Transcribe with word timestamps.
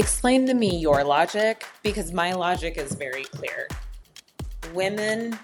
Explain 0.00 0.46
to 0.46 0.54
me 0.54 0.78
your 0.78 1.04
logic 1.04 1.66
because 1.82 2.10
my 2.10 2.32
logic 2.32 2.78
is 2.78 2.94
very 2.94 3.24
clear. 3.24 3.68
Women 4.72 5.38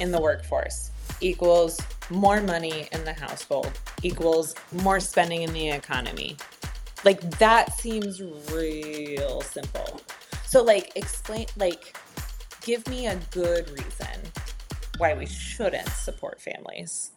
in 0.00 0.10
the 0.10 0.20
workforce 0.20 0.90
equals 1.20 1.80
more 2.10 2.40
money 2.40 2.88
in 2.90 3.04
the 3.04 3.12
household 3.12 3.70
equals 4.02 4.56
more 4.82 4.98
spending 4.98 5.42
in 5.42 5.52
the 5.52 5.70
economy. 5.70 6.36
Like 7.04 7.20
that 7.38 7.72
seems 7.78 8.20
real 8.50 9.40
simple. 9.42 10.00
So 10.46 10.64
like 10.64 10.90
explain 10.96 11.46
like 11.56 11.96
give 12.62 12.84
me 12.88 13.06
a 13.06 13.14
good 13.30 13.70
reason 13.70 14.20
why 14.98 15.14
we 15.14 15.26
shouldn't 15.26 15.88
support 15.90 16.40
families. 16.40 17.12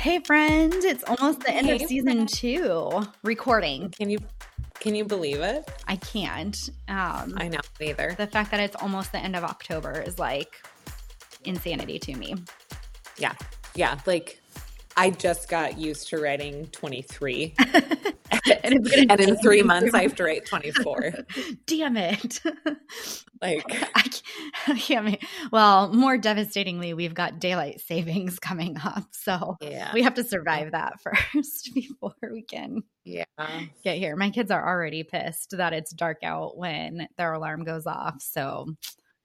Hey, 0.00 0.18
friend, 0.20 0.72
it's 0.82 1.04
almost 1.04 1.40
the 1.40 1.50
end 1.50 1.66
Hey, 1.66 1.74
of 1.74 1.82
season 1.82 2.12
friend. 2.14 2.28
two 2.28 3.02
recording. 3.22 3.90
Can 3.90 4.08
you 4.08 4.18
can 4.78 4.94
you 4.94 5.04
believe 5.04 5.40
it? 5.40 5.70
I 5.88 5.96
can't. 5.96 6.56
Um, 6.88 7.34
I 7.36 7.48
know 7.48 7.60
neither. 7.78 8.14
the 8.16 8.26
fact 8.26 8.50
that 8.52 8.60
it's 8.60 8.74
almost 8.76 9.12
the 9.12 9.18
end 9.18 9.36
of 9.36 9.44
October 9.44 10.00
is 10.00 10.18
like 10.18 10.62
insanity 11.44 11.98
to 11.98 12.14
me. 12.16 12.34
Yeah. 13.18 13.34
Yeah. 13.74 13.98
Like 14.06 14.40
I 14.96 15.10
just 15.10 15.50
got 15.50 15.76
used 15.76 16.08
to 16.08 16.18
writing 16.18 16.68
23. 16.68 17.54
And 18.64 18.74
it's 18.74 18.90
gonna 18.94 19.06
and 19.10 19.20
in 19.20 19.36
three 19.38 19.62
months, 19.62 19.94
I 19.94 20.02
have 20.02 20.14
to 20.16 20.24
write 20.24 20.46
24. 20.46 21.12
Damn 21.66 21.96
it. 21.96 22.40
Like, 23.42 23.64
I 23.94 24.02
can't, 24.02 24.90
yeah, 24.90 24.98
I 24.98 25.02
mean, 25.02 25.18
well, 25.50 25.90
more 25.94 26.18
devastatingly, 26.18 26.92
we've 26.92 27.14
got 27.14 27.38
daylight 27.40 27.80
savings 27.80 28.38
coming 28.38 28.76
up. 28.84 29.04
So 29.12 29.56
yeah. 29.62 29.90
we 29.94 30.02
have 30.02 30.12
to 30.16 30.24
survive 30.24 30.72
that 30.72 31.00
first 31.00 31.70
before 31.74 32.12
we 32.30 32.42
can 32.42 32.82
Yeah. 33.04 33.24
get 33.82 33.96
here. 33.96 34.14
My 34.14 34.28
kids 34.28 34.50
are 34.50 34.68
already 34.68 35.04
pissed 35.04 35.56
that 35.56 35.72
it's 35.72 35.90
dark 35.94 36.18
out 36.22 36.58
when 36.58 37.08
their 37.16 37.32
alarm 37.32 37.64
goes 37.64 37.86
off. 37.86 38.20
So 38.20 38.74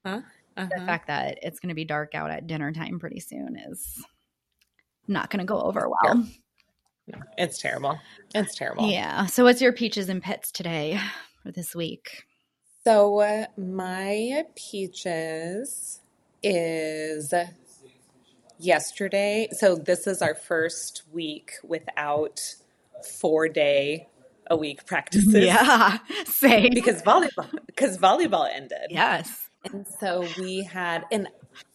the 0.04 0.10
Uh-huh. 0.12 0.86
fact 0.86 1.08
that 1.08 1.38
it's 1.42 1.60
going 1.60 1.68
to 1.68 1.74
be 1.74 1.84
dark 1.84 2.14
out 2.14 2.30
at 2.30 2.46
dinner 2.46 2.72
time 2.72 2.98
pretty 2.98 3.20
soon 3.20 3.58
is 3.58 4.02
not 5.06 5.28
going 5.28 5.40
to 5.40 5.44
go 5.44 5.60
over 5.60 5.90
well. 6.02 6.26
It's 7.38 7.58
terrible. 7.58 7.98
It's 8.34 8.54
terrible. 8.54 8.88
Yeah. 8.88 9.26
So, 9.26 9.44
what's 9.44 9.60
your 9.60 9.72
peaches 9.72 10.08
and 10.08 10.22
pits 10.22 10.50
today 10.50 10.98
for 11.42 11.52
this 11.52 11.74
week? 11.74 12.24
So, 12.84 13.20
uh, 13.20 13.46
my 13.56 14.44
peaches 14.54 16.00
is 16.42 17.34
yesterday. 18.58 19.48
So, 19.52 19.76
this 19.76 20.06
is 20.06 20.22
our 20.22 20.34
first 20.34 21.02
week 21.12 21.52
without 21.62 22.40
four 23.04 23.48
day 23.48 24.08
a 24.48 24.56
week 24.56 24.86
practices. 24.86 25.34
Yeah. 25.34 25.98
Same. 26.24 26.70
Because 26.72 27.02
volleyball, 27.02 27.50
because 27.66 27.98
volleyball 27.98 28.48
ended. 28.52 28.88
yes. 28.90 29.48
And 29.64 29.84
so 30.00 30.24
we 30.38 30.62
had, 30.62 31.04
and 31.10 31.26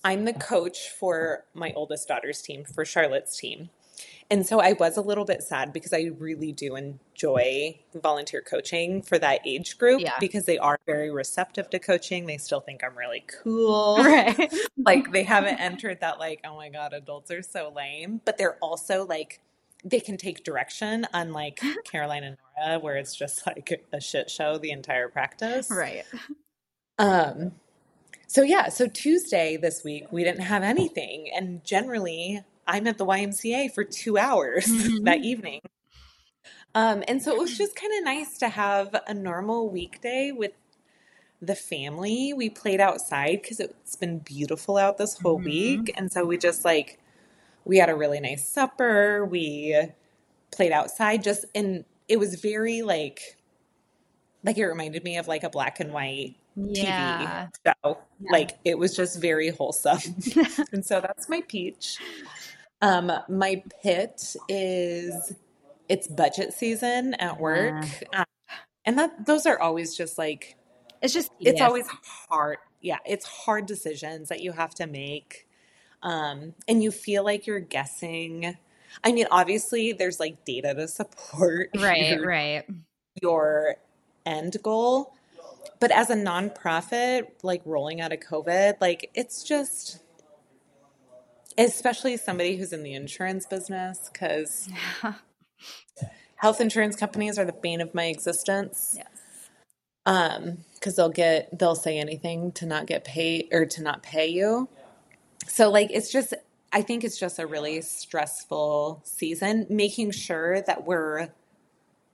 I'm 0.03 0.23
the 0.23 0.33
coach 0.33 0.89
for 0.97 1.43
my 1.53 1.73
oldest 1.75 2.07
daughter's 2.07 2.41
team, 2.41 2.63
for 2.63 2.85
Charlotte's 2.85 3.37
team. 3.37 3.69
And 4.31 4.47
so 4.47 4.61
I 4.61 4.73
was 4.73 4.95
a 4.95 5.01
little 5.01 5.25
bit 5.25 5.43
sad 5.43 5.73
because 5.73 5.91
I 5.91 6.09
really 6.17 6.53
do 6.53 6.77
enjoy 6.77 7.77
volunteer 7.93 8.41
coaching 8.41 9.01
for 9.01 9.19
that 9.19 9.41
age 9.45 9.77
group 9.77 9.99
Yeah. 10.01 10.13
because 10.21 10.45
they 10.45 10.57
are 10.57 10.79
very 10.87 11.11
receptive 11.11 11.69
to 11.71 11.79
coaching. 11.79 12.25
They 12.27 12.37
still 12.37 12.61
think 12.61 12.81
I'm 12.83 12.97
really 12.97 13.25
cool. 13.43 13.97
Right. 14.03 14.51
Like 14.77 15.11
they 15.11 15.23
haven't 15.23 15.59
entered 15.59 15.99
that, 15.99 16.17
like, 16.17 16.39
oh 16.45 16.55
my 16.55 16.69
God, 16.69 16.93
adults 16.93 17.29
are 17.29 17.43
so 17.43 17.71
lame. 17.75 18.21
But 18.25 18.37
they're 18.37 18.55
also 18.61 19.05
like, 19.05 19.41
they 19.83 19.99
can 19.99 20.17
take 20.17 20.43
direction, 20.43 21.05
unlike 21.13 21.59
Caroline 21.91 22.23
and 22.23 22.37
Nora, 22.57 22.79
where 22.79 22.95
it's 22.95 23.15
just 23.15 23.45
like 23.45 23.85
a 23.93 23.99
shit 24.01 24.29
show 24.31 24.57
the 24.57 24.71
entire 24.71 25.09
practice. 25.09 25.69
Right. 25.69 26.05
Um, 26.97 27.51
so 28.27 28.43
yeah, 28.43 28.69
so 28.69 28.87
Tuesday 28.87 29.57
this 29.57 29.83
week 29.83 30.11
we 30.11 30.23
didn't 30.23 30.41
have 30.43 30.63
anything, 30.63 31.29
and 31.35 31.63
generally 31.65 32.41
I'm 32.67 32.87
at 32.87 32.97
the 32.97 33.05
YMCA 33.05 33.73
for 33.73 33.83
two 33.83 34.17
hours 34.17 34.65
Mhm. 34.67 35.05
that 35.05 35.19
evening. 35.19 35.61
Um, 36.73 37.03
and 37.07 37.21
so 37.21 37.31
it 37.33 37.37
was 37.39 37.57
just 37.57 37.75
kind 37.75 37.91
of 37.97 38.05
nice 38.05 38.37
to 38.39 38.49
have 38.49 38.95
a 39.07 39.13
normal 39.13 39.69
weekday 39.69 40.31
with 40.31 40.53
the 41.41 41.55
family. 41.55 42.33
We 42.33 42.49
played 42.49 42.79
outside 42.79 43.41
because 43.41 43.59
it's 43.59 43.95
been 43.95 44.19
beautiful 44.19 44.77
out 44.77 44.97
this 44.97 45.17
whole 45.19 45.39
Mhm. 45.39 45.45
week, 45.45 45.93
and 45.97 46.11
so 46.11 46.23
we 46.25 46.37
just 46.37 46.63
like 46.63 46.99
we 47.65 47.77
had 47.77 47.89
a 47.89 47.95
really 47.95 48.19
nice 48.19 48.47
supper. 48.47 49.25
We 49.25 49.89
played 50.51 50.71
outside, 50.71 51.23
just 51.23 51.45
and 51.53 51.83
it 52.07 52.17
was 52.17 52.35
very 52.35 52.81
like 52.83 53.37
like 54.43 54.57
it 54.57 54.65
reminded 54.65 55.03
me 55.03 55.17
of 55.17 55.27
like 55.27 55.43
a 55.43 55.49
black 55.49 55.79
and 55.79 55.91
white 55.93 56.35
Yeah. 56.55 57.47
TV 57.65 57.73
show. 57.83 57.97
Like 58.29 58.57
it 58.63 58.77
was 58.77 58.95
just 58.95 59.19
very 59.21 59.49
wholesome. 59.49 59.99
and 60.71 60.85
so 60.85 61.01
that's 61.01 61.27
my 61.27 61.41
peach. 61.47 61.97
Um, 62.81 63.11
my 63.29 63.63
pit 63.83 64.35
is 64.49 65.33
it's 65.87 66.07
budget 66.07 66.53
season 66.53 67.13
at 67.15 67.39
work. 67.39 67.85
Um, 68.13 68.25
and 68.85 68.97
that 68.97 69.25
those 69.25 69.45
are 69.45 69.59
always 69.59 69.95
just 69.95 70.17
like 70.17 70.55
It's 71.01 71.13
just, 71.13 71.31
it's 71.39 71.59
yes. 71.59 71.67
always 71.67 71.87
hard. 72.29 72.57
Yeah, 72.81 72.97
it's 73.05 73.25
hard 73.25 73.65
decisions 73.65 74.29
that 74.29 74.41
you 74.41 74.51
have 74.53 74.73
to 74.75 74.87
make. 74.87 75.47
Um, 76.01 76.55
and 76.67 76.81
you 76.81 76.91
feel 76.91 77.23
like 77.23 77.45
you're 77.45 77.59
guessing. 77.59 78.57
I 79.03 79.11
mean, 79.11 79.27
obviously 79.29 79.93
there's 79.93 80.19
like 80.19 80.43
data 80.45 80.73
to 80.73 80.87
support 80.87 81.69
right, 81.77 82.11
your 82.11 82.25
right. 82.25 82.63
your 83.21 83.75
end 84.25 84.57
goal. 84.63 85.13
But 85.79 85.91
as 85.91 86.09
a 86.09 86.15
nonprofit, 86.15 87.27
like 87.43 87.61
rolling 87.65 88.01
out 88.01 88.13
of 88.13 88.19
COVID, 88.19 88.75
like 88.81 89.09
it's 89.13 89.43
just, 89.43 89.99
especially 91.57 92.17
somebody 92.17 92.57
who's 92.57 92.73
in 92.73 92.83
the 92.83 92.93
insurance 92.93 93.45
business, 93.45 94.09
because 94.11 94.69
health 96.35 96.61
insurance 96.61 96.95
companies 96.95 97.37
are 97.37 97.45
the 97.45 97.53
bane 97.53 97.81
of 97.81 97.93
my 97.93 98.05
existence. 98.05 98.95
Yes. 98.97 99.07
Um, 100.05 100.59
because 100.73 100.95
they'll 100.95 101.09
get, 101.09 101.57
they'll 101.57 101.75
say 101.75 101.99
anything 101.99 102.51
to 102.53 102.65
not 102.65 102.87
get 102.87 103.03
paid 103.03 103.49
or 103.51 103.65
to 103.67 103.83
not 103.83 104.01
pay 104.01 104.27
you. 104.27 104.67
So, 105.47 105.69
like, 105.69 105.91
it's 105.91 106.11
just, 106.11 106.33
I 106.73 106.81
think 106.81 107.03
it's 107.03 107.19
just 107.19 107.37
a 107.37 107.45
really 107.45 107.81
stressful 107.81 109.01
season, 109.03 109.67
making 109.69 110.11
sure 110.11 110.61
that 110.61 110.85
we're 110.85 111.29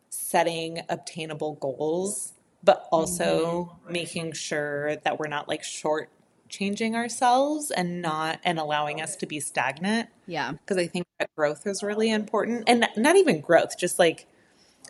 setting 0.09 0.81
obtainable 0.89 1.53
goals, 1.53 2.33
but 2.63 2.87
also 2.91 3.77
making 3.89 4.33
sure 4.33 4.97
that 4.97 5.19
we're 5.19 5.29
not 5.29 5.47
like 5.47 5.63
short 5.63 6.09
changing 6.49 6.95
ourselves 6.95 7.71
and 7.71 8.01
not 8.01 8.39
and 8.43 8.59
allowing 8.59 9.01
us 9.01 9.15
to 9.17 9.25
be 9.25 9.39
stagnant 9.39 10.09
Yeah. 10.25 10.51
because 10.53 10.77
I 10.77 10.87
think 10.87 11.05
that 11.19 11.29
growth 11.35 11.65
is 11.67 11.83
really 11.83 12.09
important 12.11 12.63
and 12.67 12.87
not 12.97 13.15
even 13.15 13.41
growth 13.41 13.77
just 13.77 13.99
like 13.99 14.25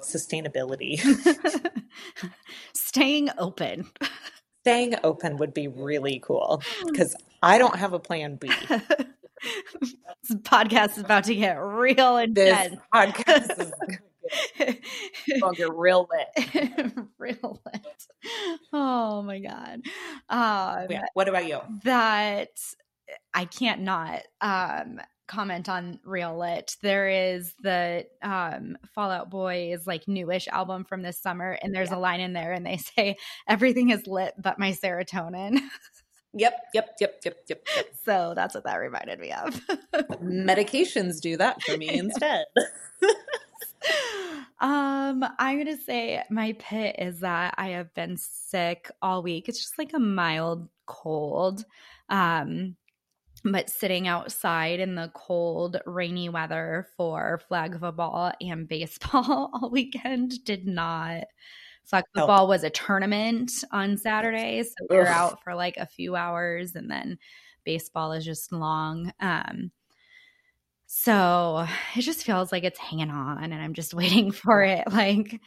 sustainability 0.01 0.99
Staying 2.73 3.29
open. 3.37 3.89
staying 4.63 4.95
open 5.03 5.37
would 5.37 5.53
be 5.53 5.67
really 5.67 6.19
cool 6.23 6.61
because 6.85 7.15
I 7.41 7.57
don't 7.57 7.75
have 7.77 7.93
a 7.93 7.99
plan 7.99 8.35
B 8.35 8.49
this 8.69 9.95
podcast 10.41 10.91
is 10.91 10.99
about 10.99 11.23
to 11.25 11.35
get 11.35 11.53
real 11.53 12.17
this 12.17 12.67
intense. 12.67 12.81
podcast 12.93 13.61
is 13.61 13.71
to 14.57 15.51
get 15.55 15.73
real 15.73 16.07
lit 16.11 16.93
real 17.17 17.61
lit. 17.65 18.05
Oh 18.73 19.21
my 19.21 19.39
god. 19.39 19.81
Um, 20.29 20.87
yeah. 20.89 21.05
what 21.13 21.27
about 21.27 21.47
you 21.47 21.59
that 21.83 22.49
I 23.33 23.45
can't 23.45 23.81
not 23.81 24.21
um 24.41 24.99
comment 25.27 25.67
on 25.69 25.99
Real 26.03 26.37
Lit. 26.37 26.75
There 26.81 27.09
is 27.09 27.53
the 27.61 28.05
um 28.21 28.77
Fallout 28.95 29.29
Boys 29.29 29.85
like 29.85 30.07
newish 30.07 30.47
album 30.47 30.85
from 30.85 31.01
this 31.01 31.19
summer 31.19 31.57
and 31.61 31.75
there's 31.75 31.91
a 31.91 31.97
line 31.97 32.21
in 32.21 32.33
there 32.33 32.53
and 32.53 32.65
they 32.65 32.77
say 32.77 33.17
everything 33.47 33.89
is 33.89 34.07
lit 34.07 34.33
but 34.41 34.57
my 34.57 34.71
serotonin. 34.71 35.59
yep 36.33 36.53
yep 36.73 36.95
yep 36.99 37.19
yep 37.23 37.37
yep, 37.47 37.67
yep. 37.75 37.87
so 38.05 38.33
that's 38.35 38.55
what 38.55 38.63
that 38.63 38.77
reminded 38.77 39.19
me 39.19 39.31
of. 39.31 39.61
medications 40.21 41.19
do 41.21 41.37
that 41.37 41.61
for 41.63 41.77
me 41.77 41.89
instead 41.89 42.45
um 44.59 45.23
I'm 45.39 45.63
going 45.63 45.77
to 45.77 45.81
say 45.83 46.23
my 46.29 46.53
pit 46.59 46.95
is 46.99 47.19
that 47.21 47.55
I 47.57 47.69
have 47.69 47.93
been 47.93 48.17
sick 48.17 48.89
all 49.01 49.23
week. 49.23 49.47
It's 49.49 49.59
just 49.59 49.77
like 49.77 49.93
a 49.93 49.99
mild 49.99 50.69
cold. 50.85 51.65
Um 52.09 52.75
but 53.43 53.69
sitting 53.69 54.07
outside 54.07 54.79
in 54.79 54.95
the 54.95 55.11
cold, 55.13 55.77
rainy 55.85 56.29
weather 56.29 56.87
for 56.97 57.39
flag 57.47 57.79
football 57.79 58.31
and 58.41 58.67
baseball 58.67 59.51
all 59.61 59.69
weekend 59.69 60.43
did 60.43 60.67
not. 60.67 61.25
Flag 61.85 62.03
football 62.13 62.47
was 62.47 62.63
a 62.63 62.69
tournament 62.69 63.63
on 63.71 63.95
Saturday, 63.95 64.61
so 64.63 64.85
we 64.89 64.97
were 64.97 65.07
Ugh. 65.07 65.13
out 65.13 65.43
for 65.43 65.55
like 65.55 65.77
a 65.77 65.85
few 65.85 66.17
hours, 66.17 66.75
and 66.75 66.91
then 66.91 67.17
baseball 67.63 68.11
is 68.11 68.25
just 68.25 68.51
long. 68.51 69.13
Um, 69.21 69.71
so 70.87 71.65
it 71.95 72.01
just 72.01 72.23
feels 72.25 72.51
like 72.51 72.63
it's 72.63 72.79
hanging 72.79 73.09
on 73.11 73.43
and 73.43 73.53
I'm 73.53 73.73
just 73.73 73.93
waiting 73.93 74.31
for 74.31 74.63
it. 74.63 74.91
Like 74.91 75.39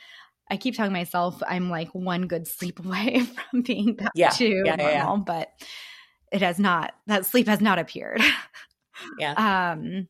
I 0.51 0.57
keep 0.57 0.75
telling 0.77 0.93
myself 0.93 1.43
I'm 1.47 1.71
like 1.71 1.89
one 1.95 2.27
good 2.27 2.47
sleep 2.47 2.79
away 2.85 3.21
from 3.51 3.63
being 3.63 3.95
back 3.95 4.13
Yeah. 4.15 4.31
to 4.31 4.49
Yeah, 4.65 4.77
normal, 4.77 5.17
yeah, 5.19 5.23
but 5.27 5.49
it 6.33 6.43
has 6.43 6.59
not 6.59 6.95
that 7.07 7.27
sleep 7.27 7.49
has 7.49 7.61
not 7.61 7.79
appeared. 7.79 8.21
Yeah. 9.19 9.33
um 9.73 10.09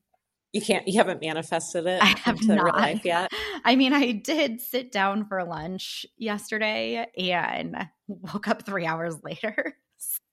You 0.53 0.61
can't, 0.61 0.88
you 0.88 0.99
haven't 0.99 1.21
manifested 1.21 1.87
it 1.87 2.03
I 2.03 2.06
have 2.25 2.41
into 2.41 2.55
real 2.55 2.65
not. 2.65 2.75
life 2.75 3.05
yet. 3.05 3.31
I 3.65 3.76
mean, 3.76 3.93
I 3.93 4.11
did 4.11 4.61
sit 4.61 4.91
down 4.91 5.26
for 5.26 5.44
lunch 5.44 6.05
yesterday 6.19 7.06
and 7.17 7.76
woke 8.09 8.49
up 8.49 8.67
three 8.67 8.85
hours 8.85 9.15
later. 9.23 9.76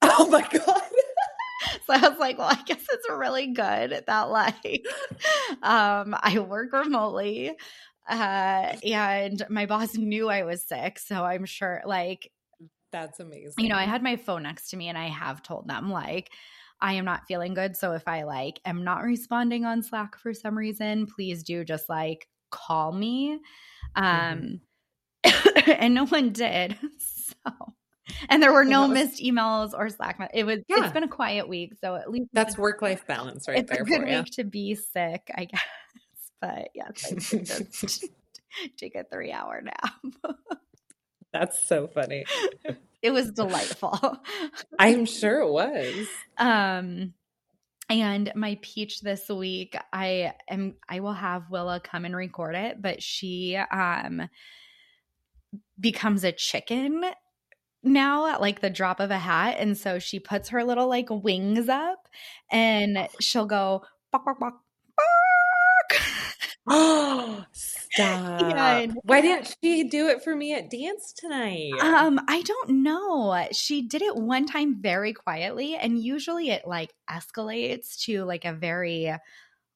Oh 0.01 0.27
my 0.29 0.41
God. 0.41 0.81
So 1.87 1.93
I 1.93 2.09
was 2.09 2.17
like, 2.19 2.37
well, 2.37 2.49
I 2.49 2.61
guess 2.65 2.83
it's 2.91 3.09
really 3.09 3.47
good 3.53 4.03
that 4.07 4.21
like 4.29 4.85
um 5.63 6.15
I 6.19 6.39
work 6.39 6.73
remotely. 6.73 7.51
Uh 8.09 8.75
and 8.83 9.45
my 9.49 9.65
boss 9.65 9.95
knew 9.95 10.29
I 10.29 10.43
was 10.43 10.63
sick. 10.67 10.99
So 10.99 11.23
I'm 11.25 11.45
sure 11.45 11.81
like, 11.85 12.31
That's 12.91 13.19
amazing. 13.19 13.53
you 13.57 13.69
know, 13.69 13.75
I 13.75 13.83
had 13.85 14.03
my 14.03 14.15
phone 14.15 14.43
next 14.43 14.69
to 14.71 14.77
me 14.77 14.87
and 14.89 14.97
I 14.97 15.07
have 15.07 15.41
told 15.43 15.67
them 15.67 15.89
like 15.91 16.31
I 16.79 16.93
am 16.93 17.05
not 17.05 17.25
feeling 17.27 17.53
good. 17.53 17.75
So 17.75 17.93
if 17.93 18.07
I 18.07 18.23
like 18.23 18.59
am 18.65 18.83
not 18.83 19.03
responding 19.03 19.65
on 19.65 19.81
Slack 19.83 20.17
for 20.17 20.33
some 20.33 20.57
reason, 20.57 21.07
please 21.07 21.43
do 21.43 21.63
just 21.65 21.89
like 21.89 22.27
call 22.51 22.91
me. 22.91 23.39
Um 23.95 24.61
and 25.67 25.93
no 25.93 26.05
one 26.05 26.31
did. 26.31 26.77
So 27.45 27.73
and 28.29 28.41
there 28.41 28.53
were 28.53 28.65
no 28.65 28.87
missed 28.87 29.21
emails 29.21 29.71
or 29.77 29.89
Slack. 29.89 30.17
It 30.33 30.45
was 30.45 30.59
Yeah. 30.67 30.83
it's 30.83 30.93
been 30.93 31.03
a 31.03 31.07
quiet 31.07 31.47
week, 31.49 31.73
so 31.81 31.95
at 31.95 32.09
least 32.09 32.29
That's 32.33 32.57
work 32.57 32.81
life 32.81 33.05
balance 33.07 33.47
right 33.47 33.59
it's 33.59 33.71
there 33.71 33.81
a 33.81 33.85
good 33.85 34.01
for 34.01 34.07
you. 34.07 34.17
week 34.19 34.31
to 34.33 34.43
be 34.43 34.75
sick, 34.75 35.29
I 35.35 35.45
guess. 35.45 35.61
But 36.39 36.69
yeah, 36.75 36.89
just 36.93 38.05
take 38.77 38.93
a 38.93 39.03
three 39.11 39.31
hour 39.31 39.59
nap. 39.63 39.93
That's 41.33 41.67
so 41.67 41.87
funny. 41.87 42.25
it 43.01 43.09
was 43.11 43.31
delightful. 43.31 44.17
I'm 44.77 45.05
sure 45.05 45.39
it 45.41 45.49
was. 45.51 46.07
Um 46.37 47.13
and 47.89 48.31
my 48.35 48.59
peach 48.61 49.01
this 49.01 49.27
week, 49.29 49.75
I 49.91 50.33
am 50.47 50.75
I 50.87 50.99
will 50.99 51.13
have 51.13 51.49
Willa 51.49 51.79
come 51.79 52.05
and 52.05 52.15
record 52.15 52.53
it, 52.55 52.81
but 52.81 53.01
she 53.01 53.55
um 53.55 54.29
becomes 55.79 56.23
a 56.23 56.31
chicken 56.31 57.03
now 57.83 58.27
at 58.27 58.41
like 58.41 58.61
the 58.61 58.69
drop 58.69 58.99
of 58.99 59.11
a 59.11 59.17
hat. 59.17 59.57
And 59.59 59.77
so 59.77 59.99
she 59.99 60.19
puts 60.19 60.49
her 60.49 60.63
little 60.63 60.87
like 60.87 61.07
wings 61.09 61.69
up 61.69 62.07
and 62.51 63.07
she'll 63.19 63.45
go 63.45 63.83
bok 64.11 64.25
bok 64.25 64.39
bok 64.39 64.53
bok. 64.95 66.01
Oh, 66.69 67.45
stop. 67.53 68.41
and- 68.43 68.97
Why 69.03 69.21
didn't 69.21 69.55
she 69.63 69.85
do 69.85 70.07
it 70.09 70.21
for 70.21 70.35
me 70.35 70.53
at 70.53 70.69
dance 70.69 71.13
tonight? 71.13 71.71
Um, 71.81 72.19
I 72.27 72.41
don't 72.41 72.83
know. 72.83 73.47
She 73.53 73.87
did 73.87 74.01
it 74.01 74.15
one 74.17 74.45
time 74.45 74.81
very 74.81 75.13
quietly, 75.13 75.75
and 75.75 75.97
usually 75.97 76.49
it 76.49 76.67
like 76.67 76.93
escalates 77.09 77.97
to 78.03 78.25
like 78.25 78.43
a 78.43 78.51
very 78.51 79.13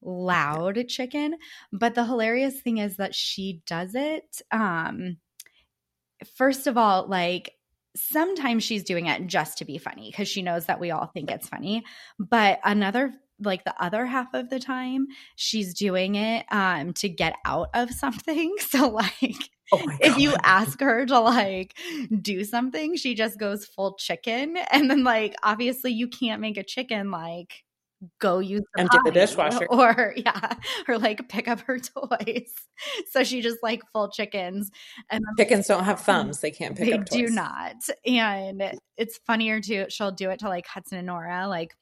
loud 0.02 0.86
chicken. 0.88 1.36
But 1.72 1.94
the 1.94 2.04
hilarious 2.04 2.60
thing 2.60 2.76
is 2.76 2.98
that 2.98 3.14
she 3.14 3.62
does 3.66 3.94
it. 3.94 4.42
Um, 4.50 5.16
first 6.36 6.66
of 6.66 6.76
all, 6.76 7.06
like 7.08 7.52
sometimes 7.96 8.64
she's 8.64 8.84
doing 8.84 9.06
it 9.06 9.26
just 9.26 9.58
to 9.58 9.64
be 9.64 9.78
funny 9.78 10.10
because 10.10 10.28
she 10.28 10.42
knows 10.42 10.66
that 10.66 10.80
we 10.80 10.90
all 10.90 11.06
think 11.06 11.30
it's 11.30 11.48
funny. 11.48 11.84
But 12.18 12.60
another 12.64 13.12
like 13.44 13.64
the 13.64 13.74
other 13.82 14.06
half 14.06 14.32
of 14.34 14.50
the 14.50 14.60
time 14.60 15.08
she's 15.34 15.74
doing 15.74 16.14
it 16.14 16.46
um 16.52 16.92
to 16.92 17.08
get 17.08 17.34
out 17.44 17.68
of 17.74 17.90
something 17.90 18.54
so 18.60 18.88
like 18.88 19.50
oh 19.72 19.82
if 20.00 20.16
you 20.18 20.34
ask 20.44 20.80
her 20.80 21.04
to 21.06 21.18
like 21.18 21.74
do 22.20 22.44
something, 22.44 22.96
she 22.96 23.14
just 23.14 23.38
goes 23.38 23.64
full 23.64 23.94
chicken. 23.94 24.56
And 24.70 24.90
then 24.90 25.04
like 25.04 25.34
obviously 25.42 25.92
you 25.92 26.08
can't 26.08 26.40
make 26.40 26.56
a 26.56 26.62
chicken 26.62 27.10
like 27.10 27.64
go 28.18 28.38
use 28.38 28.62
the 28.74 28.80
Empty 28.80 28.98
the 29.04 29.10
dishwasher. 29.12 29.66
or 29.66 30.14
yeah, 30.16 30.54
or 30.88 30.98
like 30.98 31.28
pick 31.28 31.48
up 31.48 31.60
her 31.60 31.78
toys. 32.10 32.52
So 33.10 33.24
she 33.24 33.42
just 33.42 33.58
like 33.62 33.82
full 33.92 34.08
chickens 34.10 34.70
and 35.10 35.24
chickens 35.38 35.66
don't 35.66 35.84
have 35.84 36.00
thumbs; 36.04 36.40
they 36.40 36.50
can't 36.50 36.76
pick 36.76 36.92
up. 36.92 37.06
they 37.06 37.18
up 37.20 37.26
do 37.28 37.34
not. 37.34 37.76
And 38.06 38.62
it's 38.96 39.18
funnier 39.18 39.60
too. 39.60 39.86
She'll 39.88 40.12
do 40.12 40.30
it 40.30 40.40
to 40.40 40.48
like 40.48 40.66
Hudson 40.66 40.98
and 40.98 41.06
Nora. 41.06 41.48
Like 41.48 41.74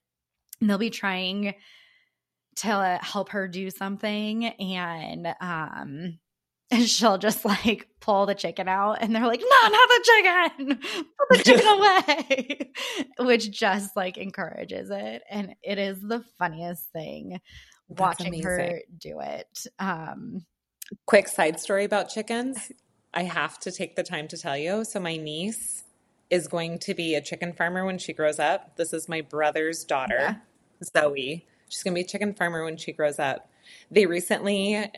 they'll 0.61 0.79
be 0.79 0.91
trying 0.91 1.55
to 2.57 2.99
help 3.03 3.31
her 3.31 3.49
do 3.49 3.71
something 3.71 4.45
and 4.45 5.35
um 5.41 6.19
and 6.71 6.89
she'll 6.89 7.19
just 7.19 7.45
like 7.45 7.89
pull 8.01 8.27
the 8.27 8.35
chicken 8.35 8.69
out 8.69 8.99
and 9.01 9.15
they're 9.15 9.27
like, 9.27 9.41
no, 9.41 9.69
not 9.69 9.89
the 9.89 10.05
chicken. 10.05 10.79
Put 10.79 11.39
the 11.39 11.45
chicken 11.45 11.67
away. 11.69 12.71
Which 13.19 13.51
just 13.51 13.97
like 13.97 14.17
encourages 14.17 14.91
it. 14.91 15.23
And 15.31 15.55
it 15.63 15.79
is 15.79 16.01
the 16.01 16.25
funniest 16.39 16.91
thing 16.93 17.41
That's 17.89 18.01
watching 18.01 18.43
her 18.43 18.81
do 18.99 19.21
it. 19.21 19.67
Um 19.79 20.45
Quick 21.07 21.29
side 21.29 21.61
story 21.61 21.85
about 21.85 22.09
chickens. 22.09 22.73
I 23.15 23.25
have 23.25 23.59
to 23.61 23.73
take 23.73 23.97
the 23.97 24.03
time 24.03 24.29
to 24.29 24.37
tell 24.37 24.57
you. 24.57 24.85
So 24.85 25.01
my 25.01 25.17
niece 25.17 25.85
is 26.31 26.47
going 26.47 26.79
to 26.81 26.95
be 26.95 27.15
a 27.17 27.21
chicken 27.21 27.53
farmer 27.53 27.85
when 27.85 27.99
she 27.99 28.13
grows 28.13 28.39
up. 28.39 28.77
This 28.77 28.93
is 28.93 29.09
my 29.09 29.21
brother's 29.21 29.83
daughter, 29.85 30.17
Yeah. 30.19 30.35
Zoe. 30.97 31.47
She's 31.69 31.83
going 31.83 31.95
to 31.95 31.99
be 32.01 32.05
a 32.05 32.09
chicken 32.09 32.35
farmer 32.35 32.65
when 32.65 32.77
she 32.77 32.93
grows 32.93 33.19
up. 33.19 33.49
They 33.91 34.07
recently 34.07 34.91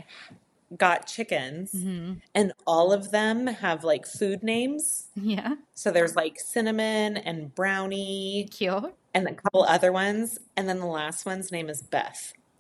got 0.77 1.07
chickens 1.07 1.73
mhm. 1.73 2.21
and 2.35 2.53
all 2.67 2.93
of 2.93 3.11
them 3.11 3.47
have 3.47 3.85
like 3.85 4.07
food 4.07 4.43
names. 4.43 5.09
yeah. 5.15 5.55
So 5.75 5.91
there's 5.91 6.17
like 6.17 6.39
cinnamon 6.41 7.17
and 7.17 7.55
brownie 7.55 8.49
Cute. 8.51 8.95
and 9.15 9.29
a 9.29 9.35
couple 9.35 9.65
other 9.65 9.93
ones. 9.93 10.39
And 10.57 10.69
then 10.69 10.79
the 10.81 10.87
last 10.87 11.27
one's 11.27 11.53
name 11.53 11.69
is 11.69 11.83
Beth. 11.83 12.33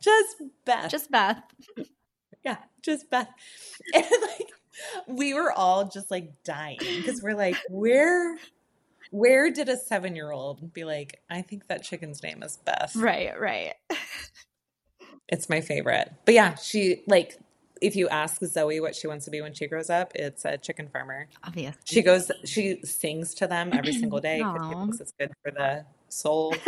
just 0.00 0.36
Beth. 0.64 0.90
Just 0.90 1.10
Beth. 1.10 1.42
yeah, 2.44 2.58
just 2.82 3.08
Beth. 3.10 3.28
And 3.94 4.06
like 4.22 4.48
we 5.06 5.34
were 5.34 5.52
all 5.52 5.84
just 5.84 6.10
like 6.10 6.32
dying 6.44 6.78
because 6.80 7.22
we're 7.22 7.36
like, 7.36 7.56
where 7.68 8.38
where 9.10 9.50
did 9.50 9.68
a 9.68 9.76
seven 9.76 10.16
year 10.16 10.30
old 10.30 10.72
be 10.72 10.84
like, 10.84 11.20
I 11.30 11.42
think 11.42 11.68
that 11.68 11.84
chicken's 11.84 12.22
name 12.22 12.42
is 12.42 12.56
Beth? 12.64 12.96
Right, 12.96 13.38
right. 13.38 13.74
It's 15.32 15.48
my 15.48 15.60
favorite. 15.62 16.12
But 16.26 16.34
yeah, 16.34 16.54
she 16.54 17.02
like 17.08 17.38
if 17.80 17.96
you 17.96 18.08
ask 18.08 18.44
Zoe 18.44 18.78
what 18.78 18.94
she 18.94 19.08
wants 19.08 19.24
to 19.24 19.32
be 19.32 19.40
when 19.40 19.54
she 19.54 19.66
grows 19.66 19.90
up, 19.90 20.12
it's 20.14 20.44
a 20.44 20.56
chicken 20.56 20.88
farmer. 20.88 21.26
Obviously. 21.42 21.80
She 21.84 22.02
goes, 22.02 22.30
she 22.44 22.80
sings 22.84 23.34
to 23.34 23.48
them 23.48 23.72
every 23.72 23.92
single 23.92 24.20
day 24.20 24.38
because 24.38 24.68
she 24.68 24.74
thinks 24.74 25.00
it's 25.00 25.12
good 25.18 25.32
for 25.42 25.50
the 25.50 25.84
soul. 26.08 26.54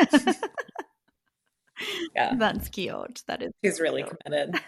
Yeah, 2.14 2.34
That's 2.36 2.68
cute. 2.68 3.22
That 3.26 3.42
is 3.42 3.52
she's 3.64 3.80
really 3.80 4.04
committed. 4.04 4.60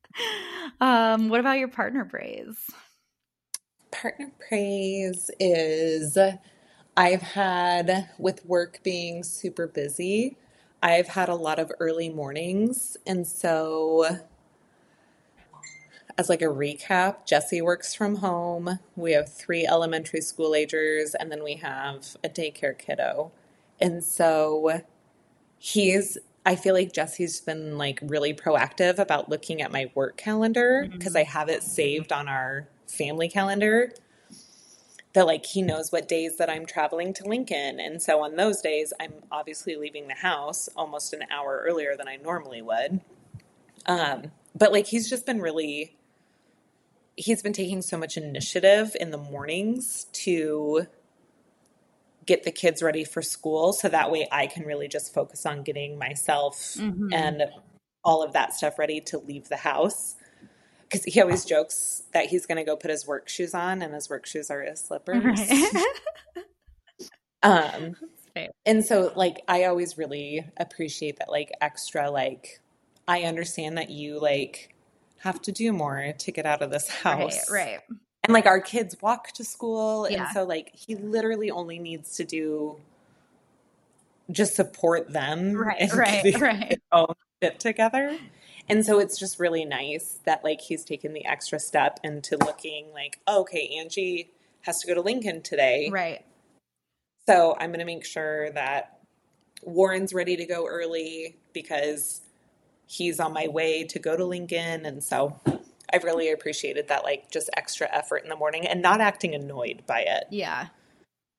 um, 0.80 1.28
what 1.28 1.40
about 1.40 1.58
your 1.58 1.68
partner 1.68 2.06
praise? 2.06 2.56
Partner 3.90 4.32
praise 4.48 5.30
is 5.38 6.16
I've 6.96 7.22
had, 7.22 8.08
with 8.18 8.44
work 8.46 8.80
being 8.82 9.22
super 9.22 9.66
busy, 9.66 10.38
I've 10.82 11.08
had 11.08 11.28
a 11.28 11.34
lot 11.34 11.58
of 11.58 11.72
early 11.78 12.08
mornings. 12.08 12.96
And 13.06 13.26
so, 13.26 14.18
as 16.18 16.28
like 16.28 16.42
a 16.42 16.46
recap, 16.46 17.26
Jesse 17.26 17.62
works 17.62 17.94
from 17.94 18.16
home. 18.16 18.78
We 18.96 19.12
have 19.12 19.32
three 19.32 19.66
elementary 19.66 20.20
school 20.20 20.54
agers, 20.54 21.14
and 21.14 21.30
then 21.30 21.44
we 21.44 21.54
have 21.56 22.16
a 22.24 22.28
daycare 22.28 22.76
kiddo. 22.76 23.30
And 23.80 24.02
so, 24.02 24.82
he's 25.58 26.18
I 26.44 26.56
feel 26.56 26.74
like 26.74 26.92
Jesse's 26.92 27.40
been 27.40 27.78
like 27.78 28.00
really 28.02 28.34
proactive 28.34 28.98
about 28.98 29.28
looking 29.28 29.62
at 29.62 29.70
my 29.70 29.90
work 29.94 30.16
calendar 30.16 30.88
because 30.90 31.12
mm-hmm. 31.12 31.18
I 31.18 31.22
have 31.22 31.48
it 31.48 31.62
saved 31.62 32.12
on 32.12 32.28
our 32.28 32.66
family 32.88 33.28
calendar. 33.28 33.92
That 35.14 35.26
like 35.26 35.44
he 35.44 35.60
knows 35.60 35.92
what 35.92 36.08
days 36.08 36.38
that 36.38 36.48
I'm 36.48 36.64
traveling 36.64 37.12
to 37.14 37.24
Lincoln. 37.24 37.78
And 37.80 38.00
so 38.00 38.22
on 38.22 38.36
those 38.36 38.60
days, 38.62 38.92
I'm 38.98 39.12
obviously 39.30 39.76
leaving 39.76 40.08
the 40.08 40.14
house 40.14 40.68
almost 40.74 41.12
an 41.12 41.24
hour 41.30 41.62
earlier 41.66 41.96
than 41.96 42.08
I 42.08 42.16
normally 42.16 42.62
would. 42.62 43.00
Um, 43.84 44.32
but 44.54 44.72
like 44.72 44.86
he's 44.86 45.10
just 45.10 45.26
been 45.26 45.40
really 45.40 45.96
he's 47.16 47.42
been 47.42 47.52
taking 47.52 47.82
so 47.82 47.98
much 47.98 48.16
initiative 48.16 48.96
in 48.98 49.10
the 49.10 49.18
mornings 49.18 50.04
to 50.12 50.86
get 52.24 52.44
the 52.44 52.50
kids 52.50 52.82
ready 52.82 53.04
for 53.04 53.20
school 53.20 53.72
so 53.72 53.88
that 53.88 54.10
way 54.10 54.26
I 54.32 54.46
can 54.46 54.64
really 54.64 54.88
just 54.88 55.12
focus 55.12 55.44
on 55.44 55.62
getting 55.62 55.98
myself 55.98 56.56
Mhm. 56.76 57.12
and 57.12 57.44
all 58.04 58.22
of 58.22 58.32
that 58.32 58.54
stuff 58.54 58.78
ready 58.78 59.00
to 59.00 59.18
leave 59.18 59.48
the 59.48 59.58
house. 59.58 60.16
Because 60.92 61.04
he 61.06 61.20
always 61.22 61.44
jokes 61.46 62.02
that 62.12 62.26
he's 62.26 62.44
going 62.44 62.58
to 62.58 62.64
go 62.64 62.76
put 62.76 62.90
his 62.90 63.06
work 63.06 63.28
shoes 63.28 63.54
on, 63.54 63.80
and 63.80 63.94
his 63.94 64.10
work 64.10 64.26
shoes 64.26 64.50
are 64.50 64.60
his 64.62 64.80
slippers. 64.80 65.24
Right. 65.24 65.84
Um, 67.42 67.96
and 68.66 68.84
so 68.84 69.12
like 69.16 69.42
I 69.48 69.64
always 69.64 69.98
really 69.98 70.46
appreciate 70.56 71.18
that 71.18 71.30
like 71.30 71.50
extra 71.60 72.10
like 72.10 72.60
I 73.08 73.22
understand 73.22 73.78
that 73.78 73.90
you 73.90 74.20
like 74.20 74.74
have 75.20 75.40
to 75.42 75.52
do 75.52 75.72
more 75.72 76.12
to 76.18 76.32
get 76.32 76.46
out 76.46 76.62
of 76.62 76.70
this 76.70 76.88
house. 76.88 77.50
right. 77.50 77.80
And 78.24 78.32
like 78.32 78.46
our 78.46 78.60
kids 78.60 78.96
walk 79.02 79.32
to 79.32 79.44
school 79.44 80.04
and 80.04 80.24
so 80.32 80.44
like 80.44 80.70
he 80.74 80.94
literally 80.94 81.50
only 81.50 81.78
needs 81.80 82.16
to 82.16 82.24
do 82.24 82.76
just 84.30 84.54
support 84.54 85.12
them 85.12 85.54
Right, 85.54 85.80
and 85.80 85.92
right, 85.96 86.40
right. 86.40 86.80
own 86.92 87.14
shit 87.42 87.58
together. 87.58 88.16
And 88.72 88.86
so 88.86 89.00
it's 89.00 89.18
just 89.18 89.38
really 89.38 89.66
nice 89.66 90.18
that 90.24 90.42
like 90.42 90.62
he's 90.62 90.82
taken 90.82 91.12
the 91.12 91.26
extra 91.26 91.60
step 91.60 92.00
into 92.02 92.38
looking 92.38 92.86
like, 92.94 93.20
oh, 93.26 93.42
okay, 93.42 93.76
Angie 93.78 94.30
has 94.62 94.80
to 94.80 94.86
go 94.86 94.94
to 94.94 95.02
Lincoln 95.02 95.42
today. 95.42 95.90
Right. 95.92 96.24
So 97.28 97.54
I'm 97.60 97.68
going 97.68 97.80
to 97.80 97.84
make 97.84 98.06
sure 98.06 98.50
that 98.52 98.98
Warren's 99.62 100.14
ready 100.14 100.38
to 100.38 100.46
go 100.46 100.66
early 100.66 101.36
because 101.52 102.22
he's 102.86 103.20
on 103.20 103.34
my 103.34 103.46
way 103.46 103.84
to 103.84 103.98
go 103.98 104.16
to 104.16 104.24
Lincoln. 104.24 104.86
And 104.86 105.04
so 105.04 105.38
I've 105.92 106.04
really 106.04 106.32
appreciated 106.32 106.88
that, 106.88 107.04
like, 107.04 107.30
just 107.30 107.50
extra 107.54 107.94
effort 107.94 108.22
in 108.22 108.30
the 108.30 108.36
morning 108.36 108.66
and 108.66 108.80
not 108.80 109.02
acting 109.02 109.34
annoyed 109.34 109.82
by 109.86 110.00
it. 110.00 110.24
Yeah. 110.30 110.68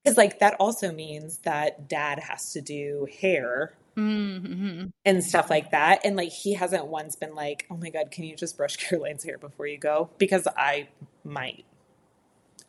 Because, 0.04 0.16
like, 0.16 0.38
that 0.38 0.54
also 0.60 0.92
means 0.92 1.38
that 1.38 1.88
dad 1.88 2.20
has 2.20 2.52
to 2.52 2.60
do 2.60 3.08
hair 3.20 3.74
Mm-hmm. 3.96 4.86
and 5.04 5.24
stuff 5.24 5.50
like 5.50 5.70
that. 5.70 6.00
And, 6.04 6.16
like, 6.16 6.30
he 6.32 6.54
hasn't 6.54 6.86
once 6.86 7.16
been 7.16 7.34
like, 7.34 7.66
oh 7.70 7.76
my 7.76 7.90
God, 7.90 8.10
can 8.10 8.24
you 8.24 8.36
just 8.36 8.56
brush 8.56 8.76
Caroline's 8.78 9.24
hair 9.24 9.38
before 9.38 9.66
you 9.66 9.78
go? 9.78 10.10
Because 10.18 10.46
I 10.56 10.88
might. 11.24 11.64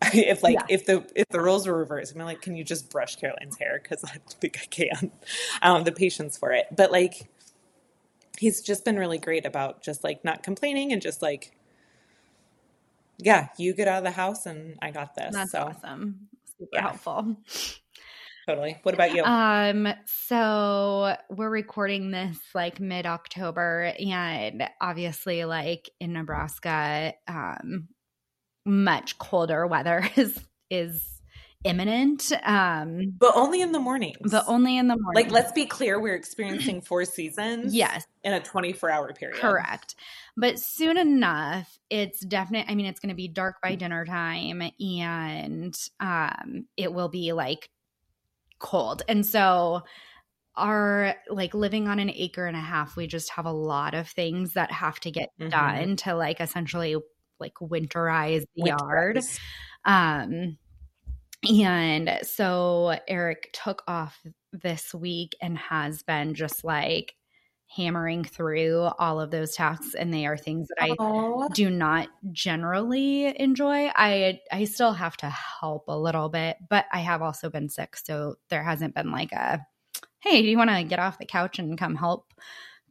if 0.13 0.43
like 0.43 0.55
Yeah. 0.55 0.65
if 0.69 0.85
the 0.85 1.05
if 1.15 1.25
the 1.29 1.39
roles 1.39 1.65
were 1.67 1.77
reversed, 1.77 2.13
I'm 2.13 2.21
like, 2.21 2.41
can 2.41 2.55
you 2.55 2.63
just 2.65 2.89
brush 2.89 3.15
Caroline's 3.15 3.57
hair? 3.57 3.79
Because 3.81 4.03
I 4.03 4.09
don't 4.17 4.33
think 4.41 4.59
I 4.61 4.65
can. 4.65 5.11
I 5.61 5.67
don't 5.67 5.77
have 5.77 5.85
the 5.85 5.91
patience 5.93 6.37
for 6.37 6.51
it. 6.51 6.67
But 6.75 6.91
like, 6.91 7.29
he's 8.37 8.61
just 8.61 8.83
been 8.83 8.97
really 8.99 9.17
great 9.17 9.45
about 9.45 9.81
just 9.81 10.03
like 10.03 10.23
not 10.25 10.43
complaining 10.43 10.91
and 10.91 11.01
just 11.01 11.21
like, 11.21 11.55
yeah, 13.17 13.47
you 13.57 13.73
get 13.73 13.87
out 13.87 13.99
of 13.99 14.03
the 14.03 14.11
house 14.11 14.45
and 14.45 14.77
I 14.81 14.91
got 14.91 15.15
this. 15.15 15.33
That's 15.33 15.51
so 15.53 15.59
awesome. 15.59 16.27
Super 16.59 16.69
Yeah. 16.73 16.81
helpful. 16.81 17.37
Totally. 18.45 18.77
What 18.83 18.95
about 18.95 19.13
you? 19.13 19.23
Um, 19.23 19.87
so 20.05 21.15
we're 21.29 21.49
recording 21.49 22.11
this 22.11 22.37
like 22.53 22.79
mid 22.79 23.05
October, 23.05 23.93
and 23.99 24.63
obviously, 24.79 25.45
like 25.45 25.89
in 25.99 26.13
Nebraska, 26.13 27.13
um, 27.27 27.87
much 28.65 29.17
colder 29.17 29.65
weather 29.67 30.07
is 30.15 30.39
is 30.69 31.15
imminent. 31.65 32.31
Um, 32.43 33.13
but 33.17 33.35
only 33.35 33.61
in 33.61 33.71
the 33.71 33.79
mornings. 33.79 34.31
but 34.31 34.45
only 34.47 34.77
in 34.77 34.87
the 34.87 34.97
morning. 34.97 35.23
like, 35.23 35.31
let's 35.31 35.51
be 35.51 35.65
clear, 35.65 35.99
we're 35.99 36.15
experiencing 36.15 36.81
four 36.81 37.03
seasons. 37.05 37.75
yes, 37.75 38.05
in 38.23 38.33
a 38.33 38.39
24 38.39 38.89
hour 38.89 39.11
period. 39.13 39.39
correct. 39.39 39.95
But 40.37 40.59
soon 40.59 40.97
enough, 40.97 41.77
it's 41.89 42.23
definite. 42.23 42.67
I 42.69 42.75
mean, 42.75 42.85
it's 42.85 42.99
going 42.99 43.09
to 43.09 43.15
be 43.15 43.27
dark 43.27 43.57
by 43.61 43.75
dinner 43.75 44.05
time, 44.05 44.61
and 44.79 45.75
um, 45.99 46.65
it 46.77 46.93
will 46.93 47.09
be 47.09 47.33
like 47.33 47.69
cold, 48.65 49.03
and 49.07 49.25
so 49.25 49.83
our 50.55 51.15
like 51.29 51.53
living 51.53 51.87
on 51.87 51.99
an 51.99 52.09
acre 52.11 52.47
and 52.47 52.57
a 52.57 52.61
half 52.61 52.95
we 52.97 53.07
just 53.07 53.29
have 53.31 53.45
a 53.45 53.51
lot 53.51 53.93
of 53.93 54.07
things 54.09 54.53
that 54.53 54.71
have 54.71 54.99
to 55.01 55.11
get 55.11 55.29
Mhm. 55.39 55.49
done 55.51 55.95
to 55.97 56.15
like 56.15 56.41
essentially 56.41 56.95
like 57.39 57.53
winterize 57.61 58.45
the 58.55 58.63
yard. 58.69 59.19
Um 59.85 60.57
and 61.49 62.19
so 62.23 62.97
eric 63.07 63.49
took 63.53 63.83
off 63.87 64.19
this 64.53 64.93
week 64.93 65.35
and 65.41 65.57
has 65.57 66.03
been 66.03 66.33
just 66.33 66.63
like 66.63 67.15
hammering 67.75 68.23
through 68.23 68.89
all 68.99 69.19
of 69.19 69.31
those 69.31 69.53
tasks 69.55 69.95
and 69.95 70.13
they 70.13 70.25
are 70.25 70.37
things 70.37 70.67
that 70.69 70.77
i 70.81 70.89
Aw. 70.91 71.47
do 71.49 71.69
not 71.69 72.07
generally 72.31 73.37
enjoy. 73.39 73.91
I 73.95 74.39
I 74.51 74.63
still 74.65 74.93
have 74.93 75.17
to 75.17 75.29
help 75.29 75.85
a 75.87 75.97
little 75.97 76.29
bit, 76.29 76.57
but 76.69 76.85
I 76.91 76.99
have 76.99 77.21
also 77.21 77.49
been 77.49 77.69
sick, 77.69 77.97
so 77.97 78.35
there 78.49 78.63
hasn't 78.63 78.95
been 78.95 79.11
like 79.11 79.31
a 79.31 79.65
hey, 80.19 80.41
do 80.41 80.47
you 80.47 80.57
want 80.57 80.71
to 80.71 80.83
get 80.83 80.99
off 80.99 81.19
the 81.19 81.25
couch 81.25 81.59
and 81.59 81.77
come 81.77 81.95
help 81.95 82.33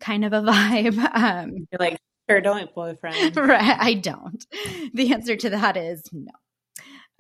kind 0.01 0.25
of 0.25 0.33
a 0.33 0.41
vibe. 0.41 0.99
Um 1.15 1.67
You're 1.73 1.79
like, 1.79 1.99
sure, 2.29 2.41
don't, 2.41 2.73
boyfriend. 2.75 3.37
right, 3.37 3.77
I 3.81 3.95
don't. 3.95 4.45
The 4.93 5.13
answer 5.13 5.37
to 5.37 5.51
that 5.51 5.77
is 5.77 6.03
no. 6.13 6.33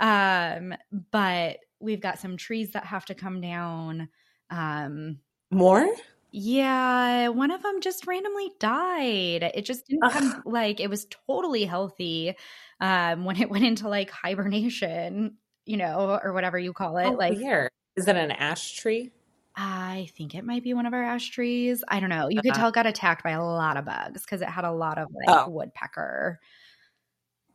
Um 0.00 0.74
but 1.10 1.58
we've 1.80 2.00
got 2.00 2.18
some 2.18 2.36
trees 2.36 2.72
that 2.72 2.84
have 2.84 3.06
to 3.06 3.14
come 3.14 3.40
down. 3.40 4.08
Um 4.50 5.18
More? 5.50 5.86
Yeah, 6.36 7.28
one 7.28 7.50
of 7.52 7.62
them 7.62 7.80
just 7.80 8.06
randomly 8.06 8.50
died. 8.58 9.44
It 9.54 9.64
just 9.64 9.86
didn't 9.86 10.08
come 10.08 10.42
like 10.44 10.80
it 10.80 10.90
was 10.90 11.06
totally 11.28 11.64
healthy 11.64 12.34
um 12.80 13.24
when 13.24 13.40
it 13.40 13.50
went 13.50 13.64
into 13.64 13.88
like 13.88 14.10
hibernation, 14.10 15.38
you 15.66 15.76
know, 15.76 16.18
or 16.22 16.32
whatever 16.32 16.58
you 16.58 16.72
call 16.72 16.96
it. 16.98 17.14
Oh, 17.14 17.16
like 17.18 17.38
here. 17.38 17.70
Is 17.96 18.08
it 18.08 18.16
an 18.16 18.30
ash 18.32 18.72
tree? 18.76 19.12
I 19.56 20.08
think 20.16 20.34
it 20.34 20.44
might 20.44 20.64
be 20.64 20.74
one 20.74 20.86
of 20.86 20.92
our 20.94 21.02
ash 21.02 21.30
trees. 21.30 21.84
I 21.88 22.00
don't 22.00 22.08
know. 22.10 22.28
You 22.28 22.42
could 22.42 22.54
Uh-huh. 22.54 22.60
tell 22.60 22.68
it 22.68 22.74
got 22.74 22.86
attacked 22.86 23.22
by 23.22 23.30
a 23.30 23.42
lot 23.44 23.76
of 23.76 23.84
bugs 23.84 24.22
because 24.22 24.42
it 24.42 24.48
had 24.48 24.64
a 24.64 24.72
lot 24.72 24.98
of 24.98 25.08
like 25.14 25.46
Oh. 25.46 25.46
woodpecker 25.46 26.40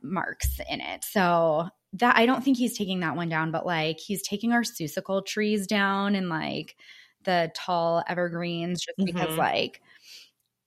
marks 0.02 0.60
in 0.70 0.82
it. 0.82 1.04
So 1.04 1.70
that 1.94 2.16
I 2.16 2.26
don't 2.26 2.44
think 2.44 2.58
he's 2.58 2.78
taking 2.78 3.00
that 3.02 3.16
one 3.16 3.30
down, 3.30 3.52
but 3.52 3.66
like 3.66 4.00
he's 4.00 4.22
taking 4.22 4.54
our 4.54 4.62
susicle 4.62 5.26
trees 5.26 5.68
down 5.68 6.16
and 6.16 6.30
like 6.30 6.76
the 7.24 7.52
tall 7.56 8.04
evergreens 8.08 8.82
just 8.82 8.98
because 9.06 9.32
Mhm. 9.32 9.38
like 9.38 9.82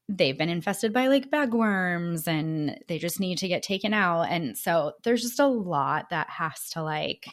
they've 0.08 0.36
been 0.38 0.48
infested 0.48 0.92
by 0.92 1.06
like 1.08 1.30
bagworms 1.30 2.26
and 2.28 2.78
they 2.88 2.98
just 2.98 3.20
need 3.20 3.38
to 3.38 3.48
get 3.48 3.62
taken 3.62 3.94
out. 3.94 4.22
And 4.22 4.58
so 4.58 4.94
there's 5.04 5.22
just 5.22 5.38
a 5.40 5.46
lot 5.46 6.10
that 6.10 6.28
has 6.30 6.70
to 6.70 6.82
like 6.82 7.26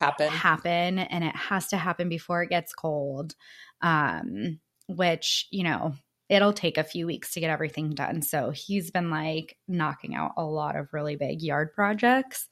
Happen. 0.00 0.44
happen 0.44 0.98
and 0.98 1.24
it 1.24 1.36
has 1.36 1.68
to 1.68 1.76
happen 1.76 2.08
before 2.08 2.42
it 2.42 2.48
gets 2.48 2.72
cold 2.74 3.34
um 3.82 4.60
which 4.88 5.46
you 5.50 5.62
know 5.62 5.94
it'll 6.30 6.52
take 6.52 6.78
a 6.78 6.84
few 6.84 7.06
weeks 7.06 7.32
to 7.32 7.40
get 7.40 7.50
everything 7.50 7.90
done 7.90 8.22
so 8.22 8.50
he's 8.50 8.90
been 8.90 9.10
like 9.10 9.58
knocking 9.68 10.14
out 10.14 10.32
a 10.36 10.44
lot 10.44 10.76
of 10.76 10.92
really 10.94 11.16
big 11.16 11.42
yard 11.42 11.72
projects 11.74 12.48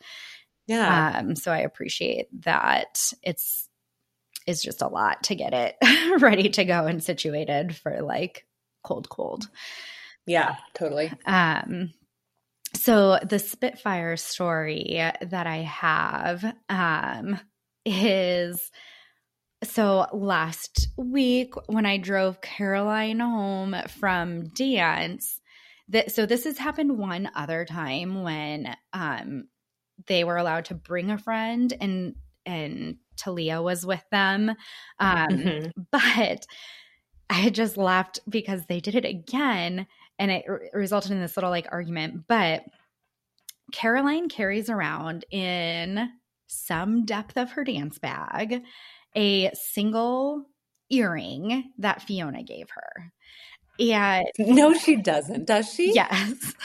Yeah. 0.66 1.04
um 1.08 1.34
so 1.36 1.52
i 1.52 1.58
appreciate 1.58 2.28
that 2.42 2.98
it's 3.22 3.68
it's 4.46 4.62
just 4.62 4.82
a 4.82 4.88
lot 4.88 5.22
to 5.24 5.34
get 5.34 5.52
it 5.52 5.76
ready 6.20 6.48
to 6.48 6.64
go 6.64 6.86
and 6.86 7.02
situated 7.02 7.74
for 7.74 8.02
like 8.02 8.46
cold 8.82 9.08
cold 9.08 9.48
yeah, 10.26 10.56
totally. 10.74 11.12
um, 11.26 11.92
so 12.74 13.18
the 13.22 13.38
Spitfire 13.38 14.16
story 14.16 15.02
that 15.20 15.46
I 15.46 15.58
have 15.58 16.44
um, 16.68 17.38
is 17.84 18.70
so 19.64 20.06
last 20.12 20.88
week 20.96 21.54
when 21.66 21.86
I 21.86 21.98
drove 21.98 22.40
Caroline 22.40 23.20
home 23.20 23.76
from 24.00 24.48
dance. 24.48 25.40
That 25.88 26.12
so 26.12 26.24
this 26.24 26.44
has 26.44 26.56
happened 26.56 26.96
one 26.96 27.28
other 27.34 27.64
time 27.64 28.22
when 28.22 28.74
um, 28.92 29.48
they 30.06 30.24
were 30.24 30.36
allowed 30.36 30.66
to 30.66 30.74
bring 30.74 31.10
a 31.10 31.18
friend 31.18 31.72
and 31.80 32.14
and 32.46 32.96
Talia 33.16 33.60
was 33.62 33.84
with 33.86 34.04
them. 34.10 34.50
Um, 34.98 35.28
Mhm. 35.28 35.72
but 35.90 36.46
I 37.30 37.34
had 37.34 37.54
just 37.54 37.76
laughed 37.76 38.20
because 38.28 38.66
they 38.66 38.80
did 38.80 38.94
it 38.94 39.04
again 39.04 39.86
and 40.18 40.30
it 40.30 40.44
re- 40.46 40.70
resulted 40.74 41.12
in 41.12 41.20
this 41.20 41.36
little 41.36 41.50
like 41.50 41.66
argument. 41.72 42.26
But 42.28 42.64
Caroline 43.72 44.28
carries 44.28 44.68
around 44.68 45.24
in 45.30 46.10
some 46.46 47.04
depth 47.06 47.36
of 47.38 47.52
her 47.52 47.64
dance 47.64 47.98
bag 47.98 48.62
a 49.16 49.50
single 49.54 50.44
earring 50.90 51.72
that 51.78 52.02
Fiona 52.02 52.42
gave 52.42 52.68
her. 52.70 53.12
And 53.80 54.26
No, 54.38 54.74
she 54.74 54.96
doesn't. 54.96 55.46
Does 55.46 55.72
she? 55.72 55.94
yes. 55.94 56.54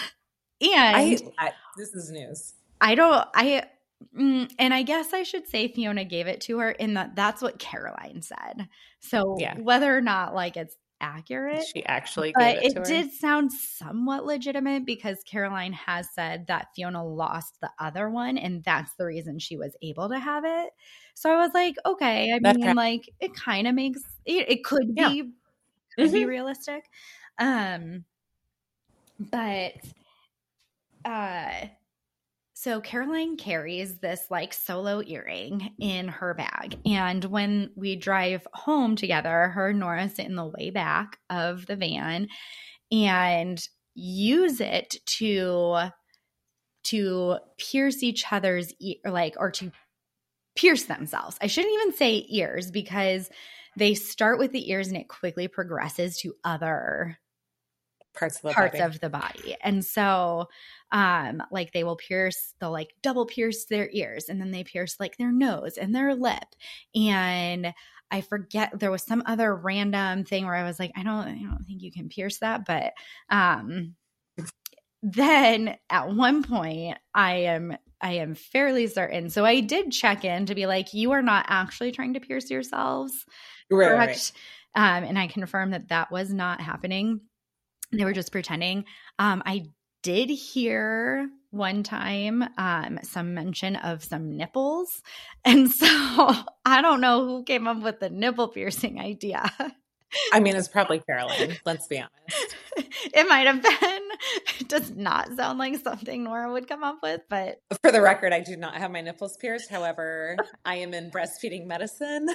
And 0.59 0.71
I, 0.73 1.17
I. 1.37 1.51
This 1.77 1.93
is 1.93 2.09
news. 2.09 2.55
I 2.81 2.95
don't, 2.95 3.27
I, 3.35 3.65
and 4.17 4.73
I 4.73 4.83
guess 4.83 5.13
I 5.13 5.23
should 5.23 5.47
say 5.47 5.67
Fiona 5.67 6.05
gave 6.05 6.27
it 6.27 6.41
to 6.41 6.59
her 6.59 6.71
in 6.71 6.93
that 6.95 7.15
that's 7.15 7.41
what 7.41 7.59
Caroline 7.59 8.21
said. 8.21 8.67
So 8.99 9.35
Yeah. 9.39 9.55
whether 9.57 9.95
or 9.95 10.01
not 10.01 10.33
like 10.35 10.57
it's 10.57 10.75
accurate, 10.99 11.63
She 11.73 11.85
actually 11.85 12.33
but 12.35 12.57
it, 12.57 12.63
it, 12.65 12.73
to 12.73 12.79
her. 12.79 12.85
did 12.85 13.11
sound 13.11 13.51
somewhat 13.51 14.25
legitimate 14.25 14.85
because 14.85 15.17
Caroline 15.27 15.73
has 15.73 16.09
said 16.13 16.47
that 16.47 16.67
Fiona 16.75 17.05
lost 17.05 17.59
the 17.61 17.69
other 17.79 18.09
one 18.09 18.37
and 18.37 18.63
that's 18.63 18.93
the 18.95 19.05
reason 19.05 19.39
she 19.39 19.57
was 19.57 19.75
able 19.81 20.09
to 20.09 20.19
have 20.19 20.43
it. 20.45 20.71
So 21.15 21.31
I 21.31 21.37
was 21.37 21.51
like, 21.53 21.75
okay, 21.85 22.31
I 22.33 22.39
That 22.39 22.55
mean, 22.55 22.65
kind- 22.65 22.75
like 22.75 23.09
it 23.19 23.35
kind 23.35 23.67
of 23.67 23.75
makes 23.75 24.01
it, 24.25 24.49
it 24.49 24.63
could 24.63 24.95
Yeah. 24.95 25.09
be 25.09 25.31
could 25.95 26.11
be 26.11 26.23
Mhm. 26.23 26.27
realistic. 26.27 26.85
Um 27.39 28.05
but 29.19 29.73
uh 31.05 31.67
so 32.59 32.81
Caroline 32.81 33.37
carries 33.37 33.99
this 33.99 34.31
like 34.31 34.51
solo 34.51 35.03
earring 35.05 35.75
in 35.77 36.07
her 36.07 36.33
bag. 36.33 36.79
And 36.87 37.23
when 37.25 37.69
we 37.75 37.95
drive 37.95 38.47
home 38.51 38.95
together, 38.95 39.49
her 39.49 39.69
and 39.69 39.79
Nora 39.79 40.09
sit 40.09 40.25
in 40.25 40.33
the 40.33 40.43
way 40.57 40.71
back 40.71 41.19
of 41.29 41.67
the 41.67 41.75
van 41.75 42.29
and 42.91 43.61
use 43.93 44.59
it 44.59 44.95
to 45.05 45.89
to 46.85 47.37
pierce 47.59 48.01
each 48.01 48.25
other's 48.31 48.73
ear 48.79 48.95
like 49.05 49.35
or 49.37 49.51
to 49.51 49.71
pierce 50.55 50.85
themselves. 50.85 51.37
I 51.39 51.45
shouldn't 51.45 51.75
even 51.75 51.93
say 51.95 52.25
ears 52.27 52.71
because 52.71 53.29
they 53.77 53.93
start 53.93 54.39
with 54.39 54.51
the 54.51 54.67
ears 54.71 54.87
and 54.87 54.97
it 54.97 55.07
quickly 55.07 55.47
progresses 55.47 56.17
to 56.21 56.33
other 56.43 57.19
parts 58.17 58.37
of 58.37 58.41
the 58.43 58.53
parts 58.53 58.73
body. 58.73 58.83
of 58.83 58.99
the 58.99 59.09
body. 59.09 59.55
And 59.61 59.83
so 59.83 60.47
um 60.91 61.43
like 61.51 61.73
they 61.73 61.83
will 61.83 61.97
pierce 61.97 62.53
they'll 62.59 62.71
like 62.71 62.93
double 63.01 63.25
pierce 63.25 63.65
their 63.65 63.89
ears 63.91 64.29
and 64.29 64.39
then 64.39 64.51
they 64.51 64.63
pierce 64.63 64.95
like 64.99 65.17
their 65.17 65.31
nose 65.31 65.77
and 65.77 65.93
their 65.93 66.15
lip 66.15 66.45
and 66.95 67.73
I 68.09 68.21
forget 68.21 68.79
there 68.79 68.91
was 68.91 69.03
some 69.03 69.21
other 69.25 69.53
random 69.53 70.23
thing 70.23 70.45
where 70.45 70.55
I 70.55 70.63
was 70.63 70.79
like 70.79 70.91
I 70.95 71.03
don't 71.03 71.27
I 71.27 71.43
don't 71.43 71.65
think 71.65 71.81
you 71.81 71.91
can 71.91 72.07
pierce 72.07 72.37
that 72.39 72.65
but 72.65 72.93
um 73.29 73.95
then 75.03 75.75
at 75.89 76.13
one 76.13 76.43
point 76.43 76.97
I 77.13 77.33
am 77.33 77.77
I 77.99 78.13
am 78.13 78.35
fairly 78.35 78.87
certain. 78.87 79.29
So 79.29 79.43
I 79.43 79.59
did 79.59 79.91
check 79.91 80.23
in 80.23 80.45
to 80.45 80.55
be 80.55 80.67
like, 80.67 80.93
you 80.93 81.11
are 81.11 81.21
not 81.21 81.45
actually 81.49 81.91
trying 81.91 82.13
to 82.13 82.19
pierce 82.19 82.49
yourselves, 82.49 83.25
right, 83.71 83.97
right. 83.97 84.31
Um, 84.75 85.03
and 85.03 85.17
I 85.17 85.27
confirmed 85.27 85.73
that 85.73 85.89
that 85.89 86.11
was 86.11 86.31
not 86.31 86.61
happening. 86.61 87.21
They 87.91 88.03
were 88.03 88.13
just 88.13 88.31
pretending. 88.31 88.85
Um, 89.19 89.41
I 89.45 89.65
did 90.03 90.29
hear 90.29 91.29
one 91.51 91.83
time 91.83 92.43
um, 92.57 92.99
some 93.03 93.33
mention 93.33 93.75
of 93.75 94.03
some 94.03 94.37
nipples. 94.37 95.01
And 95.45 95.71
so 95.71 95.87
I 96.65 96.81
don't 96.81 96.99
know 96.99 97.25
who 97.25 97.43
came 97.43 97.67
up 97.67 97.81
with 97.81 98.01
the 98.01 98.09
nipple 98.09 98.49
piercing 98.49 98.99
idea. 98.99 99.49
I 100.33 100.39
mean, 100.39 100.55
it's 100.55 100.67
probably 100.67 100.99
Caroline. 100.99 101.57
Let's 101.65 101.87
be 101.87 101.99
honest. 101.99 102.55
it 102.77 103.27
might 103.27 103.47
have 103.47 103.61
been. 103.61 104.01
It 104.59 104.67
does 104.69 104.91
not 104.95 105.35
sound 105.35 105.59
like 105.59 105.77
something 105.77 106.23
Nora 106.23 106.51
would 106.51 106.67
come 106.67 106.83
up 106.83 106.99
with, 107.03 107.21
but 107.29 107.61
For 107.81 107.91
the 107.91 108.01
record, 108.01 108.33
I 108.33 108.39
do 108.39 108.55
not 108.55 108.75
have 108.75 108.91
my 108.91 109.01
nipples 109.01 109.35
pierced. 109.37 109.69
However, 109.69 110.37
I 110.65 110.75
am 110.75 110.93
in 110.93 111.11
breastfeeding 111.11 111.65
medicine. 111.65 112.27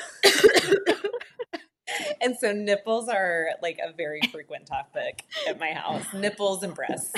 And 2.20 2.36
so 2.36 2.52
nipples 2.52 3.08
are 3.08 3.48
like 3.62 3.78
a 3.78 3.92
very 3.92 4.20
frequent 4.30 4.66
topic 4.66 5.24
at 5.48 5.58
my 5.58 5.72
house. 5.72 6.04
Nipples 6.14 6.62
and 6.62 6.74
breasts. 6.74 7.12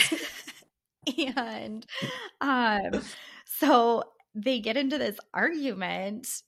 and 1.36 1.86
um 2.40 3.02
so 3.44 4.02
they 4.34 4.58
get 4.60 4.76
into 4.76 4.98
this 4.98 5.18
argument 5.32 6.42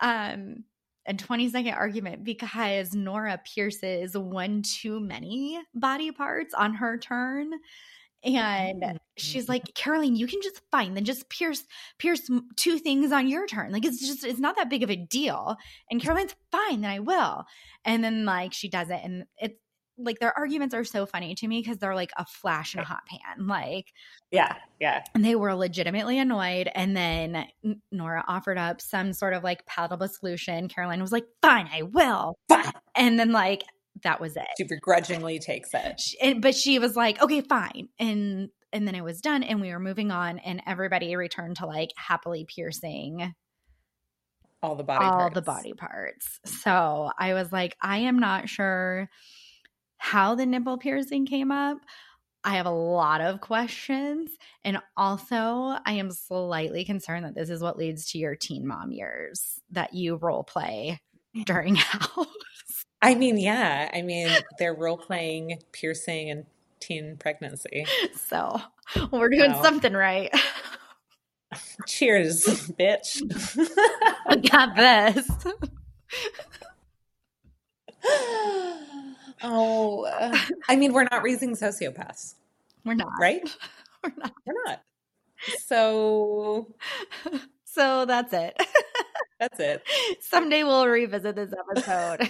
um 0.00 0.64
a 1.08 1.14
20 1.14 1.50
second 1.50 1.74
argument 1.74 2.24
because 2.24 2.94
Nora 2.94 3.40
pierces 3.54 4.16
one 4.16 4.62
too 4.62 5.00
many 5.00 5.60
body 5.74 6.10
parts 6.10 6.52
on 6.52 6.74
her 6.74 6.98
turn. 6.98 7.52
And 8.24 8.82
mm-hmm. 8.82 8.96
she's 9.16 9.48
like, 9.48 9.74
Caroline, 9.74 10.16
you 10.16 10.26
can 10.26 10.40
just 10.42 10.60
fine, 10.70 10.94
then 10.94 11.04
just 11.04 11.28
pierce 11.28 11.64
pierce 11.98 12.28
two 12.56 12.78
things 12.78 13.12
on 13.12 13.28
your 13.28 13.46
turn. 13.46 13.72
Like 13.72 13.84
it's 13.84 14.00
just 14.00 14.24
it's 14.24 14.40
not 14.40 14.56
that 14.56 14.70
big 14.70 14.82
of 14.82 14.90
a 14.90 14.96
deal. 14.96 15.56
And 15.90 16.02
Caroline's 16.02 16.34
fine, 16.50 16.80
then 16.80 16.90
I 16.90 17.00
will. 17.00 17.44
And 17.84 18.02
then 18.02 18.24
like 18.24 18.52
she 18.52 18.68
does 18.68 18.90
it, 18.90 19.00
and 19.02 19.24
it's 19.38 19.58
like 19.98 20.18
their 20.18 20.36
arguments 20.36 20.74
are 20.74 20.84
so 20.84 21.06
funny 21.06 21.34
to 21.34 21.48
me 21.48 21.60
because 21.60 21.78
they're 21.78 21.94
like 21.94 22.12
a 22.16 22.24
flash 22.26 22.74
in 22.74 22.80
a 22.80 22.84
hot 22.84 23.02
pan. 23.06 23.46
Like 23.46 23.86
Yeah, 24.30 24.56
yeah. 24.80 25.02
and 25.14 25.24
they 25.24 25.36
were 25.36 25.54
legitimately 25.54 26.18
annoyed. 26.18 26.68
And 26.74 26.96
then 26.96 27.46
Nora 27.90 28.24
offered 28.28 28.58
up 28.58 28.80
some 28.80 29.12
sort 29.12 29.34
of 29.34 29.42
like 29.42 29.64
palatable 29.66 30.08
solution. 30.08 30.68
Caroline 30.68 31.00
was 31.00 31.12
like, 31.12 31.26
fine, 31.42 31.68
I 31.72 31.82
will. 31.82 32.38
Fine. 32.48 32.72
And 32.94 33.18
then 33.18 33.32
like 33.32 33.62
that 34.02 34.20
was 34.20 34.36
it. 34.36 34.46
She 34.58 34.64
begrudgingly 34.64 35.38
takes 35.38 35.70
it. 35.74 36.00
She, 36.00 36.20
and, 36.20 36.42
but 36.42 36.54
she 36.54 36.78
was 36.78 36.96
like, 36.96 37.20
okay, 37.22 37.40
fine. 37.40 37.88
And 37.98 38.50
and 38.72 38.86
then 38.86 38.94
it 38.94 39.04
was 39.04 39.20
done 39.20 39.42
and 39.42 39.60
we 39.60 39.70
were 39.70 39.78
moving 39.78 40.10
on 40.10 40.38
and 40.40 40.60
everybody 40.66 41.14
returned 41.16 41.56
to 41.56 41.66
like 41.66 41.90
happily 41.96 42.44
piercing 42.44 43.32
All 44.62 44.74
the 44.74 44.82
body 44.84 45.04
all 45.04 45.12
parts. 45.12 45.34
the 45.34 45.42
body 45.42 45.72
parts. 45.72 46.40
So 46.44 47.10
I 47.18 47.32
was 47.34 47.52
like, 47.52 47.76
I 47.80 47.98
am 47.98 48.18
not 48.18 48.48
sure 48.48 49.08
how 49.98 50.34
the 50.34 50.44
nipple 50.46 50.78
piercing 50.78 51.26
came 51.26 51.50
up. 51.52 51.78
I 52.44 52.56
have 52.56 52.66
a 52.66 52.70
lot 52.70 53.20
of 53.20 53.40
questions. 53.40 54.30
And 54.62 54.78
also, 54.96 55.34
I 55.84 55.94
am 55.94 56.10
slightly 56.10 56.84
concerned 56.84 57.24
that 57.24 57.34
this 57.34 57.50
is 57.50 57.60
what 57.60 57.76
leads 57.78 58.10
to 58.12 58.18
your 58.18 58.36
teen 58.36 58.66
mom 58.66 58.92
years 58.92 59.60
that 59.70 59.94
you 59.94 60.16
role 60.16 60.44
play 60.44 61.00
during 61.44 61.74
house. 61.76 62.26
I 63.02 63.14
mean, 63.14 63.38
yeah. 63.38 63.90
I 63.92 64.02
mean, 64.02 64.28
they're 64.58 64.74
role 64.74 64.96
playing 64.98 65.60
piercing 65.72 66.30
and 66.30 66.46
teen 66.80 67.16
pregnancy. 67.18 67.86
So 68.28 68.60
we're 69.12 69.28
doing 69.28 69.52
Wow. 69.52 69.62
something 69.62 69.92
right. 69.92 70.32
Cheers, 71.86 72.44
bitch. 72.78 73.22
I 74.26 74.36
got 74.36 74.74
this. 74.76 75.28
oh, 79.42 80.04
uh, 80.04 80.36
I 80.68 80.76
mean, 80.76 80.92
we're 80.92 81.06
not 81.10 81.22
raising 81.22 81.54
sociopaths, 81.54 82.34
We're 82.84 82.94
not. 82.94 83.08
right? 83.20 83.42
We're 84.02 84.12
not. 84.18 84.32
We're 84.46 84.54
not. 84.66 84.80
So 85.66 86.74
So 87.64 88.04
that's 88.06 88.32
it. 88.32 88.56
that's 89.38 89.60
it. 89.60 89.82
Someday 90.20 90.62
we'll 90.64 90.86
revisit 90.86 91.36
this 91.36 91.52
episode. 91.52 92.28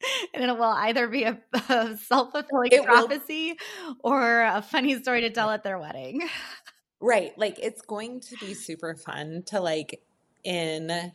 and 0.34 0.44
it 0.44 0.52
will 0.58 0.62
either 0.64 1.08
be 1.08 1.24
a, 1.24 1.38
a 1.68 1.96
self 1.96 2.32
fulfilling 2.32 2.72
It 2.72 2.80
will- 2.80 2.86
prophecy 2.86 3.56
or 4.02 4.42
a 4.42 4.62
funny 4.62 5.00
story 5.00 5.22
to 5.22 5.30
tell 5.30 5.50
at 5.50 5.64
their 5.64 5.78
wedding. 5.78 6.28
Right. 7.00 7.36
Like 7.38 7.58
it's 7.60 7.82
going 7.82 8.20
to 8.20 8.36
be 8.38 8.54
super 8.54 8.94
fun 8.94 9.44
to 9.46 9.60
like 9.60 10.02
in 10.44 11.12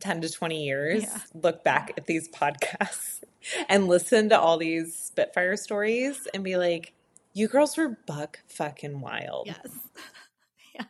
10 0.00 0.20
to 0.22 0.30
20 0.30 0.64
years 0.64 1.02
Yeah. 1.02 1.18
look 1.34 1.64
back 1.64 1.92
at 1.96 2.06
these 2.06 2.28
podcasts 2.28 3.22
and 3.68 3.88
listen 3.88 4.28
to 4.30 4.38
all 4.38 4.58
these 4.58 4.94
Spitfire 4.96 5.56
stories 5.56 6.26
and 6.34 6.42
be 6.44 6.56
like, 6.56 6.92
you 7.32 7.46
girls 7.48 7.76
were 7.76 7.96
buck 8.06 8.40
fucking 8.48 9.00
wild. 9.00 9.46
Yes. 9.46 9.68
yes. 10.74 10.86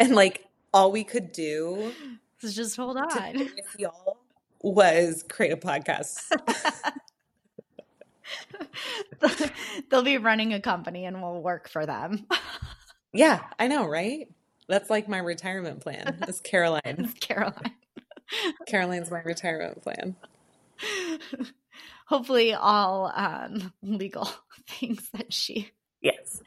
And 0.00 0.14
like 0.14 0.44
all 0.74 0.90
we 0.90 1.04
could 1.04 1.32
do 1.32 1.92
is 2.40 2.56
just 2.56 2.76
hold 2.76 2.96
on. 2.96 3.48
y'all 3.78 4.16
was 4.62 5.24
create 5.28 5.52
a 5.52 5.56
podcast. 5.56 6.20
They'll 9.90 10.02
be 10.02 10.18
running 10.18 10.52
a 10.52 10.60
company 10.60 11.04
and 11.04 11.22
we'll 11.22 11.40
work 11.40 11.68
for 11.68 11.86
them. 11.86 12.26
yeah, 13.12 13.40
I 13.58 13.68
know, 13.68 13.86
right? 13.88 14.28
That's 14.68 14.90
like 14.90 15.08
my 15.08 15.18
retirement 15.18 15.80
plan. 15.80 16.18
Is 16.28 16.40
Caroline. 16.40 16.80
It's 16.84 17.14
Caroline. 17.20 17.72
Caroline's 18.66 19.10
my 19.10 19.20
retirement 19.20 19.82
plan. 19.82 20.16
Hopefully, 22.06 22.54
all 22.54 23.12
um, 23.14 23.72
legal 23.82 24.28
things 24.68 25.08
that 25.12 25.32
she. 25.32 25.70
Yes. 26.00 26.42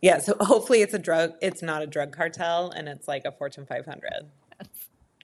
Yeah. 0.00 0.18
So 0.18 0.36
hopefully 0.40 0.82
it's 0.82 0.94
a 0.94 0.98
drug, 0.98 1.34
it's 1.42 1.62
not 1.62 1.82
a 1.82 1.86
drug 1.86 2.12
cartel 2.12 2.70
and 2.70 2.88
it's 2.88 3.08
like 3.08 3.24
a 3.24 3.32
Fortune 3.32 3.66
500. 3.66 4.30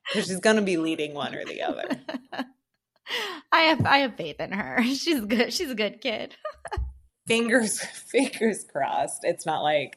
Because 0.08 0.28
she's 0.28 0.40
going 0.40 0.56
to 0.56 0.62
be 0.62 0.76
leading 0.76 1.14
one 1.14 1.34
or 1.34 1.44
the 1.44 1.62
other. 1.62 1.88
I 3.52 3.60
have 3.62 3.86
I 3.86 3.98
have 3.98 4.16
faith 4.16 4.40
in 4.40 4.52
her. 4.52 4.82
She's 4.82 5.20
good. 5.24 5.52
She's 5.52 5.70
a 5.70 5.74
good 5.74 6.00
kid. 6.00 6.34
Fingers, 7.26 7.80
fingers 7.80 8.64
crossed. 8.70 9.24
It's 9.24 9.44
not 9.44 9.64
like 9.64 9.96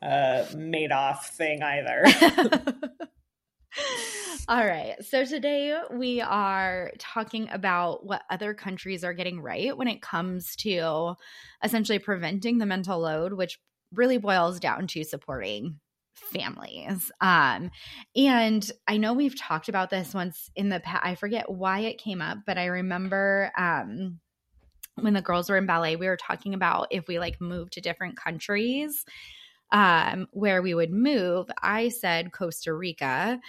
a 0.00 0.46
Madoff 0.54 1.24
thing 1.24 1.64
either. 1.64 2.04
All 4.46 4.64
right. 4.64 4.94
So 5.04 5.24
today 5.24 5.76
we 5.92 6.20
are 6.20 6.92
talking 6.96 7.48
about 7.50 8.06
what 8.06 8.22
other 8.30 8.54
countries 8.54 9.02
are 9.02 9.14
getting 9.14 9.40
right 9.40 9.76
when 9.76 9.88
it 9.88 10.00
comes 10.00 10.54
to 10.58 11.14
essentially 11.64 11.98
preventing 11.98 12.58
the 12.58 12.66
mental 12.66 13.00
load, 13.00 13.32
which 13.32 13.58
really 13.92 14.18
boils 14.18 14.60
down 14.60 14.86
to 14.88 15.02
supporting 15.02 15.80
families. 16.32 17.10
Um, 17.20 17.70
and 18.14 18.70
I 18.86 18.96
know 18.96 19.12
we've 19.12 19.38
talked 19.38 19.68
about 19.68 19.90
this 19.90 20.14
once 20.14 20.50
in 20.54 20.68
the 20.68 20.80
past. 20.80 21.04
I 21.04 21.14
forget 21.14 21.50
why 21.50 21.80
it 21.80 21.98
came 21.98 22.20
up, 22.22 22.38
but 22.46 22.58
I 22.58 22.66
remember 22.66 23.50
um, 23.56 24.20
when 24.96 25.14
the 25.14 25.22
girls 25.22 25.50
were 25.50 25.56
in 25.56 25.66
ballet, 25.66 25.96
we 25.96 26.06
were 26.06 26.16
talking 26.16 26.54
about 26.54 26.88
if 26.90 27.08
we 27.08 27.18
like 27.18 27.40
move 27.40 27.70
to 27.70 27.80
different 27.80 28.16
countries 28.16 29.04
um, 29.72 30.26
where 30.32 30.62
we 30.62 30.74
would 30.74 30.92
move, 30.92 31.48
I 31.62 31.88
said 31.88 32.32
Costa 32.32 32.74
Rica 32.74 33.40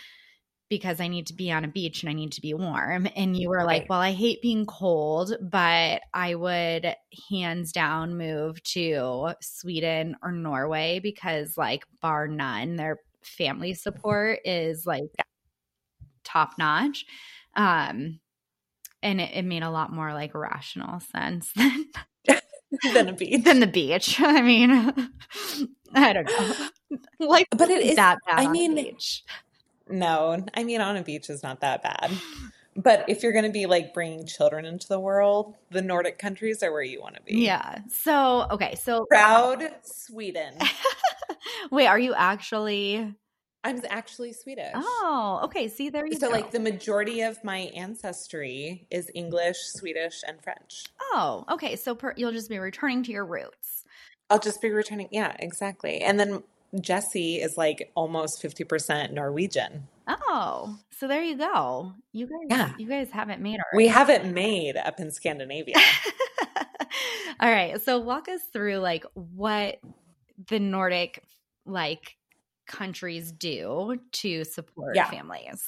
because 0.71 1.01
I 1.01 1.09
need 1.09 1.27
to 1.27 1.33
be 1.33 1.51
on 1.51 1.65
a 1.65 1.67
beach 1.67 2.01
and 2.01 2.09
I 2.09 2.13
need 2.13 2.31
to 2.31 2.41
be 2.41 2.53
warm. 2.53 3.05
And 3.17 3.35
you 3.35 3.49
were 3.49 3.65
like, 3.65 3.81
Right. 3.81 3.89
well, 3.89 3.99
I 3.99 4.13
hate 4.13 4.41
being 4.41 4.65
cold, 4.65 5.35
but 5.41 6.01
I 6.13 6.33
would 6.33 6.95
hands 7.29 7.73
down 7.73 8.17
move 8.17 8.63
to 8.63 9.33
Sweden 9.41 10.15
or 10.23 10.31
Norway 10.31 11.01
because, 11.03 11.57
like, 11.57 11.83
bar 12.01 12.29
none, 12.29 12.77
they're 12.77 12.99
family 13.21 13.73
support 13.73 14.39
is 14.45 14.85
like 14.85 15.03
top 16.23 16.53
notch. 16.57 17.05
Um, 17.55 18.21
and 19.03 19.19
it, 19.19 19.31
it, 19.33 19.45
made 19.45 19.63
a 19.63 19.69
lot 19.69 19.91
more 19.91 20.13
like 20.13 20.33
rational 20.33 21.01
sense 21.01 21.51
than 21.55 21.85
than 22.93 23.09
a 23.09 23.13
beach. 23.13 23.43
Than 23.43 23.59
the 23.59 23.67
beach. 23.67 24.15
I 24.21 24.41
mean, 24.41 24.71
I 25.93 26.13
don't 26.13 26.29
know. 26.29 26.69
Like, 27.19 27.47
but 27.51 27.69
it 27.69 27.85
is 27.85 27.97
that 27.97 28.19
bad. 28.25 28.39
I 28.39 28.47
mean, 28.47 28.75
beach. 28.75 29.23
No, 29.91 30.45
I 30.53 30.63
mean, 30.63 30.81
on 30.81 30.97
a 30.97 31.03
beach 31.03 31.29
is 31.29 31.43
not 31.43 31.61
that 31.61 31.83
bad. 31.83 32.11
But 32.75 33.05
if 33.09 33.21
you're 33.21 33.33
going 33.33 33.45
to 33.45 33.51
be 33.51 33.65
like 33.65 33.93
bringing 33.93 34.25
children 34.25 34.65
into 34.65 34.87
the 34.87 34.99
world, 34.99 35.55
the 35.71 35.81
Nordic 35.81 36.17
countries 36.17 36.63
are 36.63 36.71
where 36.71 36.81
you 36.81 37.01
want 37.01 37.15
to 37.15 37.21
be. 37.21 37.39
Yeah. 37.39 37.79
So, 37.89 38.47
okay. 38.49 38.75
So 38.75 39.05
proud 39.05 39.69
Sweden. 39.83 40.53
Wait, 41.71 41.87
are 41.87 41.99
you 41.99 42.13
actually? 42.13 43.13
I'm 43.63 43.81
actually 43.89 44.33
Swedish. 44.33 44.71
Oh, 44.73 45.41
okay. 45.43 45.67
See, 45.67 45.89
there 45.89 46.07
you 46.07 46.13
so, 46.13 46.19
go. 46.21 46.27
So, 46.27 46.31
like, 46.31 46.51
the 46.51 46.59
majority 46.59 47.21
of 47.21 47.43
my 47.43 47.71
ancestry 47.75 48.87
is 48.89 49.11
English, 49.13 49.57
Swedish, 49.57 50.23
and 50.27 50.41
French. 50.41 50.85
Oh, 50.99 51.45
okay. 51.51 51.75
So, 51.75 51.93
per- 51.93 52.15
you'll 52.17 52.31
just 52.31 52.49
be 52.49 52.57
returning 52.57 53.03
to 53.03 53.11
your 53.11 53.25
roots. 53.25 53.83
I'll 54.31 54.39
just 54.39 54.61
be 54.61 54.71
returning. 54.71 55.09
Yeah, 55.11 55.35
exactly. 55.37 56.01
And 56.01 56.19
then 56.19 56.41
Jesse 56.79 57.41
is 57.41 57.57
like 57.57 57.91
almost 57.95 58.41
50% 58.41 59.11
Norwegian. 59.11 59.87
Oh, 60.07 60.77
so 60.97 61.07
there 61.07 61.23
you 61.23 61.37
go. 61.37 61.93
You 62.13 62.27
guys, 62.27 62.47
yeah. 62.49 62.73
you 62.77 62.87
guys 62.87 63.11
haven't 63.11 63.41
made 63.41 63.59
our. 63.59 63.65
We 63.75 63.87
haven't 63.87 64.33
made 64.33 64.77
up 64.77 64.99
in 64.99 65.11
Scandinavia. 65.11 65.75
All 67.39 67.51
right, 67.51 67.81
so 67.81 67.99
walk 67.99 68.29
us 68.29 68.41
through 68.53 68.77
like 68.77 69.05
what 69.13 69.79
the 70.49 70.59
Nordic 70.59 71.23
like 71.65 72.17
countries 72.67 73.31
do 73.31 73.97
to 74.11 74.43
support 74.43 74.95
yeah. 74.95 75.09
families. 75.09 75.63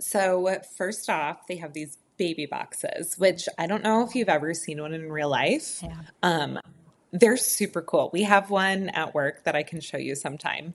So 0.00 0.58
first 0.76 1.08
off, 1.08 1.46
they 1.46 1.56
have 1.56 1.72
these 1.72 1.98
baby 2.18 2.46
boxes, 2.46 3.16
which 3.18 3.48
I 3.58 3.66
don't 3.66 3.82
know 3.82 4.04
if 4.04 4.14
you've 4.14 4.28
ever 4.28 4.54
seen 4.54 4.80
one 4.80 4.92
in 4.92 5.10
real 5.10 5.28
life. 5.28 5.82
Yeah. 5.82 6.00
Um, 6.22 6.58
they're 7.12 7.36
super 7.36 7.82
cool. 7.82 8.10
We 8.12 8.22
have 8.22 8.50
one 8.50 8.88
at 8.90 9.14
work 9.14 9.44
that 9.44 9.54
I 9.54 9.62
can 9.62 9.80
show 9.80 9.98
you 9.98 10.14
sometime 10.14 10.74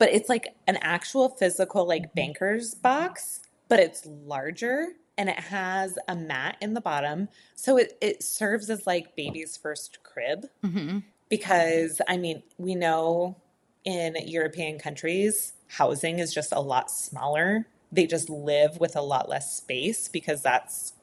but 0.00 0.08
it's 0.14 0.30
like 0.30 0.54
an 0.66 0.78
actual 0.80 1.28
physical 1.28 1.86
like 1.86 2.04
mm-hmm. 2.04 2.14
banker's 2.14 2.74
box, 2.74 3.42
but 3.68 3.78
it's 3.78 4.04
larger 4.06 4.88
and 5.18 5.28
it 5.28 5.38
has 5.38 5.98
a 6.08 6.16
mat 6.16 6.56
in 6.62 6.72
the 6.72 6.80
bottom. 6.80 7.28
So 7.54 7.76
it, 7.76 7.98
it 8.00 8.22
serves 8.22 8.70
as 8.70 8.86
like 8.86 9.14
baby's 9.14 9.58
first 9.58 10.02
crib. 10.02 10.46
Mm-hmm. 10.64 11.00
Because 11.28 12.00
I 12.08 12.16
mean, 12.16 12.42
we 12.56 12.74
know 12.74 13.36
in 13.84 14.16
European 14.24 14.78
countries, 14.78 15.52
housing 15.68 16.18
is 16.18 16.32
just 16.32 16.50
a 16.50 16.60
lot 16.60 16.90
smaller. 16.90 17.66
They 17.92 18.06
just 18.06 18.30
live 18.30 18.80
with 18.80 18.96
a 18.96 19.02
lot 19.02 19.28
less 19.28 19.54
space 19.54 20.08
because 20.08 20.40
that's 20.40 20.94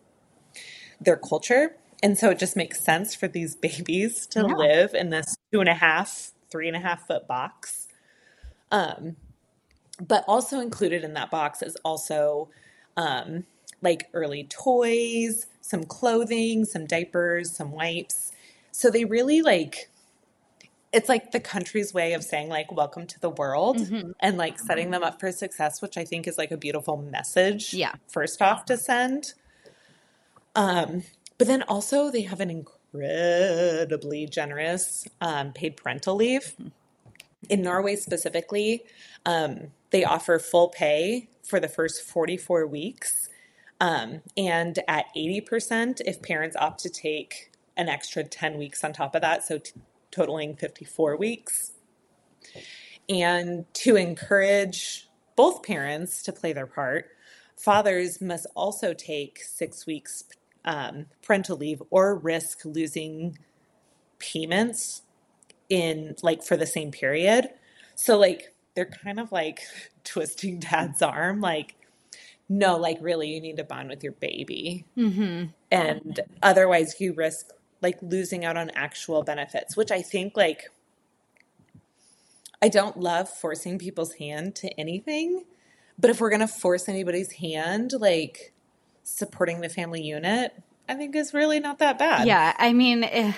their 1.00 1.18
culture. 1.18 1.76
And 2.04 2.18
so 2.18 2.30
it 2.30 2.40
just 2.40 2.56
makes 2.56 2.80
sense 2.80 3.16
for 3.16 3.28
these 3.28 3.56
babies 3.68 4.28
to 4.28 4.42
yeah. 4.42 4.56
live 4.56 4.94
in 4.94 5.10
this 5.10 5.36
two 5.52 5.60
and 5.60 5.70
a 5.70 5.74
half, 5.74 6.32
three 6.50 6.68
and 6.68 6.78
a 6.78 6.80
half 6.80 7.08
foot 7.08 7.28
box 7.28 7.88
um, 8.72 9.16
but 10.06 10.24
also 10.28 10.60
included 10.60 11.04
in 11.04 11.14
that 11.14 11.32
box 11.32 11.62
is 11.62 11.76
also 11.84 12.50
um, 12.96 13.46
like 13.82 14.10
early 14.14 14.46
toys, 14.46 15.48
some 15.62 15.84
clothing, 15.84 16.66
some 16.66 16.86
diapers, 16.86 17.56
some 17.56 17.72
wipes. 17.72 18.32
So 18.72 18.90
they 18.90 19.06
really 19.06 19.42
like 19.42 19.90
it's 20.94 21.10
like 21.10 21.32
the 21.32 21.40
country's 21.40 21.94
way 21.94 22.14
of 22.14 22.24
saying 22.24 22.48
like 22.48 22.72
welcome 22.72 23.06
to 23.06 23.20
the 23.20 23.30
world 23.30 23.78
mm-hmm. 23.78 24.12
and 24.22 24.38
like 24.38 24.58
setting 24.58 24.90
them 24.90 25.04
up 25.04 25.20
for 25.20 25.34
success 25.34 25.82
which 25.82 25.98
i 25.98 26.06
think 26.06 26.26
is 26.26 26.38
like 26.38 26.50
a 26.50 26.56
beautiful 26.56 26.96
message 26.96 27.74
yeah 27.74 27.94
first 28.08 28.42
off 28.42 28.64
to 28.64 28.78
send 28.78 29.34
um 30.56 31.04
but 31.38 31.47
then 31.47 31.63
also 31.63 32.10
they 32.10 32.21
have 32.23 32.39
an 32.39 32.50
incredibly 32.50 34.26
generous 34.26 35.08
um, 35.21 35.54
paid 35.54 35.78
parental 35.78 36.15
leave 36.15 36.56
mm-hmm 36.60 36.69
in 37.50 37.62
Norway 37.62 37.95
specifically, 37.95 38.84
um, 39.26 39.71
they 39.91 40.04
offer 40.04 40.39
full 40.39 40.69
pay 40.69 41.30
for 41.43 41.60
the 41.60 41.67
first 41.67 42.02
44 42.04 42.67
weeks. 42.67 43.30
Um, 43.80 44.21
and 44.36 44.80
at 44.88 45.06
80%, 45.15 46.02
if 46.06 46.21
parents 46.21 46.56
opt 46.60 46.82
to 46.82 46.89
take 46.89 47.52
an 47.76 47.89
extra 47.89 48.23
10 48.23 48.58
weeks 48.58 48.84
on 48.84 48.91
top 48.91 49.13
of 49.15 49.21
that, 49.21 49.43
so 49.43 49.60
t- 49.60 49.71
totaling 50.12 50.56
54 50.56 51.15
weeks. 51.15 51.71
And 53.08 53.71
to 53.76 53.95
encourage 53.95 55.08
both 55.36 55.63
parents 55.63 56.23
to 56.23 56.34
play 56.34 56.54
their 56.54 56.65
part, 56.65 57.10
fathers 57.56 58.19
must 58.19 58.47
also 58.56 58.93
take 58.93 59.39
six 59.39 59.86
weeks 59.86 60.23
um, 60.68 61.06
parental 61.24 61.58
leave 61.58 61.82
or 61.90 62.16
risk 62.16 62.66
losing 62.66 63.40
payments 64.20 65.02
in 65.70 66.16
like 66.22 66.44
for 66.44 66.58
the 66.58 66.68
same 66.68 66.92
period. 66.92 67.50
So 67.96 68.18
like 68.18 68.54
they're 68.76 68.86
kind 68.86 69.20
of 69.20 69.32
like 69.32 69.62
twisting 70.04 70.60
dad's 70.60 71.02
arm 71.02 71.42
like 71.42 71.76
no, 72.50 72.78
like 72.78 72.98
really 73.02 73.30
you 73.30 73.42
need 73.42 73.58
to 73.58 73.64
bond 73.66 73.90
with 73.90 74.04
your 74.04 74.14
baby. 74.14 74.86
Mm-hmm. 74.98 75.48
And 75.70 76.20
otherwise 76.42 76.96
you 77.00 77.14
risk 77.14 77.48
like 77.82 77.98
losing 78.02 78.46
out 78.46 78.56
on 78.56 78.70
actual 78.70 79.24
benefits, 79.24 79.76
which 79.76 79.92
I 79.92 80.02
think 80.02 80.38
like 80.38 80.70
I 82.62 82.70
don't 82.70 82.98
love 82.98 83.30
forcing 83.30 83.78
people's 83.80 84.14
hand 84.14 84.56
to 84.56 84.80
anything, 84.80 85.44
but 86.00 86.10
if 86.10 86.20
we're 86.20 86.30
going 86.30 86.40
to 86.40 86.48
force 86.48 86.90
anybody's 86.90 87.34
hand 87.34 87.94
like 88.00 88.54
supporting 89.08 89.62
the 89.62 89.70
family 89.70 90.02
unit, 90.02 90.52
I 90.88 90.96
think 90.96 91.15
is 91.15 91.34
really 91.34 91.60
not 91.60 91.80
that 91.80 91.98
bad. 91.98 92.28
Yeah, 92.28 92.54
I 92.58 92.74
mean 92.74 93.04
if, 93.04 93.38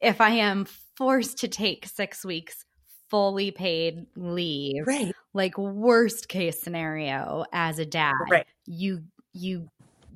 if 0.00 0.20
I 0.20 0.30
am 0.30 0.66
forced 0.96 1.38
to 1.38 1.48
take 1.48 1.86
six 1.86 2.24
weeks 2.24 2.64
fully 3.10 3.50
paid 3.50 4.06
leave. 4.16 4.86
Right. 4.86 5.12
Like 5.32 5.56
worst 5.58 6.28
case 6.28 6.60
scenario 6.60 7.44
as 7.52 7.78
a 7.78 7.86
dad, 7.86 8.14
right. 8.30 8.46
you 8.64 9.02
you 9.32 9.68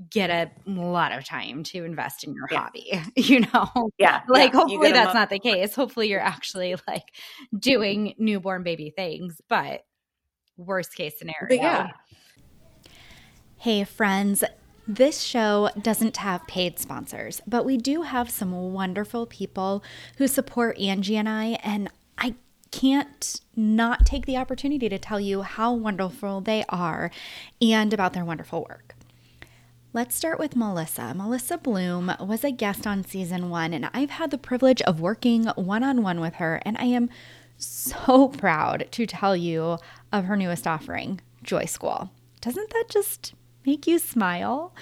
get 0.08 0.30
a 0.30 0.50
lot 0.66 1.12
of 1.12 1.24
time 1.24 1.62
to 1.62 1.84
invest 1.84 2.24
in 2.24 2.32
your 2.32 2.48
yeah. 2.50 2.58
hobby, 2.58 3.02
you 3.16 3.40
know? 3.40 3.90
Yeah. 3.98 4.22
Like 4.28 4.52
yeah. 4.52 4.58
hopefully 4.60 4.92
that's 4.92 5.14
not 5.14 5.28
the 5.28 5.38
case. 5.38 5.74
Hopefully 5.74 6.08
you're 6.08 6.20
actually 6.20 6.74
like 6.88 7.04
doing 7.56 8.14
newborn 8.18 8.62
baby 8.62 8.90
things, 8.96 9.40
but 9.48 9.82
worst 10.56 10.94
case 10.94 11.18
scenario. 11.18 11.48
But 11.48 11.56
yeah. 11.56 11.88
Hey 13.64 13.84
friends, 13.84 14.42
this 14.88 15.20
show 15.20 15.68
doesn't 15.78 16.16
have 16.16 16.46
paid 16.46 16.78
sponsors, 16.78 17.42
but 17.46 17.66
we 17.66 17.76
do 17.76 18.00
have 18.00 18.30
some 18.30 18.72
wonderful 18.72 19.26
people 19.26 19.84
who 20.16 20.28
support 20.28 20.78
Angie 20.78 21.18
and 21.18 21.28
I, 21.28 21.58
and 21.62 21.90
I 22.16 22.36
can't 22.70 23.38
not 23.54 24.06
take 24.06 24.24
the 24.24 24.38
opportunity 24.38 24.88
to 24.88 24.98
tell 24.98 25.20
you 25.20 25.42
how 25.42 25.74
wonderful 25.74 26.40
they 26.40 26.64
are 26.70 27.10
and 27.60 27.92
about 27.92 28.14
their 28.14 28.24
wonderful 28.24 28.64
work. 28.66 28.94
Let's 29.92 30.14
start 30.14 30.38
with 30.38 30.56
Melissa. 30.56 31.12
Melissa 31.12 31.58
Bloom 31.58 32.14
was 32.18 32.42
a 32.44 32.50
guest 32.52 32.86
on 32.86 33.04
season 33.04 33.50
one, 33.50 33.74
and 33.74 33.90
I've 33.92 34.08
had 34.08 34.30
the 34.30 34.38
privilege 34.38 34.80
of 34.80 35.02
working 35.02 35.44
one 35.48 35.82
on 35.84 36.02
one 36.02 36.22
with 36.22 36.36
her, 36.36 36.62
and 36.64 36.78
I 36.78 36.84
am 36.84 37.10
so 37.58 38.28
proud 38.28 38.88
to 38.92 39.04
tell 39.04 39.36
you 39.36 39.76
of 40.10 40.24
her 40.24 40.36
newest 40.36 40.66
offering, 40.66 41.20
Joy 41.42 41.66
School. 41.66 42.10
Doesn't 42.40 42.70
that 42.70 42.84
just 42.88 43.34
make 43.64 43.86
you 43.86 43.98
smile? 43.98 44.74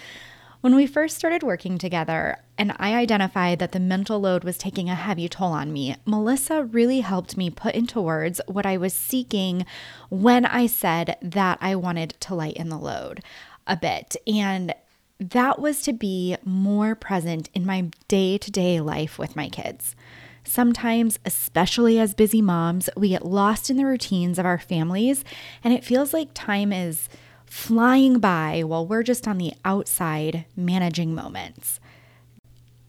When 0.61 0.75
we 0.75 0.89
first 0.89 1.17
started 1.17 1.45
working 1.45 1.79
together 1.79 2.39
and 2.57 2.75
I 2.79 2.97
identified 2.97 3.61
that 3.61 3.71
the 3.71 3.79
mental 3.79 4.19
load 4.19 4.43
was 4.43 4.59
taking 4.59 4.91
a 4.91 4.97
heavy 4.97 5.29
toll 5.29 5.53
on 5.53 5.73
me, 5.73 5.95
Melissa 6.05 6.65
really 6.65 7.01
helped 7.01 7.37
me 7.37 7.49
put 7.49 7.77
into 7.77 8.01
words 8.01 8.41
what 8.49 8.67
I 8.67 8.77
was 8.77 8.93
seeking 8.93 9.65
when 10.09 10.45
I 10.45 10.67
said 10.67 11.17
that 11.23 11.59
I 11.61 11.77
wanted 11.77 12.17
to 12.21 12.35
lighten 12.35 12.71
the 12.71 12.79
load 12.79 13.23
a 13.69 13.77
bit. 13.77 14.17
And 14.27 14.75
that 15.21 15.61
was 15.61 15.83
to 15.83 15.93
be 15.93 16.37
more 16.45 16.97
present 16.97 17.51
in 17.55 17.65
my 17.65 17.91
day 18.09 18.37
to 18.39 18.51
day 18.51 18.81
life 18.81 19.17
with 19.17 19.37
my 19.37 19.49
kids. 19.49 19.95
Sometimes, 20.43 21.19
especially 21.25 22.01
as 22.01 22.15
busy 22.15 22.41
moms, 22.41 22.89
we 22.97 23.11
get 23.11 23.25
lost 23.25 23.71
in 23.71 23.77
the 23.77 23.85
routines 23.85 24.39
of 24.39 24.47
our 24.47 24.59
families, 24.59 25.23
and 25.63 25.75
it 25.75 25.85
feels 25.85 26.15
like 26.15 26.31
time 26.33 26.73
is 26.73 27.09
flying 27.49 28.19
by 28.19 28.63
while 28.63 28.87
we're 28.87 29.03
just 29.03 29.27
on 29.27 29.39
the 29.39 29.53
outside 29.65 30.45
managing 30.57 31.15
moments. 31.15 31.81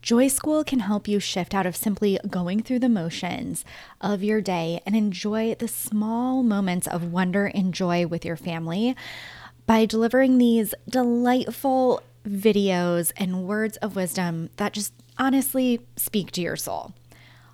Joy 0.02 0.30
School 0.30 0.64
can 0.64 0.80
help 0.80 1.08
you 1.08 1.20
shift 1.20 1.54
out 1.54 1.66
of 1.66 1.76
simply 1.76 2.20
going 2.30 2.64
through 2.64 2.80
the 2.80 2.90
motions 2.90 3.66
of 4.00 4.24
your 4.24 4.40
day 4.40 4.82
and 4.86 4.96
enjoy 4.96 5.56
the 5.56 5.68
small 5.68 6.42
moments 6.42 6.88
of 6.88 7.12
wonder 7.12 7.48
and 7.48 7.74
joy 7.74 8.08
with 8.08 8.24
your 8.24 8.38
family 8.38 8.96
by 9.66 9.86
delivering 9.86 10.38
these 10.38 10.74
delightful 10.88 12.02
videos 12.26 13.12
and 13.18 13.46
words 13.46 13.78
of 13.78 13.96
wisdom 13.96 14.50
that 14.56 14.74
just 14.74 14.94
honestly 15.18 15.82
speak 15.96 16.32
to 16.32 16.42
your 16.42 16.56
soul. 16.56 16.94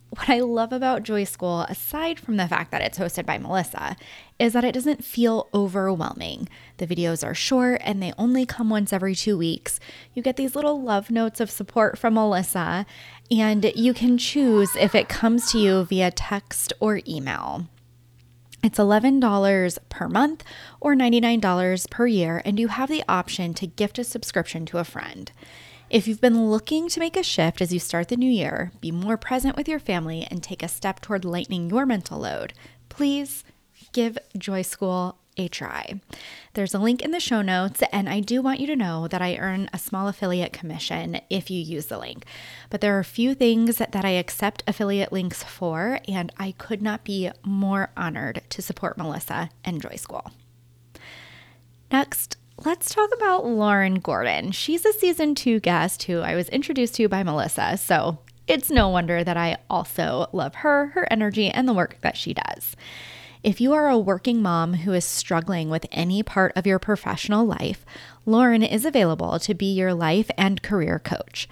What 0.10 0.30
I 0.30 0.40
love 0.40 0.72
about 0.72 1.04
Joy 1.04 1.26
School, 1.26 1.62
aside 1.62 2.20
from 2.20 2.38
the 2.38 2.48
fact 2.48 2.72
that 2.72 2.82
it's 2.82 2.98
hosted 2.98 3.26
by 3.26 3.38
Melissa, 3.38 3.98
is 4.40 4.54
that 4.54 4.64
it 4.64 4.72
doesn't 4.72 5.04
feel 5.04 5.50
overwhelming. 5.54 6.48
The 6.78 6.88
videos 6.88 7.26
are 7.26 7.34
short 7.34 7.82
and 7.84 8.02
they 8.02 8.14
only 8.18 8.46
come 8.46 8.70
once 8.70 8.94
every 8.94 9.14
two 9.14 9.38
weeks. 9.38 9.80
You 10.14 10.22
get 10.22 10.38
these 10.38 10.56
little 10.56 10.82
love 10.82 11.12
notes 11.12 11.42
of 11.42 11.52
support 11.52 11.98
from 11.98 12.14
Melissa, 12.14 12.86
and 13.30 13.72
you 13.76 13.94
can 13.94 14.18
choose 14.18 14.76
if 14.78 14.96
it 14.96 15.10
comes 15.10 15.52
to 15.52 15.60
you 15.60 15.84
via 15.84 16.12
text 16.12 16.72
or 16.80 17.02
email. 17.08 17.68
It's 18.64 18.80
$11 18.80 19.78
per 19.90 20.08
month 20.08 20.44
or 20.80 20.96
$99 20.96 21.90
per 21.90 22.08
year, 22.08 22.42
and 22.46 22.60
you 22.60 22.70
have 22.70 22.90
the 22.90 23.04
option 23.08 23.54
to 23.56 23.68
gift 23.68 24.00
a 24.00 24.04
subscription 24.04 24.66
to 24.68 24.78
a 24.78 24.84
friend. 24.84 25.32
If 25.90 26.08
you've 26.08 26.22
been 26.22 26.50
looking 26.50 26.90
to 26.90 27.00
make 27.00 27.16
a 27.16 27.22
shift 27.22 27.62
as 27.62 27.72
you 27.72 27.80
start 27.80 28.08
the 28.08 28.18
new 28.18 28.30
year, 28.30 28.72
be 28.82 28.92
more 28.92 29.18
present 29.18 29.56
with 29.56 29.68
your 29.68 29.80
family, 29.80 30.28
and 30.32 30.42
take 30.42 30.64
a 30.64 30.68
step 30.68 31.00
toward 31.00 31.24
lightening 31.24 31.70
your 31.70 31.86
mental 31.86 32.20
load, 32.20 32.54
please 32.90 33.44
give 33.94 34.18
Joy 34.36 34.64
School 34.64 35.20
a 35.38 35.48
try. 35.48 36.02
There's 36.54 36.74
a 36.74 36.80
link 36.80 37.04
in 37.04 37.12
the 37.12 37.20
show 37.20 37.44
notes, 37.44 37.84
and 37.92 38.10
I 38.10 38.20
do 38.20 38.42
want 38.42 38.60
you 38.60 38.66
to 38.68 38.76
know 38.76 39.08
that 39.08 39.22
I 39.22 39.38
earn 39.38 39.70
a 39.72 39.78
small 39.78 40.08
affiliate 40.08 40.54
commission 40.54 41.22
if 41.30 41.52
you 41.52 41.62
use 41.62 41.86
the 41.86 42.00
link. 42.00 42.26
But 42.72 42.82
there 42.82 42.96
are 42.96 43.00
a 43.00 43.06
few 43.06 43.36
things 43.36 43.78
that 43.78 43.96
I 44.04 44.12
accept 44.12 44.64
affiliate 44.66 45.12
links 45.12 45.44
for, 45.44 46.00
and 46.08 46.32
I 46.38 46.54
could 46.58 46.82
not 46.82 47.04
be 47.04 47.30
more 47.44 47.92
honored 47.96 48.42
to 48.50 48.62
support 48.64 48.98
Melissa 48.98 49.52
and 49.64 49.82
Joy 49.82 49.98
School. 49.98 50.32
Next, 51.92 52.38
let's 52.66 52.94
talk 52.94 53.12
about 53.16 53.46
Lauren 53.46 54.00
Gordon. 54.00 54.52
She's 54.52 54.86
a 54.86 54.94
season 54.94 55.36
two 55.36 55.60
guest 55.60 56.04
who 56.04 56.22
I 56.22 56.34
was 56.34 56.50
introduced 56.50 56.96
to 56.96 57.08
by 57.08 57.22
Melissa, 57.22 57.78
so 57.78 58.18
it's 58.48 58.72
no 58.72 58.90
wonder 58.90 59.24
that 59.24 59.38
I 59.38 59.58
also 59.70 60.28
love 60.34 60.56
her, 60.56 60.88
her 60.88 61.08
energy, 61.12 61.48
and 61.50 61.68
the 61.68 61.74
work 61.74 61.98
that 62.02 62.18
she 62.18 62.34
does. 62.34 62.76
If 63.44 63.62
you 63.62 63.74
are 63.74 63.88
a 63.88 64.00
working 64.00 64.42
mom 64.42 64.74
who 64.74 64.94
is 64.94 65.06
struggling 65.06 65.70
with 65.70 65.86
any 65.92 66.24
part 66.24 66.54
of 66.56 66.66
your 66.66 66.80
professional 66.80 67.46
life, 67.46 67.86
Lauren 68.26 68.64
is 68.64 68.84
available 68.84 69.38
to 69.40 69.54
be 69.54 69.72
your 69.72 69.94
life 69.94 70.32
and 70.36 70.64
career 70.64 70.98
coach. 70.98 71.48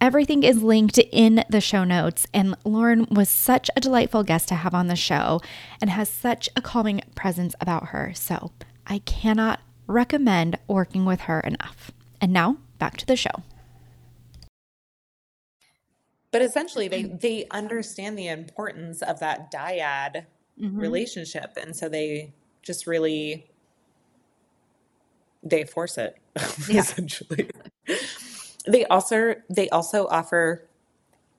Everything 0.00 0.42
is 0.42 0.62
linked 0.62 0.98
in 0.98 1.44
the 1.50 1.60
show 1.60 1.84
notes, 1.84 2.26
and 2.32 2.56
Lauren 2.64 3.06
was 3.10 3.28
such 3.28 3.68
a 3.76 3.80
delightful 3.80 4.22
guest 4.22 4.48
to 4.48 4.54
have 4.54 4.74
on 4.74 4.86
the 4.86 4.96
show 4.96 5.40
and 5.80 5.90
has 5.90 6.08
such 6.08 6.48
a 6.56 6.62
calming 6.62 7.02
presence 7.14 7.54
about 7.60 7.88
her. 7.88 8.12
So 8.14 8.52
I 8.86 9.00
cannot 9.00 9.60
recommend 9.86 10.58
working 10.66 11.04
with 11.04 11.22
her 11.22 11.40
enough. 11.40 11.90
And 12.20 12.32
now 12.32 12.56
back 12.78 12.96
to 12.96 13.06
the 13.06 13.16
show 13.16 13.42
but 16.30 16.42
essentially 16.42 16.88
they 16.88 17.04
they 17.04 17.46
understand 17.50 18.18
the 18.18 18.28
importance 18.28 19.02
of 19.02 19.20
that 19.20 19.52
dyad 19.52 20.26
mm-hmm. 20.60 20.78
relationship 20.78 21.56
and 21.60 21.74
so 21.76 21.88
they 21.88 22.32
just 22.62 22.86
really 22.86 23.46
they 25.42 25.64
force 25.64 25.98
it 25.98 26.16
yeah. 26.68 26.80
essentially 26.80 27.50
they 28.66 28.84
also 28.86 29.34
they 29.48 29.68
also 29.70 30.06
offer 30.08 30.66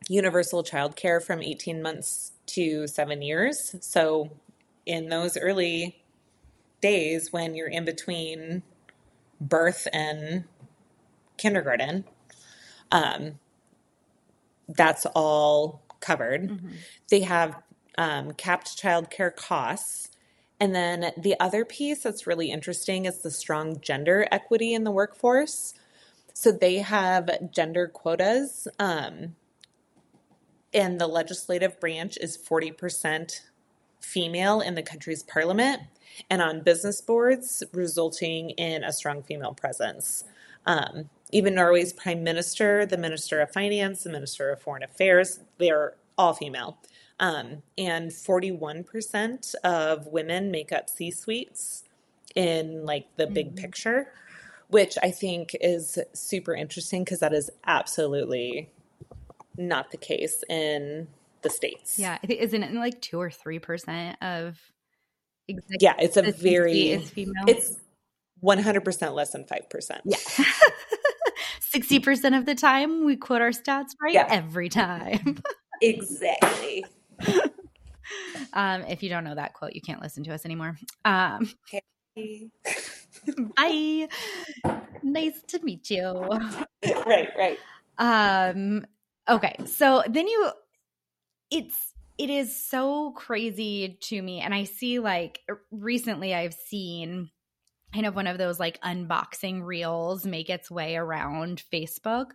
universal 0.09 0.63
child 0.63 0.95
care 0.95 1.19
from 1.19 1.41
18 1.41 1.81
months 1.81 2.31
to 2.47 2.87
7 2.87 3.21
years 3.21 3.75
so 3.81 4.31
in 4.85 5.09
those 5.09 5.37
early 5.37 6.03
days 6.81 7.31
when 7.31 7.55
you're 7.55 7.67
in 7.67 7.85
between 7.85 8.63
birth 9.39 9.87
and 9.93 10.43
kindergarten 11.37 12.03
um, 12.91 13.39
that's 14.67 15.05
all 15.15 15.81
covered. 15.99 16.49
Mm-hmm. 16.49 16.69
They 17.09 17.21
have 17.21 17.61
um, 17.97 18.33
capped 18.33 18.81
childcare 18.81 19.35
costs. 19.35 20.09
And 20.59 20.75
then 20.75 21.11
the 21.17 21.39
other 21.39 21.65
piece 21.65 22.03
that's 22.03 22.27
really 22.27 22.51
interesting 22.51 23.05
is 23.05 23.19
the 23.19 23.31
strong 23.31 23.79
gender 23.79 24.27
equity 24.31 24.73
in 24.73 24.83
the 24.83 24.91
workforce. 24.91 25.73
So 26.33 26.51
they 26.51 26.77
have 26.77 27.51
gender 27.51 27.87
quotas, 27.87 28.67
um, 28.79 29.35
and 30.73 30.99
the 30.99 31.07
legislative 31.07 31.79
branch 31.79 32.17
is 32.21 32.37
40% 32.37 33.41
female 33.99 34.61
in 34.61 34.75
the 34.75 34.81
country's 34.81 35.23
parliament 35.23 35.81
and 36.29 36.41
on 36.41 36.61
business 36.61 37.01
boards, 37.01 37.63
resulting 37.73 38.51
in 38.51 38.83
a 38.83 38.91
strong 38.91 39.23
female 39.23 39.53
presence. 39.53 40.23
Um, 40.65 41.09
even 41.31 41.55
Norway's 41.55 41.93
prime 41.93 42.23
minister, 42.23 42.85
the 42.85 42.97
minister 42.97 43.39
of 43.41 43.51
finance, 43.51 44.03
the 44.03 44.09
minister 44.09 44.49
of 44.49 44.61
foreign 44.61 44.83
affairs, 44.83 45.39
they're 45.57 45.95
all 46.17 46.33
female. 46.33 46.77
Um, 47.19 47.63
and 47.77 48.11
41% 48.11 49.55
of 49.63 50.07
women 50.07 50.51
make 50.51 50.71
up 50.71 50.89
C 50.89 51.11
suites 51.11 51.83
in 52.35 52.85
like 52.85 53.07
the 53.15 53.27
big 53.27 53.47
mm-hmm. 53.47 53.61
picture, 53.61 54.13
which 54.71 54.97
I 55.03 55.11
think 55.11 55.55
is 55.59 55.99
super 56.13 56.55
interesting 56.55 57.03
because 57.03 57.19
that 57.19 57.33
is 57.33 57.51
absolutely 57.65 58.69
not 59.57 59.91
the 59.91 59.97
case 59.97 60.43
in 60.49 61.09
the 61.41 61.49
States. 61.49 61.99
Yeah. 61.99 62.17
Isn't 62.27 62.63
it 62.63 62.73
like 62.73 63.01
two 63.01 63.19
or 63.19 63.29
3% 63.29 64.15
of 64.21 64.59
yeah, 65.79 65.95
it's 65.99 66.15
a 66.15 66.31
very, 66.31 66.91
is 66.91 67.09
female? 67.09 67.43
it's 67.47 67.81
100% 68.41 69.13
less 69.13 69.31
than 69.31 69.43
5%. 69.43 69.99
Yeah. 70.05 70.17
60% 71.73 72.37
of 72.37 72.45
the 72.45 72.55
time 72.55 73.05
we 73.05 73.17
quote 73.17 73.41
our 73.41 73.49
stats 73.49 73.89
right 74.01 74.13
yeah. 74.13 74.27
every 74.29 74.69
time. 74.69 75.41
exactly. 75.81 76.85
um, 78.53 78.83
if 78.83 79.03
you 79.03 79.09
don't 79.09 79.25
know 79.25 79.35
that 79.35 79.53
quote, 79.53 79.73
you 79.73 79.81
can't 79.81 80.01
listen 80.01 80.23
to 80.23 80.33
us 80.33 80.45
anymore. 80.45 80.77
Um, 81.03 81.49
okay. 82.17 82.49
bye. 83.55 84.07
Nice 85.03 85.41
to 85.47 85.59
meet 85.63 85.89
you. 85.89 86.29
Right, 87.05 87.29
right. 87.37 87.59
Um, 87.99 88.85
okay. 89.29 89.55
So 89.65 90.03
then 90.09 90.27
you, 90.27 90.49
it's, 91.51 91.93
it 92.17 92.31
is 92.31 92.55
so 92.55 93.11
crazy 93.11 93.99
to 94.01 94.21
me. 94.21 94.39
And 94.41 94.53
I 94.53 94.63
see 94.63 94.97
like 94.97 95.41
recently 95.71 96.33
I've 96.33 96.55
seen 96.55 97.29
kind 97.93 98.05
of 98.05 98.15
one 98.15 98.27
of 98.27 98.37
those 98.37 98.59
like 98.59 98.79
unboxing 98.81 99.63
reels 99.63 100.25
make 100.25 100.49
its 100.49 100.71
way 100.71 100.95
around 100.95 101.63
Facebook 101.71 102.27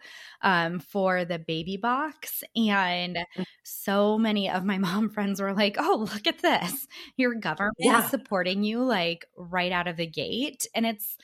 um, 0.42 0.80
for 0.80 1.24
the 1.24 1.38
baby 1.38 1.76
box. 1.76 2.42
And 2.54 3.16
mm. 3.36 3.44
so 3.62 4.18
many 4.18 4.50
of 4.50 4.64
my 4.64 4.78
mom 4.78 5.10
friends 5.10 5.40
were 5.40 5.54
like, 5.54 5.76
oh, 5.78 6.06
look 6.12 6.26
at 6.26 6.42
this. 6.42 6.86
Your 7.16 7.34
government 7.34 7.76
yeah. 7.78 8.04
is 8.04 8.10
supporting 8.10 8.64
you 8.64 8.82
like 8.82 9.26
right 9.36 9.72
out 9.72 9.88
of 9.88 9.96
the 9.96 10.06
gate. 10.06 10.66
And 10.74 10.86
it's, 10.86 11.16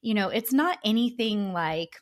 you 0.00 0.14
know, 0.14 0.28
it's 0.28 0.52
not 0.52 0.78
anything 0.84 1.52
like 1.52 1.96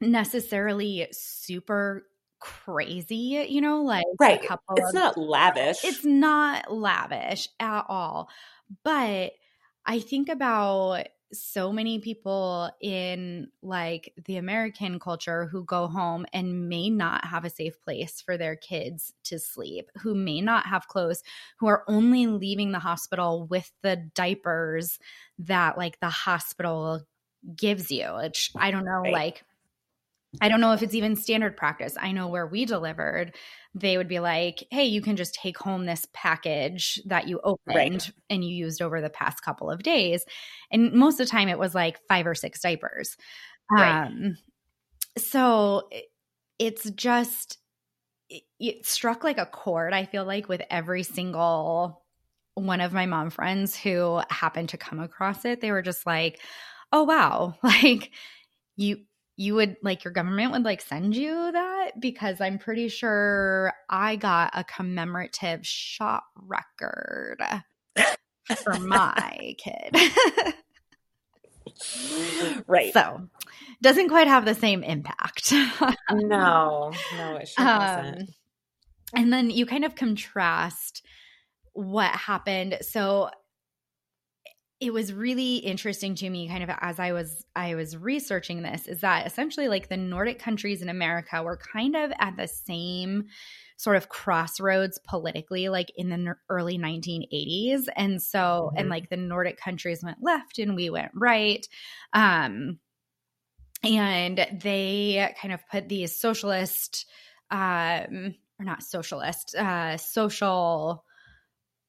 necessarily 0.00 1.08
super 1.10 2.06
crazy, 2.38 3.46
you 3.48 3.60
know, 3.60 3.82
like 3.82 4.04
right. 4.20 4.40
it's 4.42 4.88
of, 4.88 4.94
not 4.94 5.18
lavish. 5.18 5.84
It's 5.84 6.04
not 6.04 6.72
lavish 6.72 7.48
at 7.58 7.84
all. 7.88 8.28
But 8.84 9.32
I 9.86 10.00
think 10.00 10.28
about 10.28 11.06
so 11.32 11.72
many 11.72 11.98
people 11.98 12.70
in 12.80 13.48
like 13.62 14.12
the 14.26 14.36
American 14.36 14.98
culture 14.98 15.46
who 15.46 15.64
go 15.64 15.86
home 15.86 16.24
and 16.32 16.68
may 16.68 16.88
not 16.88 17.24
have 17.24 17.44
a 17.44 17.50
safe 17.50 17.80
place 17.82 18.20
for 18.20 18.36
their 18.36 18.56
kids 18.56 19.12
to 19.24 19.38
sleep, 19.38 19.90
who 20.00 20.14
may 20.14 20.40
not 20.40 20.66
have 20.66 20.88
clothes, 20.88 21.22
who 21.58 21.66
are 21.66 21.84
only 21.88 22.26
leaving 22.26 22.72
the 22.72 22.78
hospital 22.78 23.46
with 23.46 23.70
the 23.82 23.96
diapers 24.14 24.98
that 25.38 25.76
like 25.76 26.00
the 26.00 26.10
hospital 26.10 27.02
gives 27.54 27.90
you, 27.90 28.06
which 28.16 28.50
I 28.56 28.70
don't 28.70 28.84
know, 28.84 29.02
right. 29.02 29.12
like 29.12 29.44
I 30.40 30.48
don't 30.48 30.60
know 30.60 30.72
if 30.72 30.82
it's 30.82 30.94
even 30.94 31.16
standard 31.16 31.56
practice. 31.56 31.96
I 32.00 32.12
know 32.12 32.28
where 32.28 32.46
we 32.46 32.64
delivered, 32.64 33.34
they 33.74 33.96
would 33.96 34.08
be 34.08 34.20
like, 34.20 34.64
hey, 34.70 34.84
you 34.84 35.02
can 35.02 35.16
just 35.16 35.34
take 35.34 35.58
home 35.58 35.84
this 35.86 36.06
package 36.12 37.00
that 37.06 37.28
you 37.28 37.40
opened 37.44 37.66
right. 37.74 38.10
and 38.30 38.42
you 38.42 38.54
used 38.54 38.80
over 38.80 39.00
the 39.00 39.10
past 39.10 39.42
couple 39.42 39.70
of 39.70 39.82
days. 39.82 40.24
And 40.70 40.92
most 40.92 41.20
of 41.20 41.26
the 41.26 41.30
time 41.30 41.48
it 41.48 41.58
was 41.58 41.74
like 41.74 41.98
five 42.08 42.26
or 42.26 42.34
six 42.34 42.60
diapers. 42.60 43.16
Right. 43.70 44.06
Um, 44.06 44.36
so 45.18 45.88
it's 46.58 46.90
just 46.90 47.58
it, 48.28 48.42
it 48.58 48.86
struck 48.86 49.24
like 49.24 49.38
a 49.38 49.46
chord 49.46 49.92
i 49.92 50.04
feel 50.04 50.24
like 50.24 50.48
with 50.48 50.62
every 50.70 51.02
single 51.02 52.02
one 52.54 52.80
of 52.80 52.92
my 52.92 53.06
mom 53.06 53.30
friends 53.30 53.76
who 53.76 54.20
happened 54.30 54.68
to 54.70 54.76
come 54.76 55.00
across 55.00 55.44
it 55.44 55.60
they 55.60 55.70
were 55.70 55.82
just 55.82 56.06
like 56.06 56.40
oh 56.92 57.04
wow 57.04 57.54
like 57.62 58.10
you 58.76 58.98
you 59.36 59.54
would 59.54 59.76
like 59.82 60.04
your 60.04 60.12
government 60.12 60.52
would 60.52 60.64
like 60.64 60.80
send 60.80 61.14
you 61.14 61.52
that? 61.52 62.00
Because 62.00 62.40
i'm 62.40 62.58
pretty 62.58 62.88
sure 62.88 63.72
i 63.88 64.16
got 64.16 64.50
a 64.54 64.64
commemorative 64.64 65.66
shot 65.66 66.24
record 66.36 67.42
for 68.56 68.78
my 68.78 69.54
kid. 69.58 69.96
Right. 72.66 72.92
So 72.92 73.28
doesn't 73.82 74.08
quite 74.08 74.28
have 74.28 74.44
the 74.44 74.54
same 74.54 74.82
impact. 74.82 75.52
No 76.10 76.92
no 77.16 77.36
it 77.40 77.48
sure 77.48 77.64
doesn't. 77.64 78.20
Um, 78.22 78.28
and 79.14 79.32
then 79.32 79.50
you 79.50 79.66
kind 79.66 79.84
of 79.84 79.94
contrast 79.94 81.04
what 81.72 82.10
happened. 82.10 82.78
So 82.80 83.30
it 84.78 84.92
was 84.92 85.12
really 85.12 85.56
interesting 85.56 86.14
to 86.14 86.28
me 86.28 86.48
kind 86.48 86.62
of 86.62 86.70
as 86.80 86.98
I 87.00 87.12
was 87.12 87.44
I 87.54 87.74
was 87.74 87.96
researching 87.96 88.62
this 88.62 88.86
is 88.86 89.00
that 89.00 89.26
essentially 89.26 89.68
like 89.68 89.88
the 89.88 89.96
Nordic 89.96 90.38
countries 90.38 90.82
in 90.82 90.88
America 90.88 91.42
were 91.42 91.56
kind 91.56 91.96
of 91.96 92.12
at 92.18 92.36
the 92.36 92.46
same 92.46 93.24
sort 93.78 93.96
of 93.96 94.08
crossroads 94.08 94.98
politically 95.06 95.68
like 95.68 95.90
in 95.96 96.10
the 96.10 96.34
early 96.50 96.78
1980s 96.78 97.84
and 97.94 98.20
so 98.22 98.38
mm-hmm. 98.38 98.78
and 98.78 98.88
like 98.90 99.08
the 99.08 99.16
Nordic 99.16 99.58
countries 99.58 100.02
went 100.02 100.18
left 100.22 100.58
and 100.58 100.76
we 100.76 100.90
went 100.90 101.12
right. 101.14 101.66
Um 102.12 102.78
and 103.82 104.46
they 104.60 105.34
kind 105.40 105.54
of 105.54 105.60
put 105.70 105.88
these 105.88 106.14
socialist 106.14 107.06
um 107.50 108.34
or 108.58 108.64
not 108.64 108.82
socialist 108.82 109.54
uh 109.54 109.96
social 109.96 111.02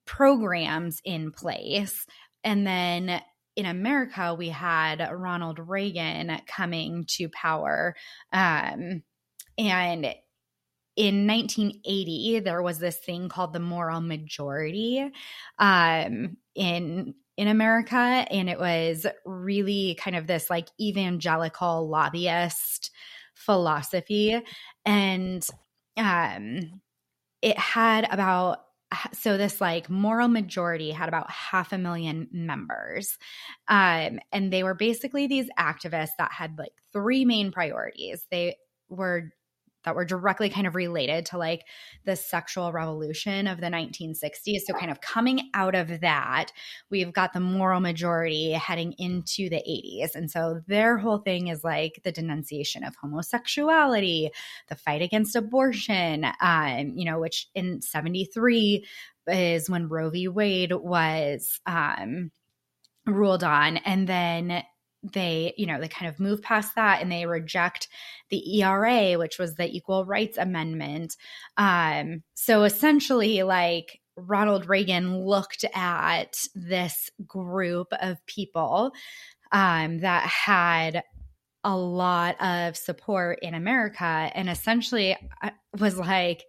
programs 0.06 1.02
in 1.04 1.32
place 1.32 2.06
and 2.48 2.66
then 2.66 3.22
in 3.58 3.66
America, 3.66 4.34
we 4.34 4.48
had 4.48 5.06
Ronald 5.12 5.60
Reagan 5.60 6.40
coming 6.48 7.04
to 7.10 7.28
power. 7.28 7.94
Um, 8.32 9.04
and 9.58 10.06
in 10.96 11.28
1980, 11.28 12.40
there 12.40 12.62
was 12.62 12.80
this 12.80 12.96
thing 13.00 13.28
called 13.28 13.52
the 13.52 13.60
moral 13.60 14.00
majority 14.00 15.12
um, 15.60 16.38
in 16.56 17.16
in 17.36 17.48
America, 17.50 17.98
and 17.98 18.50
it 18.50 18.60
was 18.60 19.06
really 19.26 19.96
kind 20.00 20.16
of 20.16 20.26
this 20.26 20.50
like 20.50 20.70
evangelical 20.80 21.90
lobbyist 21.90 22.92
philosophy, 23.36 24.42
and 24.86 25.46
um, 25.98 26.82
it 27.42 27.60
had 27.60 28.08
about 28.10 28.60
so 29.14 29.38
this 29.38 29.60
like 29.60 29.90
moral 29.90 30.28
majority 30.28 30.92
had 30.92 31.10
about 31.10 31.30
half 31.30 31.74
a 31.74 31.78
million 31.78 32.28
members 32.32 33.18
um, 33.68 34.20
and 34.32 34.52
they 34.52 34.64
were 34.64 34.74
basically 34.74 35.28
these 35.28 35.50
activists 35.60 36.16
that 36.18 36.32
had 36.32 36.58
like 36.58 36.72
three 36.94 37.26
main 37.26 37.52
priorities. 37.52 38.26
They 38.32 38.56
were 38.90 39.32
that 39.84 39.96
were 39.96 40.06
directly 40.06 40.50
kind 40.50 40.68
of 40.68 40.76
related 40.76 41.26
to 41.28 41.38
like 41.38 41.64
the 42.06 42.16
sexual 42.16 42.72
revolution 42.72 43.48
of 43.48 43.62
the 43.62 43.68
1960s. 43.68 44.62
So, 44.66 44.74
kind 44.74 44.92
of 44.92 45.02
coming 45.02 45.50
out 45.54 45.76
of 45.76 46.02
that, 46.02 46.52
we've 46.90 47.14
got 47.14 47.34
the 47.34 47.40
moral 47.40 47.80
majority 47.80 48.52
heading 48.52 48.94
into 48.98 49.50
the 49.50 49.58
80s. 49.58 50.16
And 50.16 50.30
so, 50.30 50.62
their 50.68 50.98
whole 50.98 51.20
thing 51.20 51.48
is 51.48 51.64
like 51.64 52.02
the 52.04 52.12
denunciation 52.12 52.84
of 52.84 52.96
homosexuality, 52.96 54.30
the 54.68 54.76
fight 54.76 55.02
against 55.02 55.36
abortion, 55.36 56.26
um, 56.42 56.94
you 56.96 57.06
know, 57.06 57.20
which 57.20 57.48
in 57.56 57.82
73 57.82 58.86
is 59.28 59.70
when 59.70 59.90
Roe 59.90 60.10
v. 60.10 60.28
Wade 60.28 60.74
was 60.74 61.60
um, 61.66 62.32
ruled 63.06 63.44
on. 63.44 63.78
And 63.78 64.08
then 64.08 64.64
they, 65.14 65.54
you 65.58 65.66
know, 65.66 65.80
they 65.80 65.88
kind 65.88 66.10
of 66.10 66.20
move 66.20 66.42
past 66.42 66.76
that 66.76 67.02
and 67.02 67.12
they 67.12 67.26
reject 67.26 67.88
the 68.30 68.62
ERA, 68.62 69.14
which 69.18 69.38
was 69.40 69.56
the 69.56 69.70
Equal 69.70 70.06
Rights 70.06 70.38
Amendment. 70.38 71.16
Um, 71.58 72.24
so 72.34 72.64
essentially, 72.64 73.44
like 73.44 74.00
Ronald 74.18 74.68
Reagan 74.68 75.20
looked 75.20 75.64
at 75.74 76.38
this 76.56 77.10
group 77.26 77.88
of 78.02 78.26
people 78.26 78.92
um, 79.52 80.00
that 80.00 80.24
had 80.24 81.04
a 81.64 81.76
lot 81.76 82.42
of 82.42 82.78
support 82.78 83.40
in 83.42 83.54
America 83.54 84.32
and 84.34 84.50
essentially 84.50 85.18
uh, 85.42 85.50
was 85.80 85.98
like, 85.98 86.46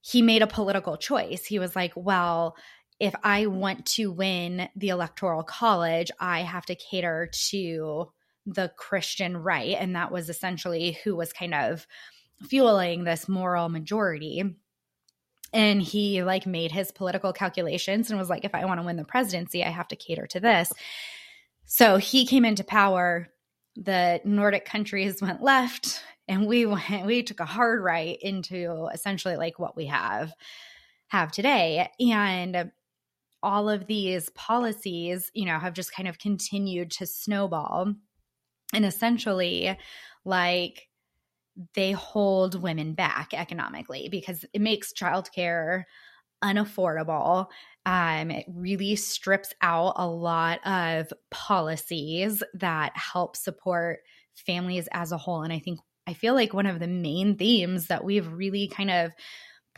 he 0.00 0.22
made 0.22 0.42
a 0.42 0.46
political 0.46 0.96
choice. 0.96 1.44
He 1.44 1.58
was 1.58 1.76
like, 1.76 1.92
well, 1.94 2.56
if 3.00 3.14
I 3.22 3.46
want 3.46 3.86
to 3.86 4.10
win 4.10 4.68
the 4.74 4.88
electoral 4.88 5.42
college, 5.42 6.10
I 6.18 6.40
have 6.40 6.66
to 6.66 6.74
cater 6.74 7.30
to 7.50 8.10
the 8.44 8.72
Christian 8.76 9.36
right. 9.36 9.76
And 9.78 9.94
that 9.94 10.10
was 10.10 10.28
essentially 10.28 10.98
who 11.04 11.14
was 11.14 11.32
kind 11.32 11.54
of 11.54 11.86
fueling 12.48 13.04
this 13.04 13.28
moral 13.28 13.68
majority. 13.68 14.56
And 15.52 15.80
he 15.80 16.22
like 16.22 16.46
made 16.46 16.72
his 16.72 16.90
political 16.90 17.32
calculations 17.32 18.10
and 18.10 18.18
was 18.18 18.30
like, 18.30 18.44
if 18.44 18.54
I 18.54 18.64
want 18.64 18.80
to 18.80 18.86
win 18.86 18.96
the 18.96 19.04
presidency, 19.04 19.64
I 19.64 19.70
have 19.70 19.88
to 19.88 19.96
cater 19.96 20.26
to 20.28 20.40
this. 20.40 20.72
So 21.66 21.98
he 21.98 22.26
came 22.26 22.44
into 22.44 22.64
power. 22.64 23.28
The 23.76 24.20
Nordic 24.24 24.64
countries 24.64 25.22
went 25.22 25.42
left, 25.42 26.02
and 26.26 26.46
we 26.46 26.66
went, 26.66 27.06
we 27.06 27.22
took 27.22 27.40
a 27.40 27.44
hard 27.44 27.82
right 27.82 28.18
into 28.20 28.88
essentially 28.92 29.36
like 29.36 29.58
what 29.58 29.76
we 29.76 29.86
have 29.86 30.32
have 31.08 31.32
today. 31.32 31.88
And 32.00 32.70
all 33.42 33.68
of 33.68 33.86
these 33.86 34.28
policies, 34.30 35.30
you 35.34 35.44
know, 35.46 35.58
have 35.58 35.74
just 35.74 35.94
kind 35.94 36.08
of 36.08 36.18
continued 36.18 36.90
to 36.92 37.06
snowball. 37.06 37.94
And 38.72 38.84
essentially, 38.84 39.78
like, 40.24 40.88
they 41.74 41.92
hold 41.92 42.60
women 42.60 42.94
back 42.94 43.34
economically 43.34 44.08
because 44.10 44.44
it 44.52 44.60
makes 44.60 44.92
childcare 44.92 45.84
unaffordable. 46.44 47.46
Um, 47.84 48.30
it 48.30 48.46
really 48.48 48.94
strips 48.96 49.52
out 49.60 49.94
a 49.96 50.06
lot 50.06 50.64
of 50.66 51.12
policies 51.30 52.42
that 52.54 52.92
help 52.96 53.36
support 53.36 54.00
families 54.34 54.88
as 54.92 55.10
a 55.10 55.18
whole. 55.18 55.42
And 55.42 55.52
I 55.52 55.58
think, 55.58 55.80
I 56.06 56.14
feel 56.14 56.34
like 56.34 56.54
one 56.54 56.66
of 56.66 56.78
the 56.78 56.86
main 56.86 57.36
themes 57.36 57.88
that 57.88 58.04
we've 58.04 58.30
really 58.32 58.68
kind 58.68 58.90
of 58.90 59.10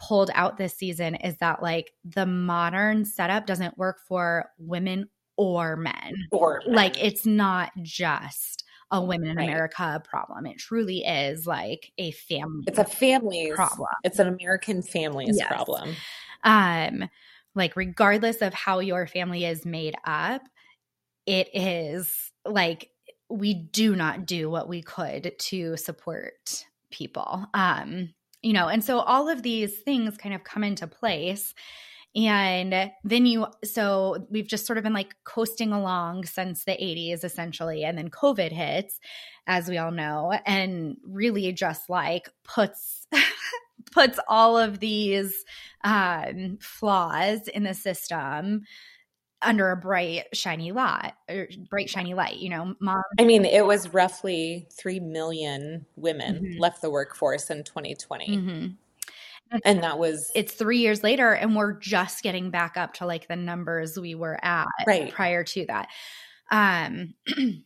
pulled 0.01 0.31
out 0.35 0.57
this 0.57 0.75
season 0.77 1.15
is 1.17 1.37
that 1.39 1.63
like 1.63 1.93
the 2.05 2.27
modern 2.27 3.05
setup 3.05 3.47
doesn't 3.47 3.79
work 3.79 3.99
for 4.09 4.51
women 4.59 5.09
or 5.37 5.77
men. 5.77 6.15
Or 6.33 6.63
men. 6.67 6.75
like 6.75 7.03
it's 7.03 7.27
not 7.27 7.71
just 7.83 8.65
a 8.91 9.03
women 9.03 9.31
in 9.31 9.37
right. 9.37 9.49
America 9.49 10.03
problem. 10.05 10.47
It 10.47 10.59
truly 10.59 11.05
is 11.05 11.47
like 11.47 11.93
a 11.99 12.11
family. 12.11 12.65
It's 12.67 12.79
a 12.79 12.85
family 12.85 13.53
problem. 13.55 13.89
It's 14.03 14.19
an 14.19 14.27
American 14.27 14.83
families 14.83 15.37
yes. 15.39 15.47
problem. 15.49 15.95
Um, 16.43 17.09
like 17.55 17.77
regardless 17.77 18.43
of 18.43 18.55
how 18.55 18.81
your 18.81 19.07
family 19.07 19.45
is 19.45 19.65
made 19.65 19.95
up, 20.05 20.43
it 21.27 21.49
is 21.53 22.33
like 22.45 22.91
we 23.29 23.55
do 23.55 23.95
not 23.95 24.27
do 24.27 24.51
what 24.51 24.69
we 24.69 24.83
could 24.83 25.33
to 25.39 25.77
support 25.77 26.65
people. 26.91 27.47
Um, 27.55 28.13
you 28.43 28.53
know, 28.53 28.69
and 28.69 28.83
so 28.83 29.01
all 29.01 29.29
of 29.29 29.43
these 29.43 29.79
things 29.79 30.17
kind 30.17 30.35
of 30.35 30.45
come 30.45 30.65
into 30.65 30.87
place. 30.87 31.55
And 32.17 32.91
then 33.05 33.27
you, 33.27 33.47
so 33.63 34.27
we've 34.31 34.49
just 34.49 34.67
sort 34.67 34.79
of 34.79 34.85
been 34.85 34.93
like 34.93 35.15
coasting 35.25 35.73
along 35.73 36.25
since 36.25 36.65
the 36.65 36.73
80s 36.73 37.23
essentially. 37.23 37.85
And 37.85 37.97
then 37.97 38.11
COVID 38.11 38.51
hits, 38.51 38.99
as 39.47 39.69
we 39.69 39.79
all 39.79 39.93
know, 39.93 40.33
and 40.45 40.97
really 41.05 41.53
just 41.53 41.89
like 41.89 42.29
puts, 42.43 43.07
puts 43.93 44.19
all 44.27 44.59
of 44.59 44.81
these 44.81 45.45
um, 45.85 46.59
flaws 46.61 47.47
in 47.47 47.63
the 47.63 47.75
system 47.75 48.63
under 49.43 49.71
a 49.71 49.77
bright 49.77 50.25
shiny 50.33 50.73
light 50.73 51.13
or 51.29 51.49
bright 51.69 51.89
shiny 51.89 52.15
light 52.15 52.37
you 52.37 52.49
know 52.49 52.75
mom 52.81 53.03
i 53.19 53.25
mean 53.25 53.45
it 53.45 53.65
was 53.65 53.93
roughly 53.93 54.69
3 54.73 55.01
million 55.01 55.85
women 55.97 56.37
mm-hmm. 56.37 56.61
left 56.61 56.83
the 56.83 56.91
workforce 56.91 57.51
in 57.51 57.65
2020 57.65 58.29
mm-hmm. 58.29 58.67
and, 59.51 59.63
and 59.65 59.83
that 59.83 59.99
was 59.99 60.31
it's 60.35 60.53
three 60.53 60.79
years 60.79 61.03
later 61.03 61.33
and 61.33 61.57
we're 61.57 61.73
just 61.73 62.23
getting 62.23 62.51
back 62.51 62.77
up 62.77 62.95
to 62.95 63.07
like 63.07 63.29
the 63.29 63.37
numbers 63.37 63.99
we 63.99 64.15
were 64.15 64.39
at 64.45 64.67
right. 64.87 65.13
prior 65.13 65.45
to 65.45 65.65
that 65.67 65.89
um 66.51 67.15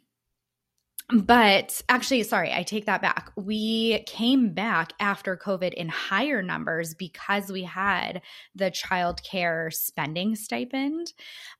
but 1.22 1.80
actually, 1.88 2.22
sorry, 2.24 2.52
I 2.52 2.62
take 2.62 2.86
that 2.86 3.00
back. 3.02 3.30
We 3.36 4.02
came 4.06 4.52
back 4.52 4.92
after 5.00 5.36
COVID 5.36 5.72
in 5.74 5.88
higher 5.88 6.42
numbers 6.42 6.94
because 6.94 7.50
we 7.52 7.62
had 7.62 8.22
the 8.54 8.70
child 8.70 9.22
care 9.22 9.70
spending 9.70 10.34
stipend. 10.36 11.12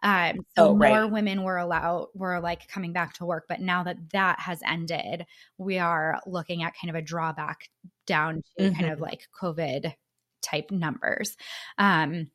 Um, 0.03 0.45
so 0.57 0.69
Oh, 0.71 0.77
right. 0.77 1.03
more 1.03 1.07
women 1.07 1.43
were 1.43 1.59
allowed, 1.59 2.09
were 2.15 2.41
like 2.41 2.69
coming 2.69 2.93
back 2.93 3.15
to 3.15 3.27
work. 3.27 3.45
But 3.49 3.61
now 3.61 3.85
that 3.85 4.11
that 4.11 4.41
has 4.41 4.61
ended, 4.67 5.27
we 5.59 5.79
are 5.79 6.21
looking 6.27 6.63
at 6.63 6.75
kind 6.81 6.91
of 6.91 6.97
a 6.97 7.03
drawback 7.03 7.69
down 8.07 8.43
to 8.59 8.69
kind 8.71 8.87
of 8.87 8.99
Mhm. 8.99 9.03
like 9.03 9.29
COVID 9.41 9.95
type 10.43 10.71
numbers. 10.71 11.37
Um, 11.79 12.31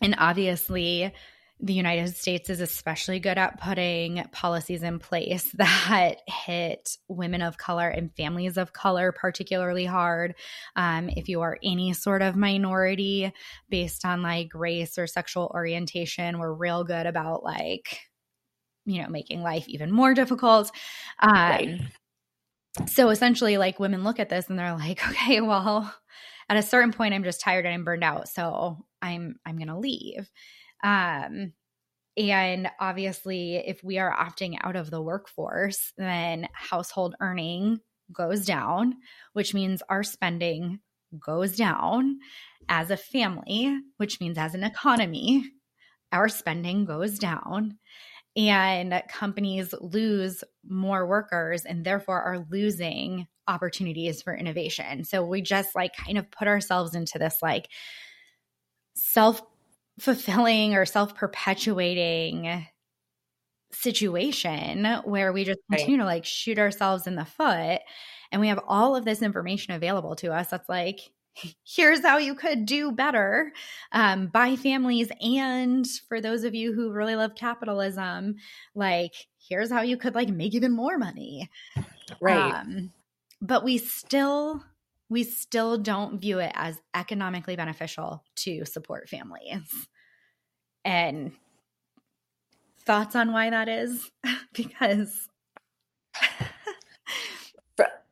and 0.00 0.14
obviously, 0.18 1.12
the 1.60 1.72
United 1.72 2.14
States 2.16 2.50
is 2.50 2.60
especially 2.60 3.18
good 3.18 3.36
at 3.38 3.60
putting 3.60 4.22
policies 4.30 4.82
in 4.82 4.98
place 4.98 5.50
that 5.58 6.16
hit 6.26 6.96
women 7.08 7.42
of 7.42 7.58
color 7.58 7.88
and 7.88 8.14
families 8.16 8.56
of 8.56 8.72
color 8.72 9.12
particularly 9.12 9.84
hard. 9.84 10.34
Um, 10.76 11.08
if 11.08 11.28
you 11.28 11.40
are 11.40 11.58
any 11.62 11.92
sort 11.94 12.22
of 12.22 12.36
minority 12.36 13.32
based 13.68 14.04
on 14.04 14.22
like 14.22 14.50
race 14.54 14.98
or 14.98 15.06
sexual 15.06 15.50
orientation, 15.54 16.38
we're 16.38 16.52
real 16.52 16.84
good 16.84 17.06
about 17.06 17.42
like, 17.42 18.00
you 18.86 19.02
know, 19.02 19.08
making 19.08 19.42
life 19.42 19.68
even 19.68 19.90
more 19.92 20.14
difficult. 20.14 20.70
Um, 21.20 21.30
Right. 21.48 21.80
so 22.86 23.08
essentially 23.10 23.58
like 23.58 23.80
women 23.80 24.04
look 24.04 24.20
at 24.20 24.28
this 24.28 24.48
and 24.48 24.58
they're 24.58 24.74
like 24.74 25.06
okay 25.10 25.40
well 25.40 25.92
at 26.48 26.56
a 26.56 26.62
certain 26.62 26.92
point 26.92 27.14
i'm 27.14 27.24
just 27.24 27.40
tired 27.40 27.64
and 27.66 27.74
i'm 27.74 27.84
burned 27.84 28.04
out 28.04 28.28
so 28.28 28.78
i'm 29.02 29.36
i'm 29.44 29.56
going 29.56 29.68
to 29.68 29.78
leave 29.78 30.30
um 30.82 31.52
and 32.16 32.68
obviously 32.80 33.56
if 33.56 33.82
we 33.84 33.98
are 33.98 34.14
opting 34.14 34.56
out 34.62 34.76
of 34.76 34.90
the 34.90 35.02
workforce 35.02 35.92
then 35.96 36.48
household 36.52 37.14
earning 37.20 37.80
goes 38.12 38.44
down 38.44 38.94
which 39.32 39.54
means 39.54 39.82
our 39.88 40.02
spending 40.02 40.80
goes 41.24 41.56
down 41.56 42.18
as 42.68 42.90
a 42.90 42.96
family 42.96 43.76
which 43.96 44.20
means 44.20 44.38
as 44.38 44.54
an 44.54 44.64
economy 44.64 45.44
our 46.12 46.28
spending 46.28 46.84
goes 46.84 47.18
down 47.18 47.78
and 48.36 49.02
companies 49.08 49.74
lose 49.80 50.44
more 50.64 51.06
workers 51.06 51.64
and 51.64 51.84
therefore 51.84 52.22
are 52.22 52.46
losing 52.50 53.26
opportunities 53.48 54.22
for 54.22 54.36
innovation. 54.36 55.04
So 55.04 55.24
we 55.24 55.42
just 55.42 55.74
like 55.74 55.96
kind 55.96 56.18
of 56.18 56.30
put 56.30 56.46
ourselves 56.46 56.94
into 56.94 57.18
this 57.18 57.38
like 57.42 57.68
self 58.94 59.42
fulfilling 59.98 60.74
or 60.74 60.84
self 60.86 61.14
perpetuating 61.14 62.66
situation 63.70 64.86
where 65.04 65.32
we 65.32 65.44
just 65.44 65.60
Right. 65.68 65.80
continue 65.80 65.98
to 65.98 66.04
like 66.04 66.24
shoot 66.24 66.58
ourselves 66.58 67.06
in 67.06 67.16
the 67.16 67.24
foot 67.24 67.80
and 68.32 68.40
we 68.40 68.48
have 68.48 68.60
all 68.66 68.96
of 68.96 69.04
this 69.04 69.20
information 69.20 69.74
available 69.74 70.16
to 70.16 70.32
us 70.32 70.48
that's 70.48 70.68
like 70.70 71.00
here's 71.64 72.00
how 72.02 72.16
you 72.16 72.34
could 72.34 72.64
do 72.64 72.90
better 72.90 73.52
um, 73.92 74.28
by 74.28 74.56
families 74.56 75.12
and 75.20 75.86
for 76.08 76.18
those 76.18 76.44
of 76.44 76.54
you 76.54 76.72
who 76.72 76.90
really 76.90 77.14
love 77.14 77.34
capitalism 77.34 78.36
like 78.74 79.12
here's 79.38 79.70
how 79.70 79.82
you 79.82 79.98
could 79.98 80.14
like 80.14 80.30
make 80.30 80.54
even 80.54 80.72
more 80.72 80.96
money 80.96 81.50
Right. 82.20 82.58
um, 82.62 82.92
but 83.40 83.64
we 83.64 83.78
still 83.78 84.62
we 85.08 85.24
still 85.24 85.78
don't 85.78 86.20
view 86.20 86.38
it 86.38 86.52
as 86.54 86.80
economically 86.94 87.56
beneficial 87.56 88.24
to 88.36 88.64
support 88.64 89.08
families 89.08 89.88
and 90.84 91.32
thoughts 92.84 93.16
on 93.16 93.32
why 93.32 93.50
that 93.50 93.68
is 93.68 94.10
because 94.52 95.28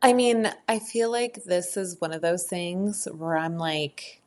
I 0.03 0.13
mean, 0.13 0.49
I 0.69 0.79
feel 0.79 1.11
like 1.11 1.43
this 1.45 1.77
is 1.77 2.01
one 2.01 2.13
of 2.13 2.23
those 2.23 2.45
things 2.45 3.09
where 3.13 3.37
I'm 3.37 3.59
like, 3.59 4.23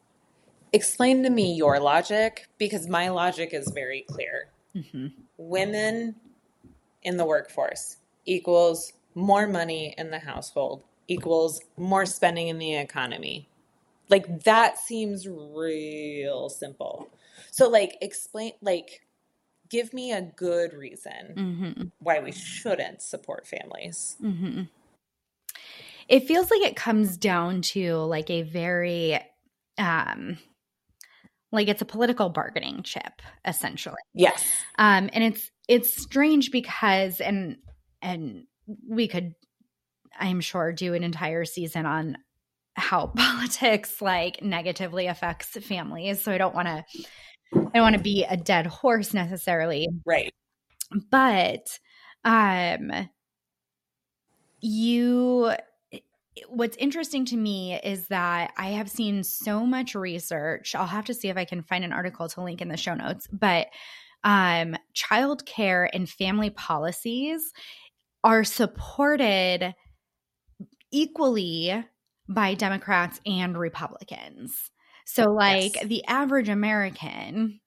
explain 0.74 1.24
to 1.24 1.30
me 1.30 1.54
your 1.54 1.80
logic 1.80 2.48
because 2.58 2.88
my 2.90 3.08
logic 3.08 3.54
is 3.54 3.72
very 3.74 4.02
clear. 4.02 4.50
Mhm. 4.76 5.14
Women 5.38 6.16
in 7.04 7.16
the 7.16 7.26
workforce 7.26 7.98
equals 8.26 8.92
more 9.16 9.48
money 9.48 9.94
in 9.98 10.12
the 10.12 10.20
household 10.20 10.84
equals 11.10 11.62
more 11.78 12.06
spending 12.06 12.48
in 12.48 12.58
the 12.60 12.76
economy. 12.76 13.50
Like 14.10 14.44
that 14.44 14.78
seems 14.80 15.28
real 15.28 16.50
simple. 16.50 17.10
So 17.52 17.68
like 17.70 17.98
explain 18.02 18.54
like 18.62 19.06
give 19.70 19.94
me 19.94 20.12
a 20.12 20.22
good 20.22 20.74
reason 20.74 21.36
Mhm. 21.36 21.92
why 22.00 22.20
we 22.20 22.32
shouldn't 22.32 23.02
support 23.02 23.46
families. 23.46 24.18
hmm 24.20 24.64
It 26.08 26.28
feels 26.28 26.50
like 26.50 26.62
it 26.62 26.76
comes 26.76 27.18
down 27.18 27.62
to 27.74 27.98
like 27.98 28.30
a 28.32 28.42
very, 28.42 29.20
um, 29.78 30.40
like 31.52 31.68
it's 31.68 31.82
a 31.84 31.86
political 31.86 32.30
bargaining 32.30 32.82
chip, 32.84 33.22
essentially. 33.46 33.96
Yes. 34.14 34.44
Um, 34.78 35.10
and 35.14 35.24
it's 35.24 35.52
it's 35.68 36.02
strange 36.02 36.52
because 36.52 37.22
and 37.22 37.58
and 38.02 38.46
we 38.88 39.08
could, 39.08 39.36
I'm 40.18 40.42
sure, 40.42 40.72
do 40.72 40.94
an 40.94 41.04
entire 41.04 41.46
season 41.46 41.86
on 41.86 42.18
how 42.76 43.08
politics 43.16 44.02
like 44.02 44.42
negatively 44.44 45.08
affects 45.08 45.50
families. 45.50 46.22
So 46.22 46.32
I 46.32 46.38
don't 46.38 46.56
want 46.56 46.68
to, 46.68 46.86
I 47.56 47.60
don't 47.74 47.82
want 47.82 47.98
to 47.98 48.02
be 48.02 48.24
a 48.24 48.38
dead 48.38 48.68
horse 48.68 49.14
necessarily, 49.14 49.88
Right. 50.06 50.34
but 51.10 51.80
um 52.26 52.92
you 54.62 55.52
what's 56.48 56.78
interesting 56.78 57.26
to 57.26 57.38
me 57.38 57.80
is 57.84 58.08
that 58.08 58.52
i 58.58 58.68
have 58.70 58.90
seen 58.90 59.24
so 59.24 59.66
much 59.66 59.96
research 59.96 60.76
i'll 60.76 60.86
have 60.86 61.06
to 61.06 61.14
see 61.14 61.30
if 61.30 61.38
i 61.38 61.46
can 61.46 61.64
find 61.64 61.84
an 61.84 61.94
article 61.94 62.28
to 62.28 62.42
link 62.42 62.62
in 62.62 62.68
the 62.68 62.78
show 62.78 62.94
notes 62.94 63.28
but 63.32 63.68
um 64.24 64.76
childcare 64.94 65.88
and 65.94 66.10
family 66.10 66.50
policies 66.50 67.54
are 68.24 68.44
supported 68.44 69.74
equally 70.92 71.86
by 72.28 72.54
democrats 72.54 73.20
and 73.26 73.58
republicans 73.58 74.72
so 75.06 75.32
like 75.32 75.74
Yes. 75.74 75.86
the 75.86 76.04
average 76.06 76.50
american 76.50 77.60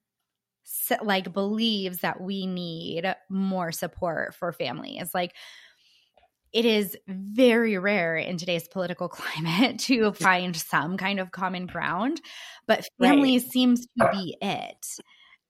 like 1.03 1.33
believes 1.33 1.99
that 1.99 2.21
we 2.21 2.45
need 2.47 3.13
more 3.29 3.71
support 3.71 4.33
for 4.35 4.51
families 4.53 5.13
like 5.13 5.33
it 6.51 6.65
is 6.65 6.95
very 7.07 7.77
rare 7.77 8.15
in 8.15 8.37
today's 8.37 8.67
political 8.67 9.09
climate 9.09 9.79
to 9.79 10.11
find 10.13 10.55
some 10.55 10.97
kind 10.97 11.19
of 11.19 11.31
common 11.31 11.65
ground 11.67 12.21
but 12.67 12.85
Right. 12.99 13.33
seems 13.39 13.87
to 13.97 14.05
be 14.05 14.37
it 14.41 14.87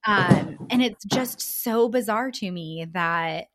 um, 0.08 0.60
and 0.70 0.84
it's 0.84 1.06
just 1.06 1.42
so 1.64 1.90
bizarre 1.90 2.32
to 2.32 2.52
me 2.52 2.86
that 2.94 3.48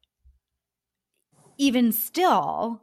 even 1.58 1.92
still 1.92 2.82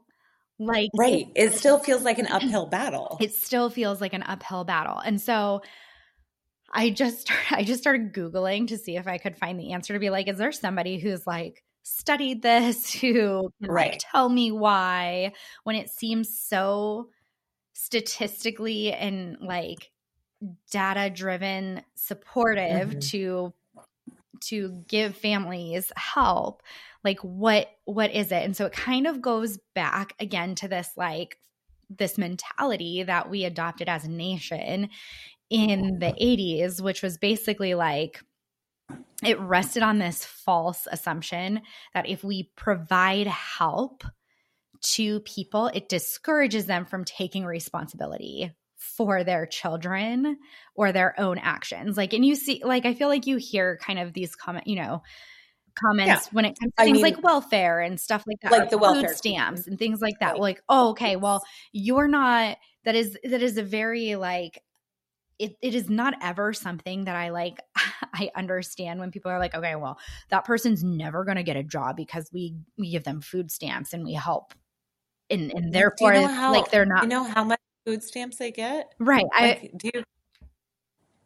like 0.60 0.89
Right. 0.95 1.28
It 1.36 1.53
still 1.53 1.80
feels 1.80 2.03
like 2.03 2.20
an 2.20 2.28
uphill 2.28 2.66
battle. 2.68 3.18
it 3.22 3.34
still 3.34 3.70
feels 3.70 4.01
like 4.01 4.14
an 4.14 4.24
uphill 4.24 4.64
battle. 4.64 4.99
And 4.99 5.20
so 5.22 5.62
I 6.72 6.89
just 6.89 7.32
I 7.51 7.64
just 7.64 7.82
started 7.82 8.14
googling 8.14 8.68
to 8.70 8.78
see 8.78 8.97
if 8.97 9.08
I 9.08 9.18
could 9.18 9.38
find 9.38 9.60
the 9.60 9.74
answer 9.74 9.93
to 9.93 9.99
be 9.99 10.10
like 10.10 10.28
is 10.28 10.38
there 10.38 10.51
somebody 10.51 10.99
who's 10.99 11.26
like 11.28 11.64
studied 11.84 12.41
this 12.41 12.91
who 13.01 13.49
can 13.62 13.74
like 13.74 13.99
tell 13.99 14.30
me 14.30 14.51
why 14.51 15.34
when 15.64 15.76
it 15.76 15.89
seems 15.89 16.39
so 16.39 17.10
statistically 17.74 18.91
and 18.93 19.38
like 19.41 19.91
data 20.72 21.10
driven 21.14 21.82
supportive 21.95 22.89
Mhm. 22.89 23.10
to 23.10 23.53
to 24.50 24.84
give 24.88 25.16
families 25.16 25.91
help 25.96 26.62
like 27.06 27.20
what 27.20 27.68
what 27.86 28.12
is 28.12 28.32
it? 28.32 28.43
And 28.43 28.58
so 28.58 28.66
it 28.66 28.74
kind 28.74 29.08
of 29.08 29.22
goes 29.22 29.60
back 29.76 30.14
again 30.20 30.56
to 30.56 30.68
this 30.68 30.89
like 30.98 31.38
this 31.89 32.18
mentality 32.18 33.04
that 33.04 33.30
we 33.30 33.46
adopted 33.46 33.88
as 33.88 34.04
a 34.04 34.12
nation 34.12 34.89
in 35.52 36.00
the 36.00 36.12
80s 36.20 36.82
which 36.82 37.04
was 37.04 37.20
basically 37.20 37.76
like 37.76 38.20
it 39.24 39.39
rested 39.39 39.84
on 39.84 40.00
this 40.00 40.26
false 40.26 40.88
assumption 40.91 41.62
that 41.93 42.10
if 42.10 42.24
we 42.24 42.50
provide 42.56 43.28
help 43.28 44.04
to 44.82 45.20
people 45.20 45.68
it 45.68 45.88
discourages 45.88 46.66
them 46.66 46.86
from 46.86 47.06
taking 47.06 47.46
responsibility 47.46 48.52
for 48.95 49.23
their 49.23 49.45
children 49.45 50.38
or 50.75 50.91
their 50.91 51.19
own 51.19 51.38
actions 51.38 51.97
like 51.97 52.13
and 52.13 52.25
you 52.25 52.36
see 52.36 52.61
like 52.63 52.86
i 52.86 52.93
feel 52.93 53.07
like 53.07 53.25
you 53.27 53.38
hear 53.38 53.77
kind 53.81 53.99
of 53.99 54.13
these 54.13 54.36
comment 54.36 54.67
you 54.67 54.75
know 54.75 55.01
comments 55.75 56.27
when 56.31 56.45
it 56.45 56.57
comes 56.59 56.71
to 56.73 56.81
I 56.81 56.86
things 56.86 56.95
mean- 56.95 57.03
like 57.13 57.23
welfare 57.23 57.81
and 57.81 57.99
stuff 57.99 58.23
like 58.27 58.38
that 58.41 58.51
Like 58.51 58.69
the 58.69 58.77
welfare 58.77 59.09
food 59.09 59.17
stamps 59.17 59.67
and 59.67 59.77
things 59.77 59.99
like 60.01 60.19
that 60.19 60.33
Right. 60.33 60.41
like 60.41 60.61
oh 60.69 60.89
okay 60.91 61.15
well 61.15 61.43
you're 61.73 62.07
not 62.07 62.57
that 62.86 62.95
is 62.95 63.17
that 63.23 63.41
is 63.41 63.57
a 63.57 63.63
very 63.63 64.15
like 64.15 64.61
it, 65.38 65.57
it 65.61 65.75
is 65.75 65.89
not 65.89 66.13
ever 66.21 66.53
something 66.53 67.05
that 67.05 67.15
i 67.15 67.29
like 67.29 67.59
I 68.13 68.31
understand 68.33 69.01
when 69.01 69.11
people 69.11 69.29
are 69.29 69.39
like, 69.39 69.53
okay, 69.55 69.75
well, 69.75 69.99
that 70.29 70.45
person's 70.45 70.83
never 70.86 71.25
going 71.25 71.36
to 71.36 71.43
get 71.43 71.57
a 71.57 71.63
job 71.63 71.97
because 71.97 72.29
we 72.31 72.55
we 72.77 72.89
give 72.89 73.03
them 73.03 73.19
food 73.19 73.51
stamps 73.51 73.91
and 73.93 74.05
we 74.05 74.13
help, 74.13 74.53
and 75.29 75.51
and 75.51 75.73
therefore, 75.73 76.13
you 76.13 76.21
know 76.21 76.27
how, 76.27 76.51
like 76.53 76.71
they're 76.71 76.86
not. 76.86 77.03
You 77.03 77.09
know 77.09 77.23
how 77.25 77.43
much 77.43 77.55
food 77.86 78.03
stamps 78.03 78.38
they 78.38 78.51
get, 78.51 78.93
right? 78.99 79.25
Like, 79.39 79.63
I 79.63 79.71
do. 79.75 79.91
You, 79.93 80.03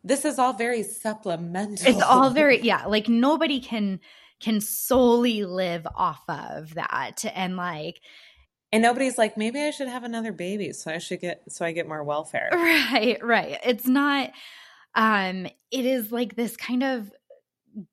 this 0.03 0.25
is 0.25 0.39
all 0.39 0.53
very 0.53 0.83
supplemental. 0.83 1.87
It's 1.87 2.01
all 2.01 2.29
very 2.29 2.61
yeah. 2.61 2.85
Like 2.85 3.09
nobody 3.09 3.59
can 3.59 3.99
can 4.39 4.61
solely 4.61 5.45
live 5.45 5.85
off 5.95 6.23
of 6.27 6.75
that, 6.75 7.25
and 7.33 7.57
like 7.57 8.01
and 8.71 8.83
nobody's 8.83 9.17
like, 9.17 9.35
maybe 9.35 9.59
I 9.59 9.71
should 9.71 9.87
have 9.87 10.03
another 10.03 10.31
baby 10.31 10.73
so 10.73 10.91
I 10.91 10.99
should 10.99 11.21
get 11.21 11.41
so 11.49 11.65
I 11.65 11.71
get 11.71 11.87
more 11.87 12.03
welfare. 12.03 12.49
Right, 12.51 13.17
right. 13.23 13.57
It's 13.65 13.87
not 13.87 14.31
um 14.95 15.45
it 15.71 15.85
is 15.85 16.11
like 16.11 16.35
this 16.35 16.57
kind 16.57 16.83
of 16.83 17.11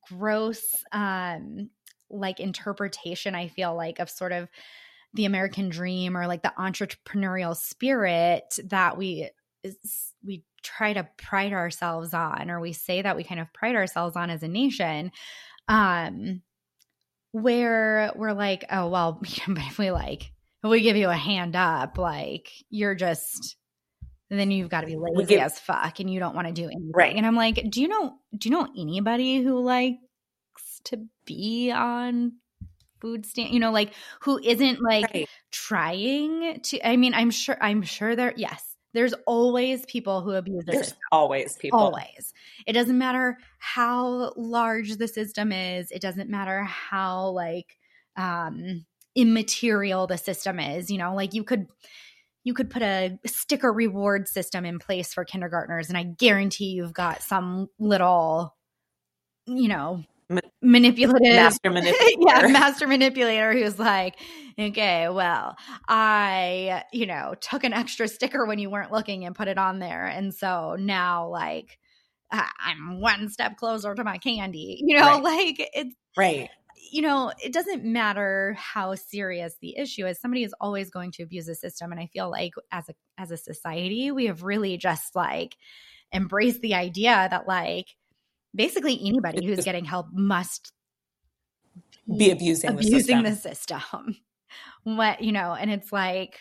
gross 0.08 0.62
um 0.92 1.70
like 2.08 2.40
interpretation 2.40 3.34
I 3.34 3.48
feel 3.48 3.74
like 3.74 3.98
of 3.98 4.08
sort 4.08 4.32
of 4.32 4.48
the 5.16 5.24
American 5.24 5.68
dream 5.68 6.16
or 6.16 6.26
like 6.26 6.42
the 6.42 6.52
entrepreneurial 6.58 7.56
spirit 7.56 8.58
that 8.64 8.96
we 8.96 9.30
we 10.24 10.44
try 10.62 10.92
to 10.92 11.08
pride 11.16 11.52
ourselves 11.52 12.14
on 12.14 12.50
or 12.50 12.60
we 12.60 12.72
say 12.72 13.02
that 13.02 13.16
we 13.16 13.24
kind 13.24 13.40
of 13.40 13.52
pride 13.52 13.74
ourselves 13.74 14.16
on 14.16 14.30
as 14.30 14.42
a 14.42 14.48
nation 14.48 15.10
um 15.68 16.42
where 17.32 18.12
we're 18.14 18.32
like 18.32 18.64
oh 18.70 18.88
well 18.88 19.20
but 19.48 19.64
if 19.64 19.78
we 19.78 19.90
like 19.90 20.30
we 20.68 20.80
give 20.82 20.96
you 20.96 21.08
a 21.08 21.16
hand 21.16 21.56
up, 21.56 21.98
like 21.98 22.50
you're 22.70 22.94
just 22.94 23.56
then 24.28 24.50
you've 24.50 24.68
got 24.68 24.80
to 24.80 24.88
be 24.88 24.96
lazy 24.96 25.34
give, 25.34 25.40
as 25.40 25.58
fuck 25.58 26.00
and 26.00 26.10
you 26.10 26.18
don't 26.18 26.34
want 26.34 26.48
to 26.48 26.52
do 26.52 26.64
anything. 26.64 26.90
Right. 26.92 27.14
And 27.14 27.24
I'm 27.24 27.36
like, 27.36 27.64
do 27.70 27.80
you 27.80 27.88
know 27.88 28.14
do 28.36 28.48
you 28.48 28.54
know 28.54 28.68
anybody 28.76 29.42
who 29.42 29.60
likes 29.60 29.98
to 30.84 31.06
be 31.24 31.70
on 31.70 32.32
food 33.00 33.26
stand 33.26 33.52
you 33.52 33.60
know 33.60 33.70
like 33.70 33.92
who 34.20 34.38
isn't 34.42 34.80
like 34.82 35.12
right. 35.14 35.28
trying 35.50 36.60
to 36.60 36.88
i 36.88 36.96
mean 36.96 37.14
i'm 37.14 37.30
sure 37.30 37.56
i'm 37.60 37.82
sure 37.82 38.16
there 38.16 38.34
yes 38.36 38.76
there's 38.94 39.14
always 39.26 39.84
people 39.84 40.22
who 40.22 40.32
abuse 40.32 40.64
the 40.64 40.72
there's 40.72 40.86
system. 40.86 41.00
always 41.12 41.56
people 41.56 41.78
always 41.78 42.32
it 42.66 42.72
doesn't 42.72 42.98
matter 42.98 43.36
how 43.58 44.32
large 44.36 44.96
the 44.96 45.08
system 45.08 45.52
is 45.52 45.90
it 45.90 46.00
doesn't 46.00 46.30
matter 46.30 46.62
how 46.64 47.28
like 47.28 47.76
um 48.16 48.86
immaterial 49.14 50.06
the 50.06 50.18
system 50.18 50.58
is 50.58 50.90
you 50.90 50.98
know 50.98 51.14
like 51.14 51.34
you 51.34 51.44
could 51.44 51.66
you 52.44 52.54
could 52.54 52.70
put 52.70 52.82
a 52.82 53.18
sticker 53.26 53.72
reward 53.72 54.28
system 54.28 54.64
in 54.64 54.78
place 54.78 55.12
for 55.12 55.24
kindergartners 55.24 55.88
and 55.88 55.98
i 55.98 56.02
guarantee 56.02 56.70
you've 56.70 56.92
got 56.92 57.22
some 57.22 57.68
little 57.78 58.54
you 59.46 59.68
know 59.68 60.02
Ma- 60.28 60.40
manipulative 60.60 61.22
master 61.22 61.70
manipulator 61.70 62.18
yeah 62.18 62.48
master 62.48 62.86
manipulator 62.88 63.52
who's 63.52 63.78
like 63.78 64.16
okay 64.58 65.08
well 65.08 65.56
i 65.88 66.82
you 66.92 67.06
know 67.06 67.34
took 67.40 67.62
an 67.62 67.72
extra 67.72 68.08
sticker 68.08 68.44
when 68.44 68.58
you 68.58 68.68
weren't 68.68 68.90
looking 68.90 69.24
and 69.24 69.36
put 69.36 69.46
it 69.46 69.58
on 69.58 69.78
there 69.78 70.06
and 70.06 70.34
so 70.34 70.76
now 70.80 71.28
like 71.28 71.78
i'm 72.32 73.00
one 73.00 73.28
step 73.28 73.56
closer 73.56 73.94
to 73.94 74.02
my 74.02 74.18
candy 74.18 74.82
you 74.84 74.98
know 74.98 75.20
right. 75.20 75.22
like 75.22 75.70
it's 75.74 75.94
right 76.16 76.50
you 76.92 77.02
know, 77.02 77.32
it 77.42 77.52
doesn't 77.52 77.84
matter 77.84 78.56
how 78.58 78.94
serious 78.94 79.56
the 79.60 79.76
issue 79.76 80.06
is. 80.06 80.20
Somebody 80.20 80.44
is 80.44 80.54
always 80.60 80.90
going 80.90 81.12
to 81.12 81.22
abuse 81.22 81.46
the 81.46 81.54
system. 81.54 81.92
And 81.92 82.00
I 82.00 82.06
feel 82.06 82.30
like 82.30 82.52
as 82.70 82.88
a 82.88 82.94
as 83.18 83.30
a 83.30 83.36
society, 83.36 84.10
we 84.10 84.26
have 84.26 84.42
really 84.42 84.76
just 84.76 85.14
like 85.14 85.56
embraced 86.12 86.60
the 86.60 86.74
idea 86.74 87.26
that 87.30 87.48
like 87.48 87.96
basically 88.56 88.98
anybody 89.04 89.46
who's 89.46 89.64
getting 89.64 89.84
help 89.84 90.06
must 90.12 90.72
be 92.16 92.30
abusing 92.30 92.70
abusing 92.70 92.92
the 92.92 93.00
system. 93.00 93.22
The 93.22 93.36
system. 93.36 94.16
what 94.84 95.22
you 95.22 95.32
know, 95.32 95.54
and 95.54 95.70
it's 95.70 95.92
like 95.92 96.40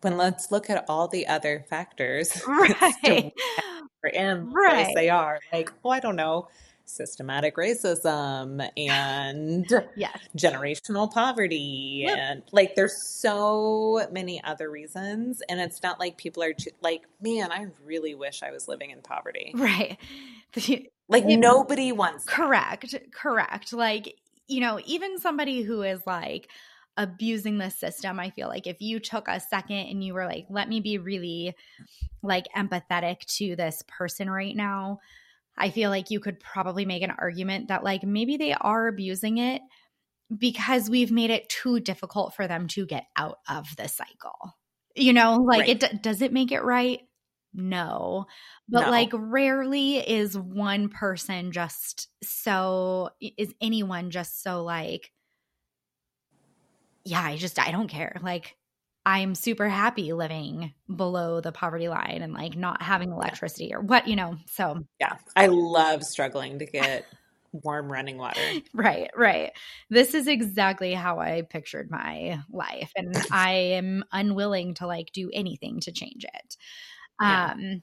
when 0.00 0.16
let's 0.16 0.50
look 0.50 0.70
at 0.70 0.84
all 0.88 1.08
the 1.08 1.26
other 1.26 1.64
factors 1.68 2.42
right. 2.48 3.32
in 4.12 4.50
right. 4.50 4.92
they 4.94 5.08
are 5.08 5.38
like, 5.52 5.72
oh, 5.84 5.90
I 5.90 6.00
don't 6.00 6.16
know 6.16 6.48
systematic 6.84 7.56
racism 7.56 8.68
and 8.76 9.66
yes. 9.96 10.18
generational 10.36 11.10
poverty 11.10 12.04
yep. 12.06 12.18
and 12.18 12.42
like 12.52 12.74
there's 12.74 12.96
so 12.96 14.06
many 14.10 14.42
other 14.44 14.70
reasons 14.70 15.42
and 15.48 15.60
it's 15.60 15.82
not 15.82 15.98
like 15.98 16.16
people 16.16 16.42
are 16.42 16.54
like 16.82 17.02
man 17.20 17.50
i 17.52 17.66
really 17.84 18.14
wish 18.14 18.42
i 18.42 18.50
was 18.50 18.68
living 18.68 18.90
in 18.90 19.00
poverty 19.00 19.52
right 19.54 19.98
like 21.08 21.24
it, 21.24 21.36
nobody 21.38 21.92
wants 21.92 22.24
that. 22.24 22.32
correct 22.32 22.94
correct 23.12 23.72
like 23.72 24.14
you 24.48 24.60
know 24.60 24.78
even 24.84 25.18
somebody 25.18 25.62
who 25.62 25.82
is 25.82 26.00
like 26.06 26.48
abusing 26.98 27.56
the 27.58 27.70
system 27.70 28.20
i 28.20 28.28
feel 28.30 28.48
like 28.48 28.66
if 28.66 28.80
you 28.80 29.00
took 29.00 29.26
a 29.28 29.40
second 29.40 29.76
and 29.76 30.04
you 30.04 30.12
were 30.12 30.26
like 30.26 30.44
let 30.50 30.68
me 30.68 30.80
be 30.80 30.98
really 30.98 31.54
like 32.22 32.46
empathetic 32.54 33.20
to 33.20 33.56
this 33.56 33.82
person 33.88 34.28
right 34.28 34.54
now 34.54 34.98
I 35.56 35.70
feel 35.70 35.90
like 35.90 36.10
you 36.10 36.18
could 36.18 36.40
probably 36.40 36.84
make 36.84 37.02
an 37.02 37.12
argument 37.16 37.68
that, 37.68 37.84
like, 37.84 38.02
maybe 38.02 38.36
they 38.36 38.54
are 38.54 38.88
abusing 38.88 39.38
it 39.38 39.60
because 40.36 40.88
we've 40.88 41.12
made 41.12 41.30
it 41.30 41.48
too 41.48 41.78
difficult 41.78 42.34
for 42.34 42.48
them 42.48 42.66
to 42.68 42.86
get 42.86 43.04
out 43.16 43.38
of 43.48 43.76
the 43.76 43.88
cycle. 43.88 44.56
You 44.94 45.12
know, 45.12 45.36
like, 45.36 45.60
right. 45.60 45.82
it 45.82 46.02
does 46.02 46.22
it 46.22 46.32
make 46.32 46.52
it 46.52 46.62
right? 46.62 47.00
No. 47.54 48.26
But, 48.68 48.86
no. 48.86 48.90
like, 48.90 49.10
rarely 49.12 49.96
is 49.98 50.36
one 50.38 50.88
person 50.88 51.52
just 51.52 52.08
so, 52.22 53.10
is 53.20 53.54
anyone 53.60 54.10
just 54.10 54.42
so, 54.42 54.64
like, 54.64 55.12
yeah, 57.04 57.22
I 57.22 57.36
just, 57.36 57.58
I 57.58 57.72
don't 57.72 57.88
care. 57.88 58.16
Like, 58.22 58.56
I'm 59.04 59.34
super 59.34 59.68
happy 59.68 60.12
living 60.12 60.72
below 60.94 61.40
the 61.40 61.52
poverty 61.52 61.88
line 61.88 62.20
and 62.22 62.32
like 62.32 62.56
not 62.56 62.82
having 62.82 63.10
electricity 63.10 63.74
or 63.74 63.80
what, 63.80 64.06
you 64.06 64.14
know. 64.14 64.36
So, 64.46 64.86
yeah, 65.00 65.16
I 65.34 65.46
love 65.46 66.04
struggling 66.04 66.60
to 66.60 66.66
get 66.66 67.06
warm 67.52 67.90
running 67.90 68.16
water. 68.16 68.40
Right, 68.74 69.10
right. 69.16 69.52
This 69.90 70.14
is 70.14 70.26
exactly 70.26 70.94
how 70.94 71.18
I 71.18 71.42
pictured 71.42 71.90
my 71.90 72.40
life 72.50 72.90
and 72.96 73.14
I 73.30 73.52
am 73.52 74.04
unwilling 74.12 74.74
to 74.74 74.86
like 74.86 75.12
do 75.12 75.30
anything 75.32 75.80
to 75.80 75.92
change 75.92 76.24
it. 76.24 76.56
Yeah. 77.20 77.52
Um 77.52 77.82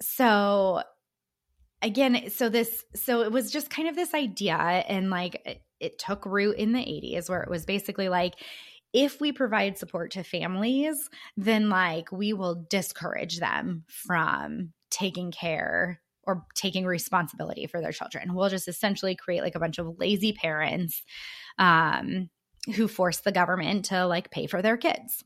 so 0.00 0.82
again, 1.80 2.30
so 2.30 2.48
this 2.48 2.84
so 2.94 3.22
it 3.22 3.32
was 3.32 3.50
just 3.50 3.70
kind 3.70 3.88
of 3.88 3.96
this 3.96 4.14
idea 4.14 4.56
and 4.56 5.10
like 5.10 5.40
it, 5.46 5.62
it 5.80 5.98
took 5.98 6.26
root 6.26 6.56
in 6.56 6.72
the 6.72 6.80
80s 6.80 7.28
where 7.28 7.42
it 7.42 7.50
was 7.50 7.64
basically 7.64 8.08
like 8.08 8.34
if 8.92 9.20
we 9.20 9.32
provide 9.32 9.78
support 9.78 10.10
to 10.12 10.22
families, 10.22 11.08
then 11.36 11.68
like 11.68 12.12
we 12.12 12.32
will 12.32 12.66
discourage 12.68 13.38
them 13.38 13.84
from 13.88 14.72
taking 14.90 15.30
care 15.30 16.00
or 16.24 16.44
taking 16.54 16.84
responsibility 16.84 17.66
for 17.66 17.80
their 17.80 17.92
children. 17.92 18.34
We'll 18.34 18.48
just 18.48 18.68
essentially 18.68 19.16
create 19.16 19.42
like 19.42 19.54
a 19.54 19.60
bunch 19.60 19.78
of 19.78 19.98
lazy 19.98 20.32
parents 20.32 21.02
um, 21.58 22.30
who 22.74 22.86
force 22.86 23.20
the 23.20 23.32
government 23.32 23.86
to 23.86 24.06
like 24.06 24.30
pay 24.30 24.46
for 24.46 24.62
their 24.62 24.76
kids. 24.76 25.24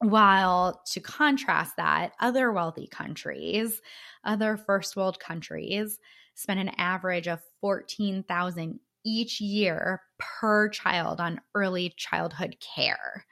While 0.00 0.82
to 0.92 1.00
contrast 1.00 1.76
that, 1.76 2.12
other 2.20 2.52
wealthy 2.52 2.86
countries, 2.86 3.80
other 4.24 4.56
first 4.56 4.96
world 4.96 5.20
countries, 5.20 5.98
spend 6.34 6.60
an 6.60 6.70
average 6.76 7.28
of 7.28 7.40
14,000 7.60 8.80
each 9.04 9.40
year 9.40 10.02
per 10.18 10.68
child 10.68 11.20
on 11.20 11.40
early 11.54 11.92
childhood 11.96 12.56
care, 12.60 13.26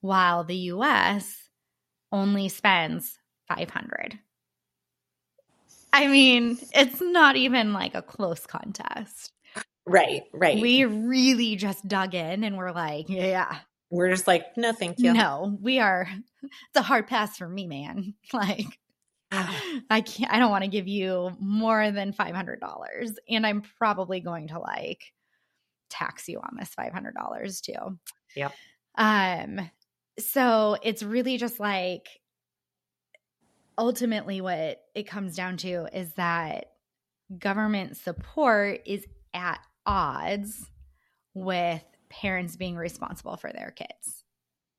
while 0.00 0.44
the 0.44 0.56
US 0.56 1.48
only 2.12 2.48
spends 2.48 3.18
500. 3.48 4.18
I 5.92 6.06
mean, 6.06 6.58
it's 6.72 7.00
not 7.00 7.36
even 7.36 7.72
like 7.72 7.94
a 7.94 8.02
close 8.02 8.46
contest. 8.46 9.32
Right, 9.86 10.22
right. 10.32 10.60
We 10.60 10.84
really 10.84 11.56
just 11.56 11.86
dug 11.88 12.14
in 12.14 12.44
and 12.44 12.56
we're 12.56 12.72
like, 12.72 13.08
yeah. 13.08 13.58
We're 13.90 14.10
just 14.10 14.28
like, 14.28 14.56
no, 14.56 14.72
thank 14.72 15.00
you. 15.00 15.12
No, 15.12 15.58
we 15.60 15.80
are. 15.80 16.06
It's 16.42 16.76
a 16.76 16.82
hard 16.82 17.08
pass 17.08 17.36
for 17.36 17.48
me, 17.48 17.66
man. 17.66 18.14
Like, 18.32 18.66
I 19.32 20.00
can't, 20.00 20.32
I 20.32 20.38
don't 20.38 20.50
want 20.50 20.64
to 20.64 20.70
give 20.70 20.86
you 20.86 21.32
more 21.40 21.90
than 21.90 22.12
$500. 22.12 23.16
And 23.28 23.46
I'm 23.46 23.62
probably 23.78 24.20
going 24.20 24.48
to 24.48 24.58
like 24.58 25.12
tax 25.90 26.28
you 26.28 26.38
on 26.38 26.56
this 26.58 26.70
$500 26.78 27.60
too. 27.60 27.98
Yep. 28.36 28.52
Um, 28.96 29.70
so 30.18 30.76
it's 30.82 31.02
really 31.02 31.36
just 31.36 31.60
like 31.60 32.08
ultimately 33.78 34.40
what 34.40 34.82
it 34.94 35.06
comes 35.06 35.36
down 35.36 35.56
to 35.58 35.86
is 35.96 36.12
that 36.14 36.66
government 37.38 37.96
support 37.96 38.80
is 38.86 39.06
at 39.32 39.60
odds 39.86 40.70
with 41.34 41.82
parents 42.08 42.56
being 42.56 42.76
responsible 42.76 43.36
for 43.36 43.52
their 43.52 43.70
kids. 43.70 44.24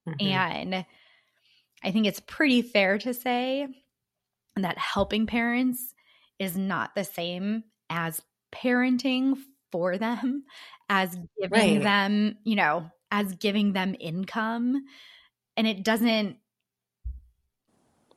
Mm-hmm. 0.07 0.27
And 0.27 0.85
I 1.83 1.91
think 1.91 2.05
it's 2.05 2.19
pretty 2.19 2.61
fair 2.61 2.97
to 2.99 3.13
say 3.13 3.67
that 4.55 4.77
helping 4.77 5.25
parents 5.25 5.93
is 6.37 6.57
not 6.57 6.93
the 6.95 7.03
same 7.03 7.63
as 7.89 8.21
parenting 8.53 9.37
for 9.71 9.97
them, 9.97 10.43
as 10.89 11.15
giving 11.41 11.75
Right. 11.75 11.83
them, 11.83 12.37
you 12.43 12.55
know, 12.55 12.89
as 13.11 13.35
giving 13.35 13.73
them 13.73 13.95
income. 13.99 14.83
And 15.57 15.67
it 15.67 15.83
doesn't, 15.83 16.37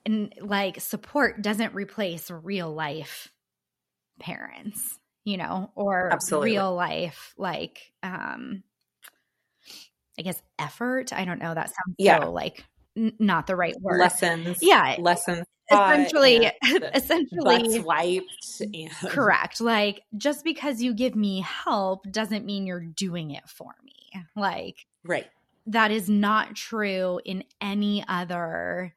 and 0.07 0.35
like 0.41 0.81
support 0.81 1.43
doesn't 1.43 1.75
replace 1.75 2.31
real 2.31 2.73
life 2.73 3.33
parents, 4.21 4.99
you 5.25 5.37
know, 5.37 5.71
or 5.75 6.11
Absolutely. 6.13 6.53
real 6.53 6.75
life, 6.75 7.35
like, 7.37 7.93
um, 8.03 8.63
I 10.19 10.23
guess 10.23 10.41
effort. 10.59 11.13
I 11.13 11.25
don't 11.25 11.41
know. 11.41 11.55
That 11.55 11.69
sounds 11.71 11.97
Yeah. 11.99 12.21
so 12.21 12.31
like 12.33 12.65
n- 12.97 13.17
not 13.19 13.47
the 13.47 13.57
right 13.57 13.75
word. 13.81 13.99
lessons. 13.99 14.59
Yeah, 14.61 14.97
lessons. 14.99 15.45
Essentially, 15.71 16.51
essentially, 16.95 17.81
wiped. 17.81 18.61
And 18.61 18.91
correct. 19.09 19.61
Like 19.61 20.03
just 20.17 20.45
because 20.45 20.83
you 20.83 20.95
give 20.95 21.15
me 21.15 21.41
help 21.41 22.11
doesn't 22.11 22.45
mean 22.45 22.67
you're 22.67 22.85
doing 22.85 23.31
it 23.31 23.49
for 23.49 23.73
me. 23.85 24.23
Like 24.37 24.87
Right. 25.05 25.27
that 25.67 25.91
is 25.91 26.09
not 26.09 26.55
true 26.55 27.21
in 27.25 27.45
any 27.61 28.05
other 28.07 28.95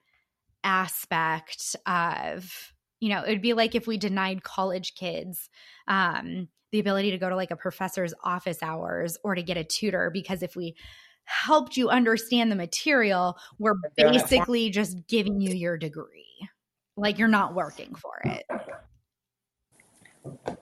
aspect 0.64 1.76
of 1.86 2.74
you 3.00 3.10
know 3.10 3.22
it 3.24 3.30
would 3.30 3.42
be 3.42 3.54
like 3.54 3.76
if 3.76 3.88
we 3.88 3.98
denied 3.98 4.44
college 4.44 4.96
kids 4.96 5.50
um 5.88 6.48
the 6.72 6.80
ability 6.80 7.12
to 7.12 7.18
go 7.18 7.30
to 7.30 7.36
like 7.36 7.52
a 7.52 7.56
professor's 7.56 8.14
office 8.24 8.62
hours 8.62 9.18
or 9.24 9.36
to 9.36 9.44
get 9.44 9.56
a 9.56 9.64
tutor 9.64 10.10
because 10.12 10.42
if 10.44 10.56
we 10.56 10.76
helped 11.24 11.78
you 11.78 11.90
understand 11.90 12.52
the 12.52 12.56
material 12.56 13.38
we're 13.60 13.76
They're 13.96 14.08
doing 14.08 14.16
it 14.16 14.22
for- 14.24 14.28
basically 14.30 14.70
just 14.72 15.08
giving 15.08 15.40
you 15.40 15.54
your 15.54 15.78
degree 15.78 16.50
like 16.98 17.18
you're 17.18 17.28
not 17.28 17.54
working 17.54 17.94
for 17.96 18.20
it 18.26 18.44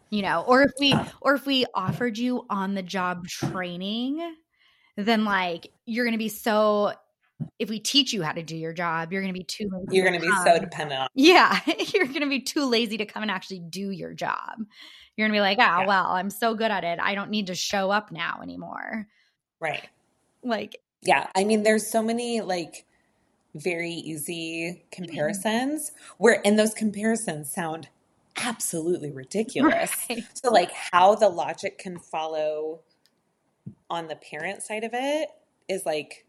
you 0.10 0.22
know 0.22 0.44
or 0.48 0.64
if 0.64 0.72
we 0.80 0.94
or 1.22 1.34
if 1.34 1.46
we 1.46 1.66
offered 1.74 2.18
you 2.18 2.46
on 2.50 2.76
the 2.76 2.84
job 2.84 3.28
training 3.28 4.36
then 4.98 5.26
like 5.26 5.68
you're 5.86 6.06
going 6.06 6.14
to 6.14 6.20
be 6.20 6.30
so 6.30 6.94
if 7.60 7.70
we 7.70 7.80
teach 7.80 8.14
you 8.14 8.22
how 8.22 8.32
to 8.32 8.44
do 8.44 8.56
your 8.56 8.74
job 8.74 9.12
you're 9.12 9.22
going 9.22 9.34
to 9.34 9.38
be 9.38 9.44
too 9.46 9.68
lazy 9.72 9.96
You're 9.96 10.06
going 10.08 10.20
to 10.20 10.26
be 10.26 10.34
so 10.44 10.60
dependent 10.60 11.02
on. 11.02 11.08
yeah 11.16 11.60
you're 11.94 12.06
going 12.08 12.22
to 12.22 12.28
be 12.30 12.42
too 12.42 12.66
lazy 12.70 12.98
to 12.98 13.06
come 13.06 13.24
and 13.24 13.32
actually 13.32 13.60
do 13.60 13.90
your 13.90 14.14
job 14.14 14.60
you're 15.16 15.28
going 15.28 15.34
to 15.34 15.38
be 15.38 15.42
like 15.42 15.58
oh 15.60 15.82
Yeah. 15.82 15.86
well 15.88 16.12
i'm 16.12 16.30
so 16.30 16.54
good 16.54 16.72
at 16.72 16.84
it 16.84 17.00
i 17.02 17.16
don't 17.16 17.30
need 17.32 17.48
to 17.48 17.56
show 17.56 17.90
up 17.92 18.12
now 18.12 18.40
anymore 18.44 19.08
Right. 19.60 19.88
like 20.44 20.78
Yeah. 21.02 21.28
I 21.36 21.44
mean, 21.46 21.64
there's 21.64 21.88
so 21.88 22.02
many 22.04 22.42
like 22.42 22.86
very 23.56 23.92
easy 23.92 24.84
comparisons 24.92 25.92
where, 26.18 26.42
and 26.46 26.60
those 26.60 26.74
comparisons 26.74 27.52
sound 27.52 27.88
absolutely 28.38 29.10
ridiculous. 29.12 29.92
right. 30.10 30.24
So, 30.34 30.52
like, 30.52 30.72
how 30.72 31.16
the 31.16 31.30
logic 31.30 31.78
can 31.80 31.98
follow 31.98 32.82
on 33.90 34.08
the 34.08 34.16
parent 34.18 34.62
side 34.62 34.84
of 34.84 34.92
it 34.94 35.30
is 35.68 35.86
like 35.86 36.26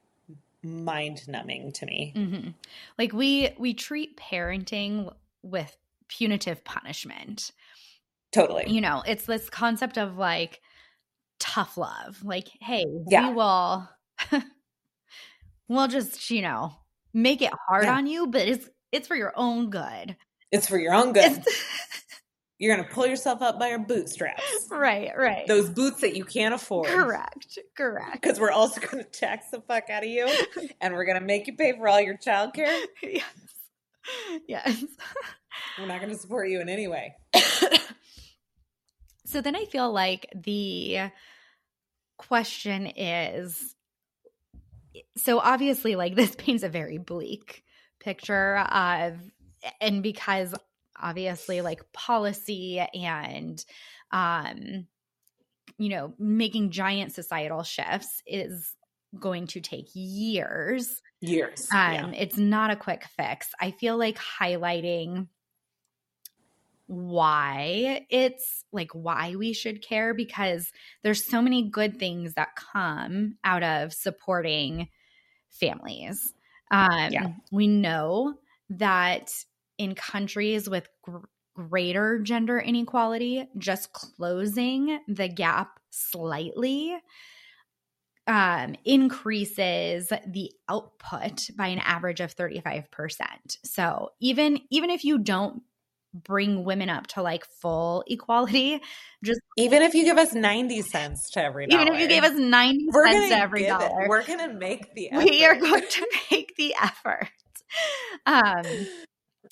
mind 0.62 1.26
numbing 1.28 1.72
to 1.72 1.86
me. 1.86 2.12
Mhm. 2.16 2.54
like 2.98 3.12
we 3.12 3.50
we 3.58 3.74
treat 3.74 4.16
parenting 4.16 5.12
with 5.42 5.76
punitive 6.08 6.64
punishment 6.64 7.52
Totally. 8.32 8.64
you 8.68 8.80
know 8.80 9.02
it's 9.06 9.26
this 9.26 9.48
concept 9.50 9.96
of 9.98 10.16
like 10.16 10.60
tough 11.38 11.76
love 11.76 12.24
like 12.24 12.48
hey 12.60 12.84
Yeah. 13.06 13.28
we 13.28 13.34
will 13.34 13.88
we'll 15.68 15.88
just 15.88 16.30
you 16.30 16.42
know 16.42 16.72
make 17.16 17.42
it 17.42 17.52
hard 17.68 17.84
Yeah. 17.84 17.96
on 17.96 18.06
you 18.06 18.26
but 18.26 18.42
it's 18.46 18.68
it's 18.92 19.08
for 19.08 19.16
your 19.16 19.32
own 19.36 19.70
good 19.70 20.16
It's 20.52 20.68
for 20.68 20.78
your 20.78 20.94
own 20.94 21.12
good. 21.12 21.44
You're 22.58 22.74
going 22.74 22.88
to 22.88 22.94
pull 22.94 23.06
yourself 23.06 23.42
up 23.42 23.58
by 23.58 23.68
your 23.68 23.80
bootstraps. 23.80 24.42
right 24.70 25.10
right 25.16 25.46
Those 25.46 25.68
boots 25.68 26.00
that 26.02 26.16
you 26.16 26.24
can't 26.24 26.54
afford. 26.54 26.88
correct 26.88 27.58
correct 27.76 28.22
Because 28.22 28.38
we're 28.40 28.50
also 28.50 28.80
going 28.80 29.02
to 29.02 29.10
tax 29.10 29.50
the 29.50 29.60
fuck 29.62 29.90
out 29.90 30.04
of 30.04 30.08
you 30.10 30.28
and 30.80 30.94
we're 30.94 31.04
going 31.04 31.18
to 31.20 31.24
make 31.26 31.46
you 31.46 31.56
pay 31.56 31.72
for 31.76 31.88
all 31.88 32.00
your 32.00 32.16
childcare. 32.16 32.82
yes 33.02 33.24
yes 34.46 34.84
We're 35.78 35.86
not 35.86 36.00
going 36.00 36.12
to 36.12 36.18
support 36.18 36.48
you 36.48 36.60
in 36.60 36.68
any 36.68 36.86
way. 36.88 37.14
so 39.26 39.40
then 39.40 39.56
i 39.56 39.64
feel 39.66 39.92
like 39.92 40.26
the 40.34 41.10
question 42.18 42.86
is 42.86 43.74
so 45.16 45.38
obviously 45.38 45.96
like 45.96 46.14
this 46.16 46.34
paints 46.34 46.62
a 46.62 46.68
very 46.68 46.98
bleak 46.98 47.62
picture 48.00 48.58
of 48.58 49.18
and 49.80 50.02
because 50.02 50.54
obviously 51.00 51.60
like 51.60 51.92
policy 51.92 52.78
and 52.78 53.64
um 54.12 54.86
you 55.78 55.88
know 55.88 56.14
making 56.18 56.70
giant 56.70 57.12
societal 57.12 57.62
shifts 57.62 58.22
is 58.26 58.74
going 59.18 59.46
to 59.46 59.60
take 59.60 59.86
years 59.94 61.00
Years. 61.20 61.68
um, 61.72 61.92
yeah. 61.92 62.10
It's 62.14 62.36
not 62.36 62.70
a 62.70 62.76
quick 62.76 63.06
fix. 63.16 63.48
I 63.58 63.70
feel 63.70 63.96
like 63.96 64.18
highlighting 64.18 65.28
why 66.86 68.06
it's 68.10 68.64
like 68.72 68.92
why 68.92 69.34
we 69.36 69.52
should 69.52 69.82
care 69.82 70.14
because 70.14 70.70
there's 71.02 71.24
so 71.24 71.42
many 71.42 71.68
good 71.68 71.98
things 71.98 72.34
that 72.34 72.54
come 72.54 73.36
out 73.44 73.62
of 73.62 73.92
supporting 73.92 74.88
families. 75.50 76.34
Um, 76.70 77.12
Yeah. 77.12 77.26
We 77.50 77.66
know 77.66 78.34
that 78.70 79.32
in 79.78 79.94
countries 79.94 80.68
with 80.68 80.88
gr- 81.02 81.26
greater 81.54 82.18
gender 82.20 82.58
inequality, 82.58 83.48
just 83.58 83.92
closing 83.92 85.00
the 85.08 85.28
gap 85.28 85.80
slightly 85.90 86.96
um, 88.26 88.74
increases 88.84 90.12
the 90.26 90.50
output 90.68 91.48
by 91.56 91.68
an 91.68 91.78
average 91.78 92.20
of 92.20 92.34
35%. 92.34 92.86
So 93.64 94.10
even 94.20 94.60
even 94.70 94.90
if 94.90 95.04
you 95.04 95.18
don't 95.18 95.62
bring 96.24 96.64
women 96.64 96.88
up 96.88 97.06
to 97.08 97.22
like 97.22 97.44
full 97.60 98.04
equality, 98.06 98.80
Just 99.24 99.40
Even 99.56 99.82
if 99.82 99.94
you 99.94 100.04
give 100.04 100.18
us 100.18 100.32
90 100.34 100.82
cents 100.82 101.30
to 101.32 101.42
every 101.42 101.66
dollar. 101.66 101.82
even 101.82 101.94
if 101.94 102.00
you 102.00 102.08
gave 102.08 102.24
us 102.24 102.32
90 102.38 102.86
we're 102.92 103.06
cents 103.06 103.30
gonna 103.30 103.42
every 103.42 103.60
give 103.60 103.74
it. 103.74 103.78
dollar, 103.78 104.08
We're 104.08 104.22
going 104.24 104.38
to 104.40 104.52
make 104.54 104.94
the 104.94 105.10
we 105.16 105.44
are 105.44 105.56
going 105.56 105.86
to 105.88 106.06
make 106.30 106.54
the 106.56 106.74
effort. 106.80 107.28
Um, 108.26 108.64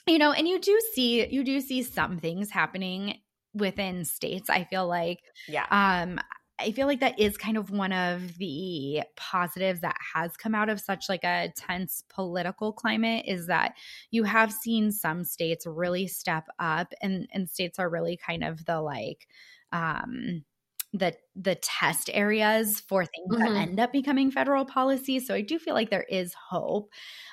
you 0.06 0.18
know, 0.18 0.32
and 0.32 0.46
you 0.46 0.58
do 0.60 0.78
see 0.94 1.26
you 1.26 1.44
do 1.44 1.60
see 1.60 1.82
some 1.82 2.18
things 2.18 2.50
happening 2.50 3.18
within 3.54 4.04
states. 4.04 4.50
I 4.50 4.64
feel 4.64 4.86
like 4.86 5.20
Yeah. 5.48 5.66
um 5.70 6.18
i 6.58 6.70
feel 6.72 6.86
like 6.86 7.00
that 7.00 7.18
is 7.18 7.36
kind 7.36 7.56
of 7.56 7.70
one 7.70 7.92
of 7.92 8.38
the 8.38 9.02
positives 9.16 9.80
that 9.80 9.96
has 10.14 10.36
come 10.36 10.54
out 10.54 10.68
of 10.68 10.80
such 10.80 11.08
like 11.08 11.24
a 11.24 11.52
tense 11.56 12.04
political 12.08 12.72
climate 12.72 13.24
is 13.26 13.46
that 13.46 13.76
you 14.10 14.24
have 14.24 14.52
seen 14.52 14.90
some 14.92 15.24
states 15.24 15.66
really 15.66 16.06
step 16.06 16.46
up 16.58 16.92
and 17.02 17.28
and 17.32 17.50
states 17.50 17.78
are 17.78 17.90
really 17.90 18.16
kind 18.16 18.44
of 18.44 18.64
the 18.66 18.80
like 18.80 19.26
um 19.72 20.44
the 20.92 21.16
the 21.34 21.56
test 21.56 22.08
areas 22.12 22.78
for 22.80 23.04
things 23.04 23.36
that 23.38 23.52
Mhm. 23.52 23.56
end 23.56 23.80
up 23.80 23.90
becoming 23.92 24.30
federal 24.30 24.64
policy 24.64 25.18
so 25.18 25.34
i 25.34 25.40
do 25.40 25.58
feel 25.58 25.74
like 25.74 25.90
there 25.90 26.04
is 26.04 26.34
hope 26.34 26.90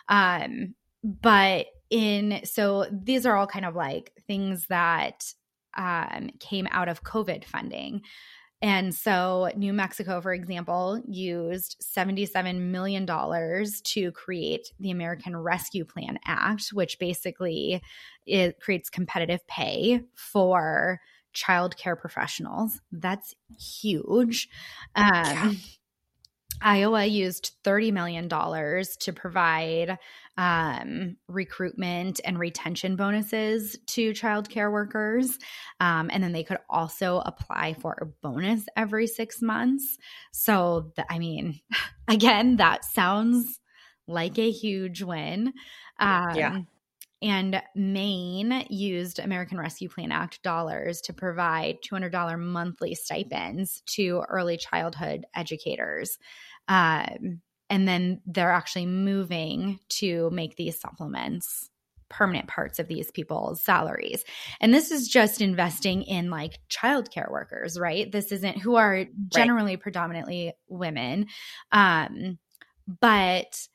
um 0.08 0.74
but 1.04 1.68
in 1.90 2.44
so 2.46 2.86
these 2.92 3.26
are 3.26 3.36
all 3.36 3.48
kind 3.48 3.66
of 3.66 3.76
like 3.76 4.14
things 4.28 4.68
that 4.68 5.34
um, 5.78 6.30
came 6.42 6.68
out 6.72 6.90
of 6.90 7.04
COVID 7.04 7.46
funding. 7.46 8.02
And 8.62 8.94
so, 8.94 9.50
New 9.56 9.74
Mexico, 9.74 10.22
for 10.22 10.34
example, 10.34 11.02
used 11.08 11.84
$77 11.84 12.60
million 12.60 13.08
to 13.08 14.12
create 14.12 14.72
the 14.80 14.92
American 14.92 15.36
Rescue 15.36 15.84
Plan 15.84 16.20
Act, 16.26 16.70
which 16.72 17.00
basically 17.00 17.82
it 18.28 18.60
creates 18.60 18.90
competitive 18.90 19.46
pay 19.48 20.02
for 20.16 21.00
childcare 21.34 22.00
professionals. 22.00 22.80
That's 22.92 23.34
huge. 23.58 24.48
Um, 24.96 25.14
Yeah. 25.24 25.54
Iowa 26.62 27.06
used 27.06 27.56
$30 27.64 27.92
million 27.92 28.30
to 28.30 29.14
provide 29.16 29.98
um, 30.38 31.18
recruitment 31.28 32.20
and 32.24 32.40
retention 32.40 32.96
bonuses 32.96 33.78
to 33.88 34.12
childcare 34.12 34.72
workers. 34.72 35.38
Um, 35.80 36.10
and 36.12 36.24
then 36.24 36.32
they 36.32 36.44
could 36.44 36.60
also 36.70 37.22
apply 37.26 37.76
for 37.76 37.98
a 38.02 38.06
bonus 38.06 38.66
every 38.76 39.08
six 39.08 39.42
months. 39.42 39.98
So, 40.32 40.94
I 41.10 41.20
mean, 41.20 41.60
again, 42.08 42.58
that 42.58 42.86
sounds 42.86 43.60
like 44.08 44.40
a 44.40 44.52
huge 44.52 45.02
win. 45.02 45.54
Um, 46.00 46.36
Yeah. 46.36 46.62
And 47.24 47.62
Maine 47.76 48.66
used 48.70 49.20
American 49.20 49.60
Rescue 49.60 49.90
Plan 49.90 50.12
Act 50.12 50.42
dollars 50.42 51.02
to 51.02 51.14
provide 51.14 51.78
$200 51.88 52.40
monthly 52.40 52.96
stipends 52.96 53.84
to 53.92 54.24
early 54.28 54.58
childhood 54.58 55.28
educators. 55.36 56.18
Um, 56.68 57.42
and 57.72 57.88
then 57.88 58.20
they're 58.26 58.52
actually 58.52 58.86
moving 58.86 59.80
to 59.88 60.30
make 60.32 60.58
these 60.58 60.80
supplements 60.80 61.70
permanent 62.10 62.48
parts 62.48 62.78
of 62.78 62.90
these 62.90 63.10
people's 63.12 63.64
salaries. 63.64 64.26
And 64.60 64.74
this 64.74 64.92
is 64.92 65.08
just 65.08 65.40
investing 65.40 66.04
in 66.04 66.30
like 66.30 66.60
childcare 66.70 67.32
workers, 67.32 67.80
right? 67.80 68.12
This 68.12 68.34
isn't 68.34 68.58
who 68.58 68.76
are 68.76 69.06
generally 69.30 69.76
right. 69.76 69.82
predominantly 69.82 70.52
women. 70.68 71.28
Um, 71.72 72.38
but 73.00 73.66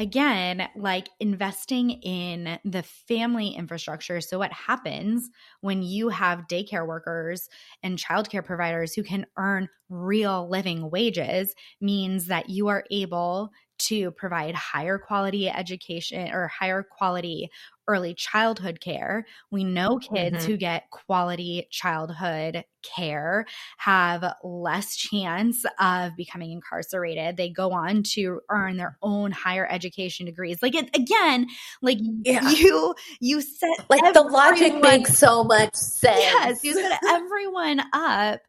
again, 0.00 0.66
like 0.74 1.10
investing 1.20 1.90
in 1.90 2.58
the 2.64 2.82
family 2.82 3.48
infrastructure. 3.48 4.22
So, 4.22 4.38
what 4.38 4.52
happens 4.52 5.28
when 5.60 5.82
you 5.82 6.08
have 6.08 6.48
daycare 6.48 6.86
workers 6.86 7.48
and 7.82 7.98
childcare 7.98 8.44
providers 8.44 8.94
who 8.94 9.02
can 9.02 9.26
earn 9.36 9.68
real 9.90 10.48
living 10.48 10.90
wages 10.90 11.54
means 11.82 12.26
that 12.28 12.48
you 12.48 12.68
are 12.68 12.84
able 12.90 13.50
to 13.80 14.10
provide 14.12 14.54
higher 14.54 14.98
quality 14.98 15.48
education 15.48 16.30
or 16.32 16.48
higher 16.48 16.82
quality 16.82 17.50
early 17.90 18.14
childhood 18.14 18.80
care. 18.80 19.26
We 19.50 19.64
know 19.64 19.98
kids 19.98 20.38
mm-hmm. 20.38 20.46
who 20.46 20.56
get 20.56 20.90
quality 20.90 21.66
childhood 21.70 22.64
care 22.82 23.46
have 23.78 24.24
less 24.44 24.96
chance 24.96 25.64
of 25.78 26.14
becoming 26.16 26.52
incarcerated. 26.52 27.36
They 27.36 27.50
go 27.50 27.72
on 27.72 28.04
to 28.14 28.40
earn 28.48 28.76
their 28.76 28.96
own 29.02 29.32
higher 29.32 29.66
education 29.68 30.26
degrees. 30.26 30.62
Like 30.62 30.76
it, 30.76 30.94
again, 30.94 31.48
like 31.82 31.98
yeah. 32.22 32.48
you 32.48 32.94
you 33.18 33.40
set 33.40 33.90
like 33.90 34.02
everyone, 34.04 34.12
the 34.14 34.32
logic 34.32 34.80
makes 34.80 35.18
so 35.18 35.42
much 35.42 35.74
sense. 35.74 36.20
Yes, 36.20 36.64
you 36.64 36.74
set 36.74 37.00
everyone 37.08 37.82
up 37.92 38.40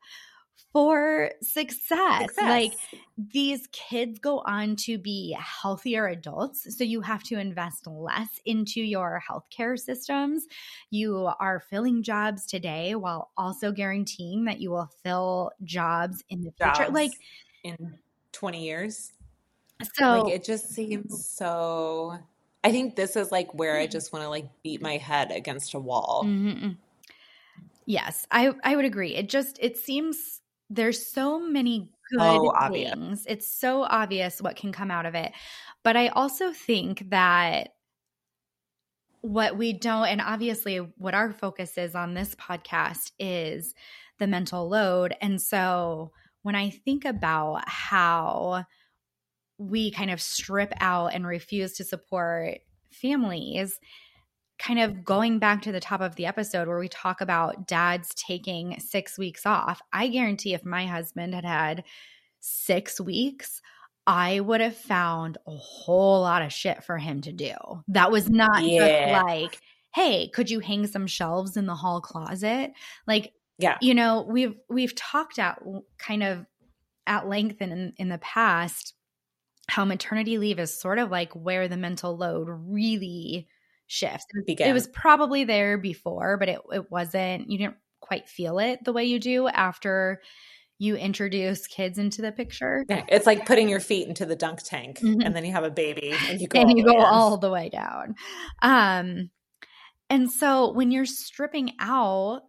for 0.71 1.31
success. 1.41 2.21
success. 2.21 2.37
Like 2.37 2.73
these 3.17 3.67
kids 3.71 4.19
go 4.19 4.39
on 4.39 4.75
to 4.77 4.97
be 4.97 5.35
healthier 5.39 6.07
adults. 6.07 6.77
So 6.77 6.83
you 6.83 7.01
have 7.01 7.23
to 7.23 7.37
invest 7.39 7.87
less 7.87 8.39
into 8.45 8.81
your 8.81 9.21
healthcare 9.29 9.77
systems. 9.77 10.47
You 10.89 11.29
are 11.39 11.59
filling 11.59 12.03
jobs 12.03 12.45
today 12.45 12.95
while 12.95 13.31
also 13.37 13.71
guaranteeing 13.71 14.45
that 14.45 14.61
you 14.61 14.71
will 14.71 14.89
fill 15.03 15.51
jobs 15.63 16.23
in 16.29 16.41
the 16.43 16.51
future. 16.51 16.91
Like 16.91 17.11
in 17.63 17.99
20 18.31 18.63
years. 18.63 19.11
So 19.95 20.23
like 20.23 20.33
it 20.33 20.43
just 20.43 20.69
seems 20.69 21.27
so 21.27 22.17
I 22.63 22.71
think 22.71 22.95
this 22.95 23.15
is 23.15 23.31
like 23.31 23.53
where 23.53 23.77
I 23.77 23.87
just 23.87 24.13
want 24.13 24.23
to 24.23 24.29
like 24.29 24.45
beat 24.63 24.81
my 24.81 24.97
head 24.97 25.31
against 25.31 25.73
a 25.73 25.79
wall. 25.79 26.23
Mm-hmm. 26.25 26.73
Yes, 27.87 28.27
I 28.29 28.53
I 28.63 28.75
would 28.75 28.85
agree. 28.85 29.15
It 29.15 29.27
just 29.27 29.57
it 29.59 29.77
seems 29.77 30.40
there's 30.71 31.05
so 31.05 31.37
many 31.39 31.89
good 32.09 32.21
oh, 32.21 32.69
things. 32.71 33.25
It's 33.27 33.59
so 33.59 33.83
obvious 33.83 34.41
what 34.41 34.55
can 34.55 34.71
come 34.71 34.89
out 34.89 35.05
of 35.05 35.15
it. 35.15 35.33
But 35.83 35.97
I 35.97 36.07
also 36.07 36.51
think 36.51 37.09
that 37.09 37.73
what 39.19 39.57
we 39.57 39.73
don't, 39.73 40.07
and 40.07 40.21
obviously 40.21 40.77
what 40.77 41.13
our 41.13 41.33
focus 41.33 41.77
is 41.77 41.93
on 41.93 42.13
this 42.13 42.35
podcast 42.35 43.11
is 43.19 43.75
the 44.17 44.27
mental 44.27 44.69
load. 44.69 45.13
And 45.21 45.41
so 45.41 46.11
when 46.41 46.55
I 46.55 46.69
think 46.69 47.03
about 47.03 47.67
how 47.67 48.65
we 49.57 49.91
kind 49.91 50.09
of 50.09 50.21
strip 50.21 50.73
out 50.79 51.13
and 51.13 51.27
refuse 51.27 51.73
to 51.73 51.83
support 51.83 52.59
families, 52.91 53.77
kind 54.61 54.79
of 54.79 55.03
going 55.03 55.39
back 55.39 55.63
to 55.63 55.71
the 55.71 55.79
top 55.79 56.01
of 56.01 56.15
the 56.15 56.27
episode 56.27 56.67
where 56.67 56.79
we 56.79 56.87
talk 56.87 57.19
about 57.19 57.67
dads 57.67 58.13
taking 58.13 58.79
six 58.79 59.17
weeks 59.17 59.45
off, 59.45 59.81
I 59.91 60.07
guarantee 60.07 60.53
if 60.53 60.63
my 60.63 60.85
husband 60.85 61.33
had 61.33 61.45
had 61.45 61.83
six 62.41 63.01
weeks, 63.01 63.61
I 64.05 64.39
would 64.39 64.61
have 64.61 64.77
found 64.77 65.39
a 65.47 65.55
whole 65.55 66.21
lot 66.21 66.43
of 66.43 66.53
shit 66.53 66.83
for 66.83 66.99
him 66.99 67.21
to 67.21 67.31
do. 67.31 67.53
That 67.87 68.11
was 68.11 68.29
not 68.29 68.63
yeah. 68.63 69.09
just 69.09 69.25
like, 69.25 69.59
hey, 69.95 70.29
could 70.29 70.51
you 70.51 70.59
hang 70.59 70.85
some 70.85 71.07
shelves 71.07 71.57
in 71.57 71.65
the 71.65 71.75
hall 71.75 71.99
closet? 71.99 72.71
Like, 73.07 73.33
yeah, 73.57 73.77
you 73.81 73.95
know, 73.95 74.27
we've 74.29 74.55
we've 74.69 74.95
talked 74.95 75.39
at 75.39 75.59
kind 75.97 76.23
of 76.23 76.45
at 77.07 77.27
length 77.27 77.61
in 77.61 77.93
in 77.97 78.09
the 78.09 78.19
past 78.19 78.93
how 79.67 79.85
maternity 79.85 80.37
leave 80.37 80.59
is 80.59 80.77
sort 80.77 80.99
of 80.99 81.09
like 81.09 81.31
where 81.33 81.67
the 81.67 81.77
mental 81.77 82.15
load 82.15 82.47
really 82.49 83.47
shifts. 83.91 84.25
It, 84.47 84.61
it 84.61 84.73
was 84.73 84.87
probably 84.87 85.43
there 85.43 85.77
before, 85.77 86.37
but 86.37 86.47
it, 86.47 86.59
it 86.71 86.89
wasn't, 86.89 87.49
you 87.49 87.57
didn't 87.57 87.75
quite 87.99 88.29
feel 88.29 88.57
it 88.59 88.79
the 88.85 88.93
way 88.93 89.03
you 89.03 89.19
do 89.19 89.47
after 89.49 90.21
you 90.79 90.95
introduce 90.95 91.67
kids 91.67 91.99
into 91.99 92.21
the 92.21 92.31
picture. 92.31 92.85
Yeah, 92.89 93.03
it's 93.09 93.25
like 93.25 93.45
putting 93.45 93.67
your 93.67 93.81
feet 93.81 94.07
into 94.07 94.25
the 94.25 94.35
dunk 94.35 94.63
tank 94.63 94.99
mm-hmm. 94.99 95.21
and 95.21 95.35
then 95.35 95.45
you 95.45 95.51
have 95.51 95.65
a 95.65 95.69
baby 95.69 96.15
and 96.29 96.39
you 96.39 96.47
go, 96.47 96.61
and 96.61 96.69
all, 96.69 96.77
you 96.77 96.83
the 96.83 96.93
go 96.93 96.99
all 96.99 97.37
the 97.37 97.51
way 97.51 97.69
down. 97.69 98.15
Um, 98.61 99.29
and 100.09 100.31
so 100.31 100.71
when 100.71 100.89
you're 100.91 101.05
stripping 101.05 101.73
out 101.79 102.43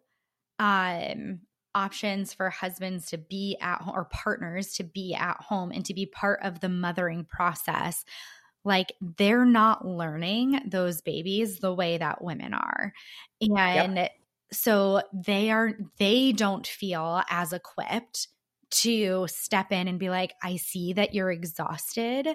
um, 0.60 1.40
options 1.74 2.32
for 2.32 2.50
husbands 2.50 3.06
to 3.06 3.18
be 3.18 3.58
at 3.60 3.82
home 3.82 3.94
or 3.96 4.04
partners 4.04 4.74
to 4.74 4.84
be 4.84 5.14
at 5.18 5.38
home 5.40 5.72
and 5.72 5.84
to 5.86 5.94
be 5.94 6.06
part 6.06 6.40
of 6.42 6.60
the 6.60 6.68
mothering 6.68 7.24
process, 7.24 8.04
like 8.64 8.92
they're 9.00 9.44
not 9.44 9.86
learning 9.86 10.60
those 10.66 11.00
babies 11.00 11.58
the 11.58 11.74
way 11.74 11.98
that 11.98 12.22
women 12.22 12.54
are. 12.54 12.92
And 13.40 13.96
yep. 13.96 14.12
so 14.52 15.02
they 15.12 15.50
are 15.50 15.72
they 15.98 16.32
don't 16.32 16.66
feel 16.66 17.22
as 17.28 17.52
equipped 17.52 18.28
to 18.72 19.26
step 19.28 19.70
in 19.70 19.86
and 19.86 19.98
be 19.98 20.08
like, 20.08 20.34
I 20.42 20.56
see 20.56 20.94
that 20.94 21.14
you're 21.14 21.30
exhausted. 21.30 22.26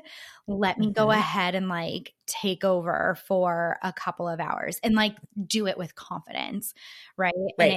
Let 0.48 0.78
me 0.78 0.88
mm-hmm. 0.88 0.94
go 0.94 1.10
ahead 1.12 1.56
and 1.56 1.68
like 1.68 2.14
take 2.28 2.64
over 2.64 3.18
for 3.28 3.78
a 3.82 3.92
couple 3.92 4.30
of 4.30 4.40
hours 4.40 4.80
and 4.84 4.94
like 4.94 5.16
do 5.48 5.66
it 5.66 5.78
with 5.78 5.96
confidence. 5.96 6.76
Right. 7.18 7.34
Right. 7.58 7.72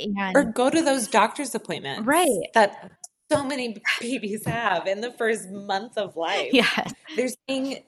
And, 0.00 0.16
it, 0.16 0.16
and 0.16 0.36
or 0.36 0.44
go 0.44 0.70
to 0.70 0.82
those 0.82 1.08
doctor's 1.08 1.54
appointments. 1.54 2.06
Right. 2.06 2.46
That 2.54 2.90
so 3.30 3.44
many 3.44 3.80
babies 4.00 4.44
have 4.46 4.86
in 4.86 5.00
the 5.00 5.12
first 5.12 5.50
month 5.50 5.96
of 5.96 6.16
life. 6.16 6.50
Yes. 6.52 6.92
They're 7.16 7.28
seeing 7.48 7.82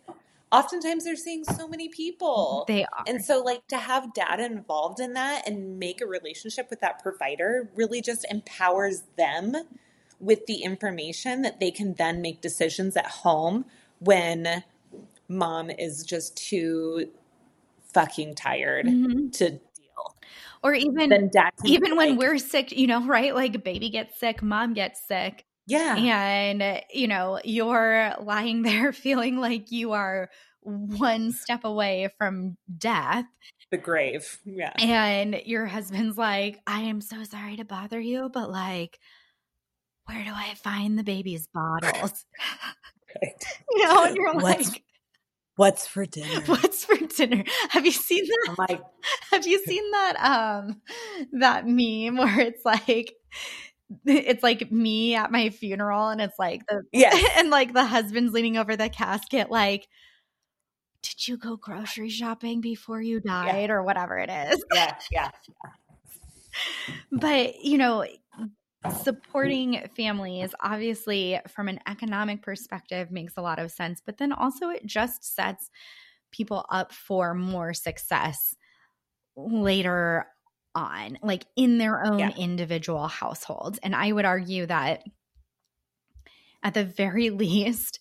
oftentimes 0.50 1.04
they're 1.04 1.16
seeing 1.16 1.44
so 1.44 1.66
many 1.66 1.88
people. 1.88 2.64
They 2.68 2.84
are. 2.84 3.04
And 3.06 3.24
so 3.24 3.42
like 3.42 3.66
to 3.68 3.78
have 3.78 4.14
dad 4.14 4.38
involved 4.38 5.00
in 5.00 5.14
that 5.14 5.48
and 5.48 5.78
make 5.78 6.00
a 6.00 6.06
relationship 6.06 6.68
with 6.70 6.80
that 6.80 7.02
provider 7.02 7.70
really 7.74 8.00
just 8.00 8.26
empowers 8.30 9.02
them 9.16 9.54
with 10.20 10.46
the 10.46 10.62
information 10.62 11.42
that 11.42 11.58
they 11.58 11.70
can 11.70 11.94
then 11.94 12.20
make 12.22 12.40
decisions 12.40 12.96
at 12.96 13.06
home 13.06 13.64
when 13.98 14.62
mom 15.28 15.70
is 15.70 16.04
just 16.04 16.36
too 16.36 17.08
fucking 17.92 18.34
tired 18.34 18.86
mm-hmm. 18.86 19.30
to 19.30 19.58
or 20.62 20.74
even 20.74 21.30
even 21.64 21.96
when 21.96 22.10
like, 22.10 22.18
we're 22.18 22.38
sick, 22.38 22.72
you 22.72 22.86
know, 22.86 23.06
right? 23.06 23.34
Like 23.34 23.64
baby 23.64 23.90
gets 23.90 24.18
sick, 24.18 24.42
mom 24.42 24.74
gets 24.74 25.06
sick. 25.06 25.44
Yeah. 25.66 25.96
And 25.96 26.82
you 26.92 27.08
know, 27.08 27.40
you're 27.44 28.14
lying 28.20 28.62
there 28.62 28.92
feeling 28.92 29.38
like 29.38 29.70
you 29.70 29.92
are 29.92 30.30
one 30.60 31.32
step 31.32 31.64
away 31.64 32.08
from 32.18 32.56
death. 32.78 33.24
The 33.70 33.78
grave. 33.78 34.38
Yeah. 34.44 34.72
And 34.78 35.40
your 35.46 35.66
husband's 35.66 36.16
like, 36.16 36.60
I 36.66 36.82
am 36.82 37.00
so 37.00 37.24
sorry 37.24 37.56
to 37.56 37.64
bother 37.64 38.00
you, 38.00 38.30
but 38.32 38.50
like, 38.50 38.98
where 40.06 40.22
do 40.24 40.30
I 40.32 40.54
find 40.54 40.98
the 40.98 41.04
baby's 41.04 41.48
bottles? 41.48 42.24
Right. 43.22 43.44
you 43.70 43.84
know, 43.84 44.04
and 44.04 44.16
you're 44.16 44.32
like, 44.32 44.82
What's 45.56 45.86
for 45.86 46.06
dinner? 46.06 46.40
What's 46.46 46.84
for 46.84 46.96
dinner? 46.96 47.44
Have 47.70 47.84
you 47.84 47.92
seen 47.92 48.24
that? 48.24 48.56
Like, 48.58 48.82
have 49.30 49.46
you 49.46 49.62
seen 49.64 49.90
that 49.92 50.16
um 50.16 50.80
that 51.32 51.66
meme 51.66 52.16
where 52.16 52.40
it's 52.40 52.64
like 52.64 53.14
it's 54.06 54.42
like 54.42 54.72
me 54.72 55.14
at 55.14 55.30
my 55.30 55.50
funeral 55.50 56.08
and 56.08 56.20
it's 56.20 56.38
like 56.38 56.66
the 56.66 56.82
yeah 56.92 57.12
and 57.36 57.50
like 57.50 57.74
the 57.74 57.84
husband's 57.84 58.32
leaning 58.32 58.56
over 58.56 58.74
the 58.74 58.88
casket 58.88 59.50
like 59.50 59.86
did 61.02 61.28
you 61.28 61.36
go 61.36 61.56
grocery 61.56 62.08
shopping 62.08 62.62
before 62.62 63.02
you 63.02 63.20
died 63.20 63.68
yeah. 63.68 63.74
or 63.74 63.82
whatever 63.82 64.18
it 64.18 64.30
is 64.30 64.64
yeah 64.72 64.96
yeah, 65.10 65.30
yeah. 65.64 66.56
but 67.10 67.62
you 67.62 67.76
know 67.76 68.06
supporting 68.90 69.86
families 69.96 70.54
obviously 70.60 71.38
from 71.48 71.68
an 71.68 71.78
economic 71.86 72.42
perspective 72.42 73.10
makes 73.10 73.34
a 73.36 73.42
lot 73.42 73.58
of 73.58 73.70
sense 73.70 74.02
but 74.04 74.18
then 74.18 74.32
also 74.32 74.70
it 74.70 74.84
just 74.84 75.34
sets 75.34 75.70
people 76.32 76.64
up 76.68 76.92
for 76.92 77.34
more 77.34 77.72
success 77.72 78.56
later 79.36 80.26
on 80.74 81.18
like 81.22 81.44
in 81.56 81.78
their 81.78 82.04
own 82.04 82.18
yeah. 82.18 82.30
individual 82.36 83.06
households 83.06 83.78
and 83.82 83.94
i 83.94 84.10
would 84.10 84.24
argue 84.24 84.66
that 84.66 85.04
at 86.62 86.74
the 86.74 86.84
very 86.84 87.30
least 87.30 88.00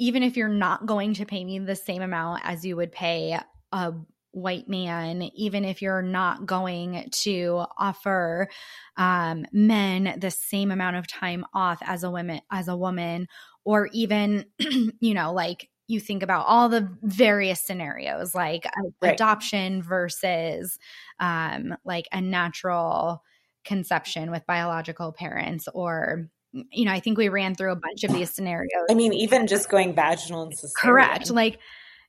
even 0.00 0.22
if 0.22 0.36
you're 0.36 0.48
not 0.48 0.86
going 0.86 1.14
to 1.14 1.26
pay 1.26 1.44
me 1.44 1.58
the 1.58 1.76
same 1.76 2.02
amount 2.02 2.40
as 2.44 2.64
you 2.64 2.76
would 2.76 2.92
pay 2.92 3.38
a 3.72 3.92
white 4.40 4.68
man, 4.68 5.22
even 5.34 5.64
if 5.64 5.82
you're 5.82 6.02
not 6.02 6.46
going 6.46 7.08
to 7.10 7.64
offer 7.76 8.48
um, 8.96 9.46
men 9.52 10.16
the 10.18 10.30
same 10.30 10.70
amount 10.70 10.96
of 10.96 11.06
time 11.06 11.44
off 11.52 11.78
as 11.82 12.04
a 12.04 12.10
woman, 12.10 12.40
as 12.50 12.68
a 12.68 12.76
woman, 12.76 13.28
or 13.64 13.88
even, 13.92 14.44
you 15.00 15.14
know, 15.14 15.32
like 15.32 15.68
you 15.88 16.00
think 16.00 16.22
about 16.22 16.46
all 16.46 16.68
the 16.68 16.88
various 17.02 17.60
scenarios 17.60 18.34
like 18.34 18.64
right. 19.02 19.14
adoption 19.14 19.82
versus 19.82 20.78
um, 21.18 21.74
like 21.84 22.06
a 22.12 22.20
natural 22.20 23.22
conception 23.64 24.30
with 24.30 24.46
biological 24.46 25.12
parents 25.12 25.68
or 25.74 26.28
you 26.52 26.84
know 26.86 26.92
i 26.92 27.00
think 27.00 27.18
we 27.18 27.28
ran 27.28 27.54
through 27.54 27.72
a 27.72 27.76
bunch 27.76 28.04
of 28.04 28.12
these 28.12 28.30
scenarios 28.34 28.86
i 28.90 28.94
mean 28.94 29.12
even 29.12 29.46
just 29.46 29.68
going 29.68 29.94
vaginal 29.94 30.42
and 30.42 30.52
cesarean. 30.52 30.74
correct 30.76 31.30
like 31.30 31.58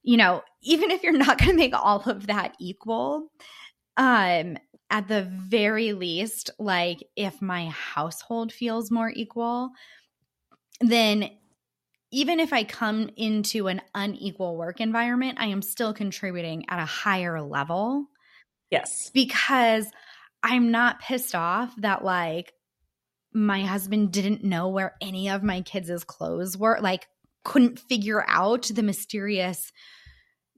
you 0.04 0.18
know 0.18 0.41
even 0.62 0.91
if 0.91 1.04
you're 1.04 1.14
not 1.14 1.38
going 1.38 1.52
to 1.52 1.58
make 1.58 1.76
all 1.76 2.02
of 2.02 2.28
that 2.28 2.56
equal 2.60 3.32
um 3.97 4.58
at 4.91 5.08
the 5.08 5.24
very 5.24 5.93
least 5.93 6.50
like 6.58 7.04
if 7.16 7.41
my 7.41 7.68
household 7.68 8.52
feels 8.52 8.89
more 8.91 9.12
equal 9.14 9.70
then 10.82 11.30
even 12.12 12.39
if 12.39 12.54
I 12.54 12.64
come 12.64 13.10
into 13.18 13.68
an 13.68 13.82
unequal 13.93 14.58
work 14.58 14.82
environment, 14.82 15.38
I 15.39 15.47
am 15.47 15.62
still 15.62 15.93
contributing 15.93 16.66
at 16.68 16.82
a 16.82 16.86
higher 16.86 17.41
level. 17.41 18.06
Yes. 18.72 19.12
Because 19.14 19.86
I'm 20.41 20.72
not 20.72 21.02
pissed 21.02 21.36
off 21.36 21.74
that 21.78 22.04
like 22.04 22.54
my 23.32 23.62
husband 23.62 24.12
didn't 24.12 24.43
know 24.43 24.70
where 24.70 24.95
any 25.02 25.30
of 25.30 25.43
my 25.43 25.62
kids' 25.62 26.04
clothes 26.04 26.58
were, 26.58 26.80
like 26.82 27.08
couldn't 27.44 27.80
figure 27.80 28.24
out 28.28 28.64
the 28.74 28.84
mysterious 28.84 29.72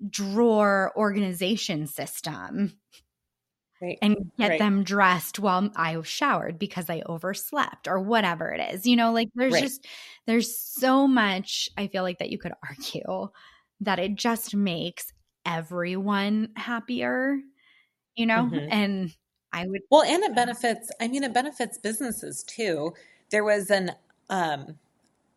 drawer 0.10 0.92
organization 0.96 1.88
system 1.88 2.74
right. 3.82 3.98
and 4.02 4.32
get 4.38 4.50
right. 4.50 4.60
them 4.60 4.84
dressed 4.84 5.40
while 5.40 5.70
I 5.76 6.00
showered 6.02 6.60
because 6.60 6.90
I 6.90 7.02
overslept 7.06 7.88
or 7.88 8.00
whatever 8.00 8.52
it 8.52 8.74
is. 8.74 8.86
You 8.86 8.96
know, 8.96 9.12
like 9.12 9.30
there's 9.36 9.54
right. 9.54 9.64
just 9.64 9.86
there's 10.28 10.56
so 10.56 11.08
much 11.08 11.70
I 11.78 11.88
feel 11.88 12.04
like 12.04 12.20
that 12.20 12.30
you 12.30 12.38
could 12.38 12.54
argue 12.68 13.30
that 13.82 14.00
it 14.00 14.16
just 14.16 14.56
makes 14.56 15.12
everyone 15.46 16.50
happier, 16.56 17.38
you 18.16 18.26
know? 18.26 18.50
Mm-hmm. 18.52 18.72
And 18.72 19.16
I 19.52 19.68
would 19.68 19.82
Well, 19.90 20.04
and 20.04 20.24
it 20.24 20.36
benefits 20.36 20.92
I 21.00 21.08
mean 21.08 21.24
it 21.24 21.34
benefits 21.34 21.78
businesses 21.78 22.44
too. 22.44 22.94
There 23.32 23.44
was 23.44 23.70
an 23.70 23.92
um 24.30 24.78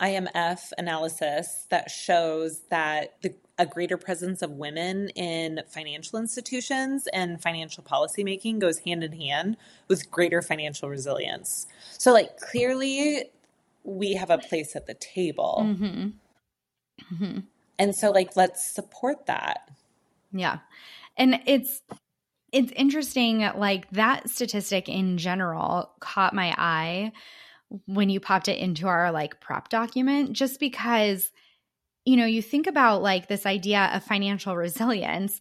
IMF 0.00 0.72
analysis 0.76 1.66
that 1.70 1.90
shows 1.90 2.62
that 2.70 3.20
the 3.22 3.34
a 3.58 3.66
greater 3.66 3.96
presence 3.96 4.42
of 4.42 4.50
women 4.50 5.08
in 5.10 5.60
financial 5.68 6.18
institutions 6.18 7.06
and 7.12 7.40
financial 7.40 7.84
policymaking 7.84 8.58
goes 8.58 8.80
hand 8.80 9.04
in 9.04 9.12
hand 9.12 9.56
with 9.88 10.10
greater 10.10 10.42
financial 10.42 10.88
resilience. 10.88 11.66
So, 11.98 12.12
like, 12.12 12.36
clearly, 12.38 13.24
we 13.84 14.14
have 14.14 14.30
a 14.30 14.38
place 14.38 14.74
at 14.74 14.86
the 14.86 14.94
table. 14.94 15.62
Mm-hmm. 15.64 17.14
Mm-hmm. 17.14 17.38
And 17.78 17.94
so, 17.94 18.10
like, 18.10 18.36
let's 18.36 18.66
support 18.66 19.26
that. 19.26 19.70
Yeah. 20.32 20.58
And 21.16 21.40
it's, 21.46 21.80
it's 22.50 22.72
interesting, 22.72 23.48
like 23.56 23.88
that 23.90 24.28
statistic 24.30 24.88
in 24.88 25.16
general 25.16 25.92
caught 26.00 26.34
my 26.34 26.54
eye 26.58 27.12
when 27.86 28.10
you 28.10 28.20
popped 28.20 28.48
it 28.48 28.58
into 28.58 28.86
our 28.88 29.10
like 29.12 29.40
prop 29.40 29.68
document, 29.68 30.32
just 30.32 30.60
because 30.60 31.32
you 32.04 32.16
know, 32.16 32.26
you 32.26 32.42
think 32.42 32.66
about 32.66 33.02
like 33.02 33.28
this 33.28 33.46
idea 33.46 33.90
of 33.94 34.04
financial 34.04 34.56
resilience. 34.56 35.40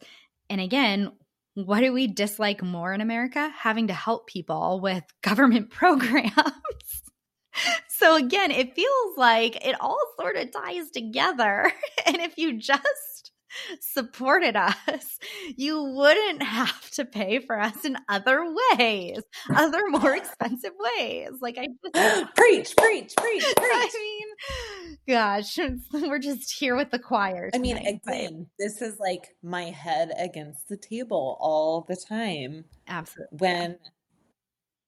And 0.50 0.62
again, 0.62 1.12
what 1.56 1.82
do 1.82 1.94
we 1.94 2.08
dislike 2.08 2.64
more 2.64 2.94
in 2.94 3.02
America? 3.02 3.52
Having 3.56 3.88
to 3.88 3.94
help 3.94 4.28
people 4.28 4.80
with 4.80 5.04
government 5.22 5.70
programs. 5.70 6.32
so 7.90 8.16
again, 8.16 8.52
it 8.52 8.76
feels 8.76 9.18
like 9.18 9.66
it 9.66 9.80
all 9.80 10.00
sort 10.20 10.38
of 10.38 10.52
ties 10.52 10.90
together. 10.92 11.72
and 12.06 12.18
if 12.18 12.38
you 12.38 12.58
just 12.58 13.13
supported 13.80 14.56
us, 14.56 15.20
you 15.56 15.84
wouldn't 15.84 16.44
have 16.44 16.90
to 16.92 17.06
pay 17.06 17.40
for 17.40 17.60
us 17.60 17.86
in 17.86 17.98
other 18.10 18.44
ways, 18.78 19.22
other 19.56 19.82
more 19.90 20.16
expensive 20.16 20.74
ways. 20.98 21.32
Like 21.42 21.58
I 21.58 21.68
just 21.84 22.36
preach, 22.36 22.76
preach, 22.76 23.14
preach, 23.16 23.44
preach. 23.56 23.56
I 23.58 23.90
mean, 24.00 24.98
gosh, 25.08 25.58
we're 25.94 26.20
just 26.20 26.54
here 26.54 26.76
with 26.76 26.92
the 26.92 27.00
choir. 27.00 27.50
I 27.54 27.58
mean, 27.58 27.78
again, 27.78 28.00
but... 28.06 28.48
this 28.60 28.82
is 28.82 29.00
like 29.00 29.36
my 29.42 29.66
head 29.66 30.12
against 30.18 30.68
the 30.70 30.78
table 30.78 31.38
all 31.40 31.86
the 31.88 31.96
time. 31.96 32.66
Absolutely. 32.88 33.38
When 33.38 33.78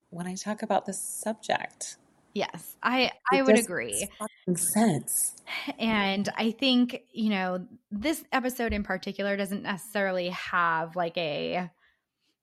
when 0.09 0.28
I 0.28 0.36
talk 0.36 0.61
about 0.63 0.86
this 0.86 1.01
subject. 1.01 1.97
Yes, 2.36 2.75
I 2.83 3.11
I 3.31 3.41
would 3.41 3.57
agree. 3.57 4.07
Sense. 4.55 5.31
And 5.79 6.27
I 6.36 6.51
think 6.51 7.03
you 7.11 7.29
know 7.29 7.65
this 7.91 8.23
episode 8.31 8.73
in 8.73 8.83
particular 8.83 9.38
doesn't 9.38 9.63
necessarily 9.63 10.29
have 10.29 10.95
like 10.95 11.17
a 11.17 11.69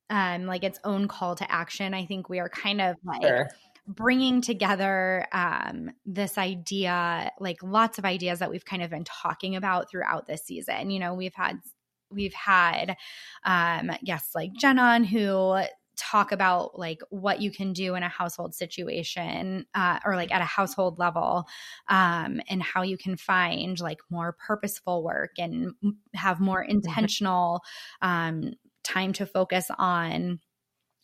um 0.08 0.46
like 0.46 0.64
its 0.64 0.80
own 0.82 1.08
call 1.08 1.34
to 1.36 1.52
action. 1.52 1.94
I 1.94 2.06
think 2.06 2.28
we 2.28 2.40
are 2.40 2.48
kind 2.48 2.80
of 2.80 2.96
like. 3.04 3.22
Sure 3.22 3.48
bringing 3.88 4.40
together 4.40 5.26
um, 5.32 5.90
this 6.06 6.38
idea, 6.38 7.32
like 7.40 7.60
lots 7.64 7.98
of 7.98 8.04
ideas 8.04 8.38
that 8.38 8.48
we've 8.48 8.64
kind 8.64 8.80
of 8.80 8.90
been 8.90 9.02
talking 9.02 9.56
about 9.56 9.90
throughout 9.90 10.24
this 10.24 10.44
season. 10.44 10.88
You 10.90 11.00
know, 11.00 11.14
we've 11.14 11.34
had 11.34 11.58
we've 12.08 12.32
had 12.32 12.96
um, 13.44 13.90
guests 14.04 14.36
like 14.36 14.52
Jen 14.54 14.78
on 14.78 15.02
who 15.02 15.58
talk 16.10 16.32
about 16.32 16.78
like 16.78 17.00
what 17.10 17.40
you 17.40 17.50
can 17.50 17.72
do 17.72 17.94
in 17.94 18.02
a 18.02 18.08
household 18.08 18.54
situation 18.54 19.66
uh, 19.74 19.98
or 20.04 20.16
like 20.16 20.32
at 20.32 20.40
a 20.40 20.44
household 20.44 20.98
level 20.98 21.46
um, 21.88 22.40
and 22.48 22.62
how 22.62 22.82
you 22.82 22.96
can 22.96 23.16
find 23.16 23.78
like 23.80 24.00
more 24.10 24.36
purposeful 24.46 25.02
work 25.02 25.32
and 25.38 25.72
have 26.14 26.40
more 26.40 26.62
intentional 26.62 27.62
um, 28.00 28.52
time 28.82 29.12
to 29.12 29.26
focus 29.26 29.66
on 29.78 30.40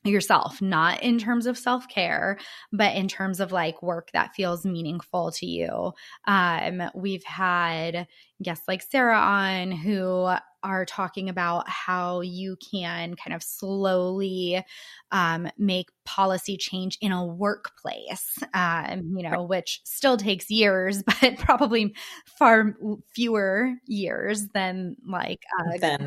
yourself, 0.05 0.63
not 0.63 1.03
in 1.03 1.19
terms 1.19 1.47
of 1.47 1.59
self 1.59 1.89
care, 1.89 2.39
but 2.73 2.95
in 2.95 3.09
terms 3.09 3.41
of 3.41 3.53
like 3.53 3.83
work 3.83 4.11
that 4.13 4.35
feels 4.35 4.65
meaningful 4.65 5.33
to 5.33 5.47
you. 5.47 5.93
Um, 6.27 6.83
we've 6.95 7.25
had 7.25 8.07
guests 8.43 8.69
like 8.69 8.83
Sarah 8.83 9.19
on 9.19 9.73
who 9.73 10.31
are 10.63 10.85
talking 10.85 11.29
about 11.29 11.69
how 11.69 12.21
you 12.21 12.57
can 12.71 13.15
kind 13.15 13.35
of 13.35 13.43
slowly 13.43 14.63
um, 15.11 15.49
make 15.57 15.89
policy 16.05 16.57
change 16.57 16.99
in 17.01 17.13
a 17.13 17.25
workplace, 17.25 18.39
um, 18.55 19.15
you 19.17 19.29
know, 19.29 19.43
which 19.43 19.81
still 19.85 20.17
takes 20.17 20.51
years, 20.51 21.03
but 21.21 21.39
probably 21.39 21.95
far 22.27 22.77
fewer 23.15 23.75
years 23.87 24.49
than 24.55 24.97
like 25.07 25.45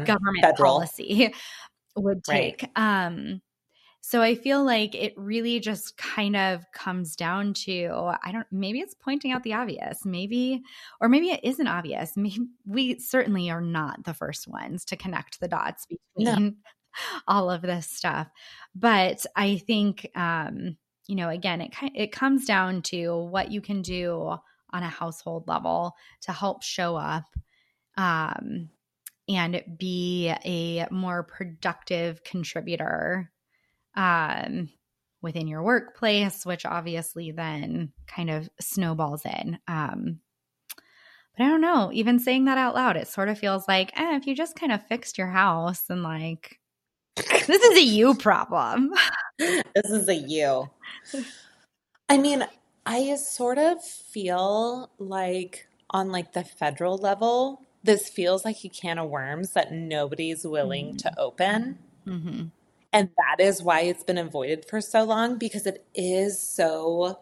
government 0.06 0.42
federal. 0.42 0.80
policy 0.80 1.34
would 1.96 2.24
take. 2.24 2.70
Right. 2.76 3.06
Um, 3.06 3.42
so 4.04 4.20
I 4.20 4.34
feel 4.34 4.64
like 4.66 4.96
it 4.96 5.14
really 5.16 5.60
just 5.60 5.96
kind 5.96 6.36
of 6.36 6.66
comes 6.74 7.16
down 7.16 7.54
to 7.66 8.12
I 8.24 8.32
don't 8.32 8.48
maybe 8.52 8.80
it's 8.80 8.96
pointing 8.96 9.32
out 9.32 9.44
the 9.44 9.54
obvious. 9.54 10.04
Maybe 10.04 10.64
or 11.00 11.08
maybe 11.08 11.30
it 11.30 11.42
isn't 11.44 11.68
obvious. 11.68 12.14
Maybe 12.18 12.48
we 12.66 13.00
certainly 13.00 13.52
are 13.52 13.62
not 13.62 14.04
the 14.04 14.16
first 14.16 14.48
ones 14.48 14.86
to 14.86 14.98
connect 14.98 15.40
the 15.40 15.48
dots 15.48 15.86
between 15.86 16.36
no. 16.36 16.52
all 17.28 17.52
of 17.52 17.62
this 17.62 17.88
stuff. 17.88 18.28
But 18.74 19.24
I 19.36 19.58
think 19.58 20.10
um 20.16 20.78
you 21.08 21.16
know 21.16 21.30
again 21.30 21.62
it 21.62 21.72
it 21.94 22.12
comes 22.12 22.46
down 22.46 22.82
to 22.84 23.16
what 23.16 23.52
you 23.52 23.62
can 23.62 23.84
do 23.84 24.36
on 24.74 24.84
a 24.84 24.90
household 24.90 25.48
level 25.48 25.94
to 26.22 26.32
help 26.32 26.64
show 26.64 26.96
up 26.96 27.26
um 27.98 28.70
and 29.30 29.64
be 29.78 30.34
a 30.44 30.88
more 30.90 31.22
productive 31.24 32.24
contributor 32.24 33.32
um, 33.96 34.70
within 35.22 35.48
your 35.48 35.64
workplace, 35.64 36.46
which 36.46 36.66
obviously 36.66 37.32
then 37.32 37.92
kind 38.08 38.30
of 38.30 38.50
snowballs 38.60 39.26
in. 39.26 39.60
Um, 39.68 40.20
but 41.38 41.46
I 41.46 41.48
don't 41.48 41.62
know, 41.62 41.92
even 41.94 42.20
saying 42.20 42.46
that 42.46 42.58
out 42.58 42.76
loud, 42.76 42.98
it 42.98 43.08
sort 43.08 43.30
of 43.30 43.40
feels 43.40 43.68
like, 43.68 43.92
eh, 44.00 44.18
if 44.18 44.28
you 44.28 44.36
just 44.36 44.56
kind 44.56 44.72
of 44.72 44.86
fixed 44.88 45.18
your 45.18 45.28
house 45.28 45.84
and 45.90 46.04
like, 46.04 46.60
this 47.16 47.50
is 47.50 47.78
a 47.78 47.84
you 47.84 48.16
problem. 48.16 48.92
this 49.38 49.90
is 49.90 50.10
a 50.10 50.16
you. 50.16 50.70
I 52.10 52.18
mean, 52.18 52.46
I 52.86 53.16
sort 53.16 53.58
of 53.58 53.84
feel 53.84 54.90
like 54.98 55.68
on 55.90 56.12
like 56.12 56.34
the 56.34 56.44
federal 56.44 56.98
level, 56.98 57.62
this 57.84 58.10
feels 58.10 58.46
like 58.46 58.64
a 58.64 58.70
can 58.70 58.98
of 58.98 59.10
worms 59.10 59.52
that 59.54 59.72
nobody's 59.72 60.46
willing 60.46 60.90
mm-hmm. 60.90 60.98
to 60.98 61.20
open. 61.20 61.80
Mm-hmm. 62.08 62.46
And 62.94 63.10
that 63.18 63.38
is 63.44 63.64
why 63.64 63.82
it's 63.82 64.04
been 64.04 64.18
avoided 64.18 64.66
for 64.66 64.80
so 64.82 65.04
long 65.04 65.38
because 65.38 65.66
it 65.66 65.86
is 65.96 66.42
so 66.42 67.20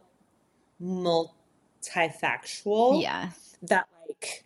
multifactual. 0.82 2.99
Yeah. 3.01 3.30
That 3.61 3.88
like, 4.07 4.45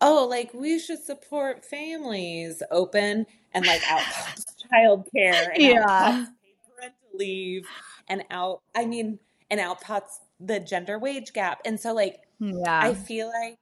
oh, 0.00 0.26
like 0.28 0.52
we 0.54 0.78
should 0.78 1.02
support 1.02 1.64
families 1.64 2.62
open 2.70 3.26
and 3.52 3.66
like 3.66 3.82
out 3.88 4.00
childcare 4.72 5.48
and 5.52 5.62
yeah. 5.62 5.84
out 5.86 6.28
parental 6.74 7.08
leave 7.14 7.66
and 8.08 8.24
out 8.30 8.62
I 8.74 8.86
mean 8.86 9.18
and 9.50 9.60
out 9.60 9.82
pots 9.82 10.20
the 10.40 10.60
gender 10.60 10.98
wage 10.98 11.34
gap. 11.34 11.60
And 11.64 11.78
so 11.78 11.92
like 11.92 12.22
yeah. 12.38 12.80
I 12.80 12.94
feel 12.94 13.28
like 13.28 13.58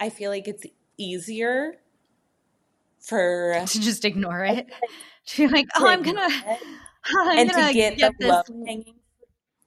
I 0.00 0.08
feel 0.08 0.30
like 0.30 0.48
it's 0.48 0.64
easier 0.96 1.74
for 3.02 3.62
to 3.66 3.80
just 3.80 4.04
ignore 4.04 4.44
it. 4.44 4.66
To 5.26 5.46
be 5.46 5.52
like, 5.54 5.66
oh, 5.76 5.86
I'm 5.86 6.02
gonna, 6.02 6.20
I'm 7.04 7.38
and 7.38 7.50
gonna 7.52 7.68
to 7.68 7.74
get, 7.78 7.96
get 7.96 8.12
the 8.18 8.26
this. 8.26 8.32
low 8.50 8.64
hanging 8.66 8.94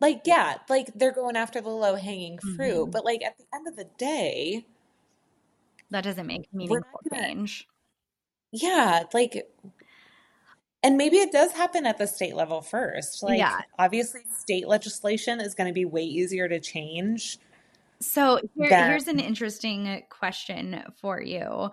like 0.01 0.21
yeah, 0.25 0.57
like 0.67 0.91
they're 0.95 1.13
going 1.13 1.37
after 1.37 1.61
the 1.61 1.69
low 1.69 1.95
hanging 1.95 2.39
fruit, 2.39 2.87
Mhm. 2.87 2.91
but 2.91 3.05
like 3.05 3.23
at 3.23 3.37
the 3.37 3.45
end 3.53 3.65
of 3.67 3.77
the 3.77 3.85
day, 3.97 4.65
That 5.91 6.03
doesn't 6.03 6.27
make 6.27 6.53
meaningful 6.53 6.83
gonna 7.09 7.27
change. 7.27 7.67
yeah, 8.51 9.03
like 9.13 9.47
and 10.83 10.97
maybe 10.97 11.17
it 11.17 11.31
does 11.31 11.53
happen 11.53 11.85
at 11.85 11.97
the 11.97 12.05
state 12.05 12.35
level 12.35 12.61
first. 12.61 13.23
Like 13.23 13.39
Yeah. 13.39 13.61
obviously 13.79 14.21
state 14.37 14.67
legislation 14.67 15.39
is 15.39 15.55
going 15.55 15.67
to 15.67 15.73
be 15.73 15.85
way 15.85 16.03
easier 16.03 16.47
to 16.49 16.59
change 16.59 17.39
So 18.01 18.41
here, 18.55 18.69
than 18.69 18.89
here's 18.89 19.07
an 19.07 19.19
interesting 19.19 20.03
question 20.09 20.83
for 21.01 21.21
you. 21.21 21.71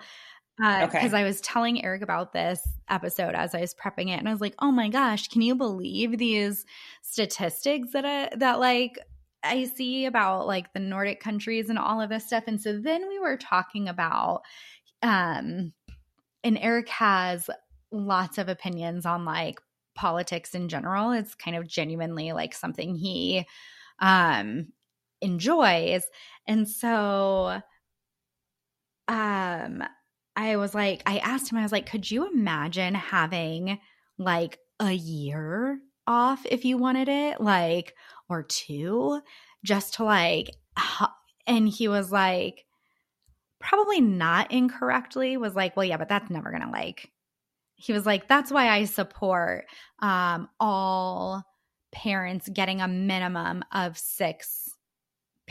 Because 0.59 0.95
okay. 0.95 1.17
I 1.17 1.25
was 1.25 1.41
telling 1.41 1.85
Eric 1.85 2.03
about 2.03 2.33
this 2.33 2.67
episode 2.89 3.35
as 3.35 3.55
I 3.55 3.61
was 3.61 3.75
prepping 3.75 4.09
it, 4.09 4.19
and 4.19 4.29
I 4.29 4.33
was 4.33 4.41
like, 4.41 4.55
"Oh 4.61 4.71
my 4.71 4.89
gosh, 4.89 5.29
can 5.29 5.43
you 5.43 5.55
believe 5.55 6.19
these 6.19 6.65
statistics 7.03 7.93
that 7.93 8.05
I, 8.05 8.37
that 8.37 8.61
like 8.61 8.99
I 9.43 9.65
see 9.65 10.05
about 10.07 10.47
like 10.47 10.73
the 10.73 10.81
Nordic 10.81 11.21
countries 11.21 11.71
and 11.71 11.79
all 11.79 12.01
of 12.01 12.11
this 12.11 12.27
stuff?" 12.27 12.45
And 12.47 12.61
so 12.61 12.79
then 12.79 13.09
we 13.09 13.19
were 13.19 13.37
talking 13.37 13.89
about, 13.89 14.43
um, 15.03 15.73
and 16.45 16.59
Eric 16.59 16.89
has 16.91 17.49
lots 17.91 18.39
of 18.39 18.49
opinions 18.49 19.07
on 19.07 19.25
like 19.25 19.61
politics 19.95 20.55
in 20.55 20.69
general. 20.69 21.13
It's 21.13 21.35
kind 21.35 21.57
of 21.57 21.67
genuinely 21.67 22.33
like 22.33 22.55
something 22.55 22.95
he 22.95 23.47
um 24.01 24.69
enjoys. 25.21 26.05
And 26.47 26.69
so 26.69 27.61
um 29.09 29.85
I 30.37 30.57
was 30.57 30.75
like 30.75 31.03
I 31.07 31.19
asked 31.19 31.51
him 31.51 31.59
I 31.59 31.63
was 31.63 31.73
like 31.73 31.91
could 31.91 32.11
you 32.11 32.31
imagine 32.33 32.95
having 32.95 33.79
like 34.19 34.59
a 34.81 34.93
year 34.93 35.79
off 36.07 36.45
if 36.51 36.65
you 36.65 36.79
wanted 36.79 37.09
it 37.09 37.41
like 37.41 37.95
or 38.29 38.43
two 38.43 39.21
just 39.65 39.95
to 39.95 40.05
like 40.05 40.51
and 41.47 41.69
he 41.69 41.89
was 41.89 42.11
like 42.11 42.65
probably 43.61 44.01
not 44.01 44.51
incorrectly 44.51 45.37
was 45.37 45.55
like 45.55 45.77
well 45.77 45.85
yeah 45.85 45.97
but 45.97 46.09
that's 46.09 46.31
never 46.31 46.51
to 46.51 46.71
like 46.71 47.11
he 47.77 47.93
was 47.93 48.07
like 48.07 48.29
that's 48.29 48.51
why 48.51 48.69
I 48.69 48.85
support 48.85 49.67
um 50.01 50.49
all 50.59 51.45
parents 51.93 52.49
getting 52.49 52.81
a 52.81 52.89
minimum 52.89 53.63
of 53.73 53.99
6 53.99 54.72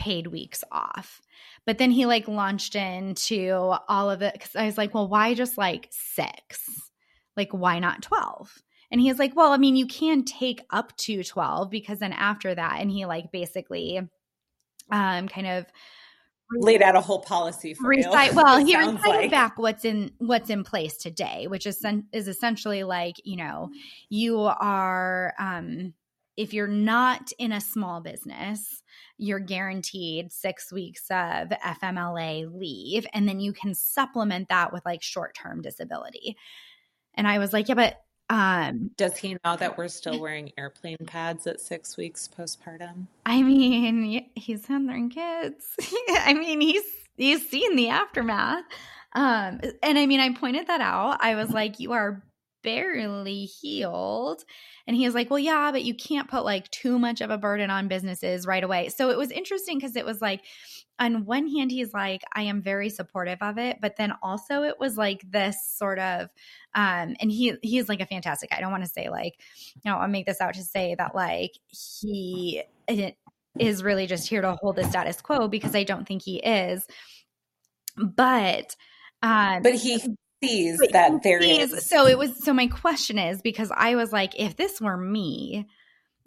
paid 0.02 0.26
weeks 0.26 0.64
off. 0.72 1.22
But 1.64 1.78
then 1.78 1.92
he 1.92 2.06
like 2.06 2.26
launched 2.26 2.74
into 2.74 3.52
all 3.88 4.10
of 4.10 4.20
it 4.20 4.32
because 4.32 4.56
I 4.56 4.66
was 4.66 4.76
like, 4.76 4.92
well, 4.94 5.06
why 5.06 5.32
just 5.34 5.56
like 5.56 5.88
six? 5.92 6.90
Like, 7.36 7.52
why 7.52 7.78
not 7.78 8.02
12? 8.02 8.52
And 8.90 9.00
he 9.00 9.08
was 9.08 9.20
like, 9.20 9.36
well, 9.36 9.52
I 9.52 9.58
mean, 9.58 9.76
you 9.76 9.86
can 9.86 10.24
take 10.24 10.66
up 10.70 10.94
to 10.98 11.22
12 11.22 11.70
because 11.70 12.00
then 12.00 12.12
after 12.12 12.52
that, 12.52 12.78
and 12.80 12.90
he 12.90 13.06
like 13.06 13.30
basically 13.30 14.00
um 14.90 15.28
kind 15.28 15.46
of 15.46 15.66
laid 16.50 16.82
out 16.82 16.96
a 16.96 17.00
whole 17.00 17.20
policy 17.20 17.72
for 17.72 17.94
you. 17.94 18.00
recite 18.00 18.34
well 18.34 18.58
he 18.58 18.76
recited 18.76 19.00
like. 19.04 19.30
back 19.30 19.56
what's 19.56 19.84
in 19.86 20.10
what's 20.18 20.50
in 20.50 20.64
place 20.64 20.98
today 20.98 21.46
which 21.46 21.66
is 21.66 21.82
is 22.12 22.28
essentially 22.28 22.82
like 22.82 23.14
you 23.24 23.36
know 23.36 23.70
you 24.10 24.38
are 24.40 25.32
um 25.38 25.94
if 26.36 26.52
you're 26.54 26.66
not 26.66 27.30
in 27.38 27.52
a 27.52 27.60
small 27.60 28.00
business 28.00 28.82
you're 29.18 29.38
guaranteed 29.38 30.32
six 30.32 30.72
weeks 30.72 31.04
of 31.10 31.48
fmla 31.82 32.52
leave 32.54 33.06
and 33.12 33.28
then 33.28 33.40
you 33.40 33.52
can 33.52 33.74
supplement 33.74 34.48
that 34.48 34.72
with 34.72 34.84
like 34.84 35.02
short-term 35.02 35.60
disability 35.62 36.36
and 37.14 37.26
i 37.26 37.38
was 37.38 37.52
like 37.52 37.68
yeah 37.68 37.74
but 37.74 38.02
um 38.30 38.90
Does 38.96 39.16
he 39.18 39.36
know 39.44 39.56
that 39.56 39.76
we're 39.76 39.88
still 39.88 40.18
wearing 40.18 40.52
airplane 40.56 40.96
pads 41.06 41.46
at 41.46 41.60
six 41.60 41.98
weeks 41.98 42.28
postpartum? 42.34 43.06
I 43.26 43.42
mean, 43.42 44.30
he's 44.34 44.64
handling 44.64 45.10
kids. 45.10 45.66
I 46.10 46.32
mean, 46.32 46.62
he's 46.62 46.84
he's 47.16 47.46
seen 47.48 47.76
the 47.76 47.90
aftermath. 47.90 48.64
Um, 49.14 49.60
and 49.82 49.98
I 49.98 50.06
mean, 50.06 50.20
I 50.20 50.32
pointed 50.32 50.68
that 50.68 50.80
out. 50.80 51.18
I 51.20 51.34
was 51.34 51.50
like, 51.50 51.78
"You 51.78 51.92
are 51.92 52.22
barely 52.62 53.44
healed," 53.44 54.44
and 54.86 54.96
he 54.96 55.04
was 55.06 55.14
like, 55.14 55.30
"Well, 55.30 55.38
yeah, 55.38 55.70
but 55.72 55.84
you 55.84 55.94
can't 55.94 56.28
put 56.30 56.44
like 56.44 56.70
too 56.70 56.98
much 56.98 57.20
of 57.20 57.30
a 57.30 57.38
burden 57.38 57.70
on 57.70 57.88
businesses 57.88 58.46
right 58.46 58.62
away." 58.64 58.88
So 58.90 59.10
it 59.10 59.18
was 59.18 59.30
interesting 59.30 59.78
because 59.78 59.96
it 59.96 60.04
was 60.06 60.20
like, 60.22 60.44
on 60.98 61.24
one 61.24 61.48
hand, 61.48 61.70
he's 61.70 61.92
like, 61.94 62.22
"I 62.34 62.42
am 62.42 62.62
very 62.62 62.88
supportive 62.90 63.38
of 63.42 63.58
it," 63.58 63.78
but 63.80 63.96
then 63.96 64.12
also 64.22 64.62
it 64.62 64.78
was 64.78 64.96
like 64.96 65.22
this 65.30 65.56
sort 65.66 65.98
of, 65.98 66.30
um, 66.74 67.16
and 67.20 67.30
he 67.32 67.54
he 67.62 67.78
is 67.78 67.88
like 67.88 68.00
a 68.00 68.06
fantastic. 68.06 68.50
Guy. 68.50 68.58
I 68.58 68.60
don't 68.60 68.72
want 68.72 68.84
to 68.84 68.90
say 68.90 69.08
like 69.10 69.34
you 69.74 69.80
know, 69.90 69.96
I'll 69.98 70.08
make 70.08 70.26
this 70.26 70.40
out 70.40 70.54
to 70.54 70.62
say 70.62 70.94
that 70.96 71.14
like 71.14 71.52
he 71.68 72.62
is 73.58 73.82
really 73.82 74.06
just 74.06 74.28
here 74.28 74.40
to 74.42 74.56
hold 74.62 74.76
the 74.76 74.84
status 74.84 75.20
quo 75.20 75.48
because 75.48 75.74
I 75.74 75.84
don't 75.84 76.06
think 76.06 76.22
he 76.22 76.38
is. 76.38 76.86
But 77.96 78.76
um 79.22 79.62
But 79.62 79.74
he 79.74 80.02
sees 80.42 80.78
but 80.78 80.92
that 80.92 81.12
he 81.12 81.18
there 81.22 81.40
sees- 81.42 81.72
is. 81.72 81.86
so 81.88 82.06
it 82.06 82.18
was 82.18 82.42
so 82.44 82.52
my 82.52 82.66
question 82.66 83.18
is 83.18 83.40
because 83.42 83.70
I 83.74 83.94
was 83.94 84.12
like 84.12 84.38
if 84.38 84.56
this 84.56 84.80
were 84.80 84.96
me 84.96 85.66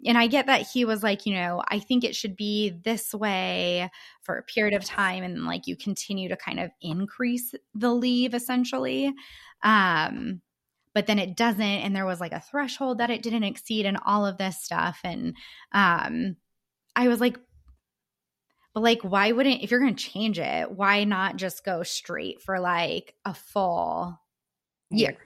and 0.04 0.18
I 0.18 0.26
get 0.26 0.46
that 0.46 0.60
he 0.60 0.84
was 0.84 1.02
like, 1.02 1.24
you 1.24 1.32
know, 1.34 1.62
I 1.66 1.78
think 1.78 2.04
it 2.04 2.14
should 2.14 2.36
be 2.36 2.68
this 2.84 3.14
way 3.14 3.90
for 4.22 4.36
a 4.36 4.42
period 4.42 4.74
of 4.74 4.84
time 4.84 5.22
and 5.24 5.44
like 5.46 5.66
you 5.66 5.74
continue 5.74 6.28
to 6.28 6.36
kind 6.36 6.60
of 6.60 6.70
increase 6.82 7.54
the 7.74 7.92
leave 7.92 8.34
essentially. 8.34 9.12
Um 9.62 10.42
but 10.94 11.06
then 11.06 11.18
it 11.18 11.36
doesn't 11.36 11.60
and 11.62 11.94
there 11.96 12.06
was 12.06 12.20
like 12.20 12.32
a 12.32 12.40
threshold 12.40 12.98
that 12.98 13.10
it 13.10 13.22
didn't 13.22 13.44
exceed 13.44 13.86
and 13.86 13.98
all 14.06 14.26
of 14.26 14.38
this 14.38 14.62
stuff 14.62 15.00
and 15.04 15.34
um 15.72 16.36
I 16.94 17.08
was 17.08 17.20
like 17.20 17.38
but 18.76 18.82
like 18.82 19.00
why 19.00 19.32
wouldn't 19.32 19.62
if 19.62 19.70
you're 19.70 19.80
going 19.80 19.96
to 19.96 20.04
change 20.04 20.38
it, 20.38 20.70
why 20.70 21.04
not 21.04 21.36
just 21.36 21.64
go 21.64 21.82
straight 21.82 22.42
for 22.42 22.60
like 22.60 23.14
a 23.24 23.32
full 23.32 24.20
year? 24.90 25.16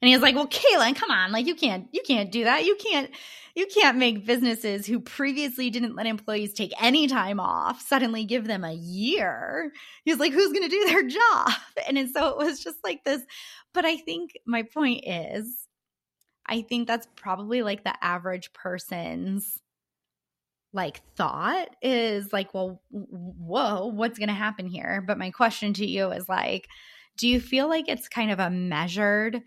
And 0.00 0.08
he 0.08 0.14
was 0.14 0.22
like, 0.22 0.34
"Well, 0.34 0.48
Kaylin, 0.48 0.96
come 0.96 1.10
on, 1.10 1.30
like 1.30 1.46
you 1.46 1.54
can't, 1.54 1.88
you 1.92 2.00
can't 2.06 2.32
do 2.32 2.44
that. 2.44 2.64
You 2.64 2.74
can't, 2.76 3.10
you 3.54 3.66
can't 3.66 3.98
make 3.98 4.24
businesses 4.24 4.86
who 4.86 4.98
previously 4.98 5.68
didn't 5.68 5.94
let 5.94 6.06
employees 6.06 6.54
take 6.54 6.72
any 6.80 7.06
time 7.06 7.38
off 7.38 7.86
suddenly 7.86 8.24
give 8.24 8.46
them 8.46 8.64
a 8.64 8.72
year." 8.72 9.70
He 10.06 10.10
was 10.10 10.18
like, 10.18 10.32
"Who's 10.32 10.52
going 10.52 10.66
to 10.66 10.74
do 10.74 10.86
their 10.86 11.06
job?" 11.06 11.50
And 11.86 12.08
so 12.08 12.28
it 12.28 12.38
was 12.38 12.64
just 12.64 12.78
like 12.82 13.04
this. 13.04 13.20
But 13.74 13.84
I 13.84 13.98
think 13.98 14.38
my 14.46 14.62
point 14.62 15.04
is, 15.06 15.68
I 16.46 16.62
think 16.62 16.88
that's 16.88 17.08
probably 17.14 17.60
like 17.60 17.84
the 17.84 17.94
average 18.02 18.54
person's 18.54 19.60
like 20.74 21.00
thought 21.16 21.68
is 21.80 22.32
like, 22.32 22.52
well, 22.52 22.82
whoa, 22.90 23.86
what's 23.86 24.18
going 24.18 24.28
to 24.28 24.34
happen 24.34 24.66
here? 24.66 25.02
But 25.06 25.18
my 25.18 25.30
question 25.30 25.72
to 25.74 25.86
you 25.86 26.10
is 26.10 26.28
like, 26.28 26.68
do 27.16 27.28
you 27.28 27.40
feel 27.40 27.68
like 27.68 27.88
it's 27.88 28.08
kind 28.08 28.30
of 28.30 28.40
a 28.40 28.50
measured 28.50 29.42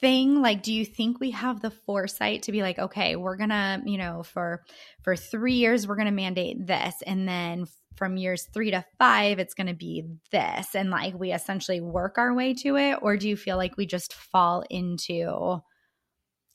thing 0.00 0.40
like 0.40 0.62
do 0.62 0.72
you 0.72 0.84
think 0.84 1.18
we 1.18 1.32
have 1.32 1.60
the 1.60 1.70
foresight 1.70 2.42
to 2.42 2.52
be 2.52 2.62
like 2.62 2.78
okay 2.78 3.16
we're 3.16 3.36
gonna 3.36 3.82
you 3.84 3.98
know 3.98 4.22
for 4.22 4.62
for 5.02 5.16
three 5.16 5.54
years 5.54 5.88
we're 5.88 5.96
gonna 5.96 6.12
mandate 6.12 6.64
this 6.66 6.94
and 7.04 7.28
then 7.28 7.66
from 7.96 8.16
years 8.16 8.46
three 8.54 8.70
to 8.70 8.84
five 8.96 9.40
it's 9.40 9.54
gonna 9.54 9.74
be 9.74 10.04
this 10.30 10.76
and 10.76 10.90
like 10.90 11.18
we 11.18 11.32
essentially 11.32 11.80
work 11.80 12.16
our 12.16 12.32
way 12.32 12.54
to 12.54 12.76
it 12.76 12.98
or 13.02 13.16
do 13.16 13.28
you 13.28 13.36
feel 13.36 13.56
like 13.56 13.76
we 13.76 13.86
just 13.86 14.14
fall 14.14 14.62
into 14.70 15.60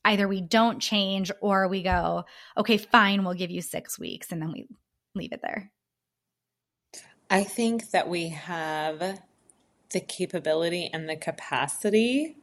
either 0.05 0.27
we 0.27 0.41
don't 0.41 0.79
change 0.79 1.31
or 1.41 1.67
we 1.67 1.83
go 1.83 2.23
okay 2.57 2.77
fine 2.77 3.23
we'll 3.23 3.33
give 3.33 3.51
you 3.51 3.61
six 3.61 3.97
weeks 3.99 4.31
and 4.31 4.41
then 4.41 4.51
we 4.51 4.67
leave 5.15 5.31
it 5.31 5.41
there 5.41 5.71
I 7.29 7.43
think 7.43 7.89
that 7.89 8.07
we 8.07 8.29
have 8.29 9.21
the 9.89 9.99
capability 9.99 10.89
and 10.93 11.09
the 11.09 11.15
capacity 11.15 12.37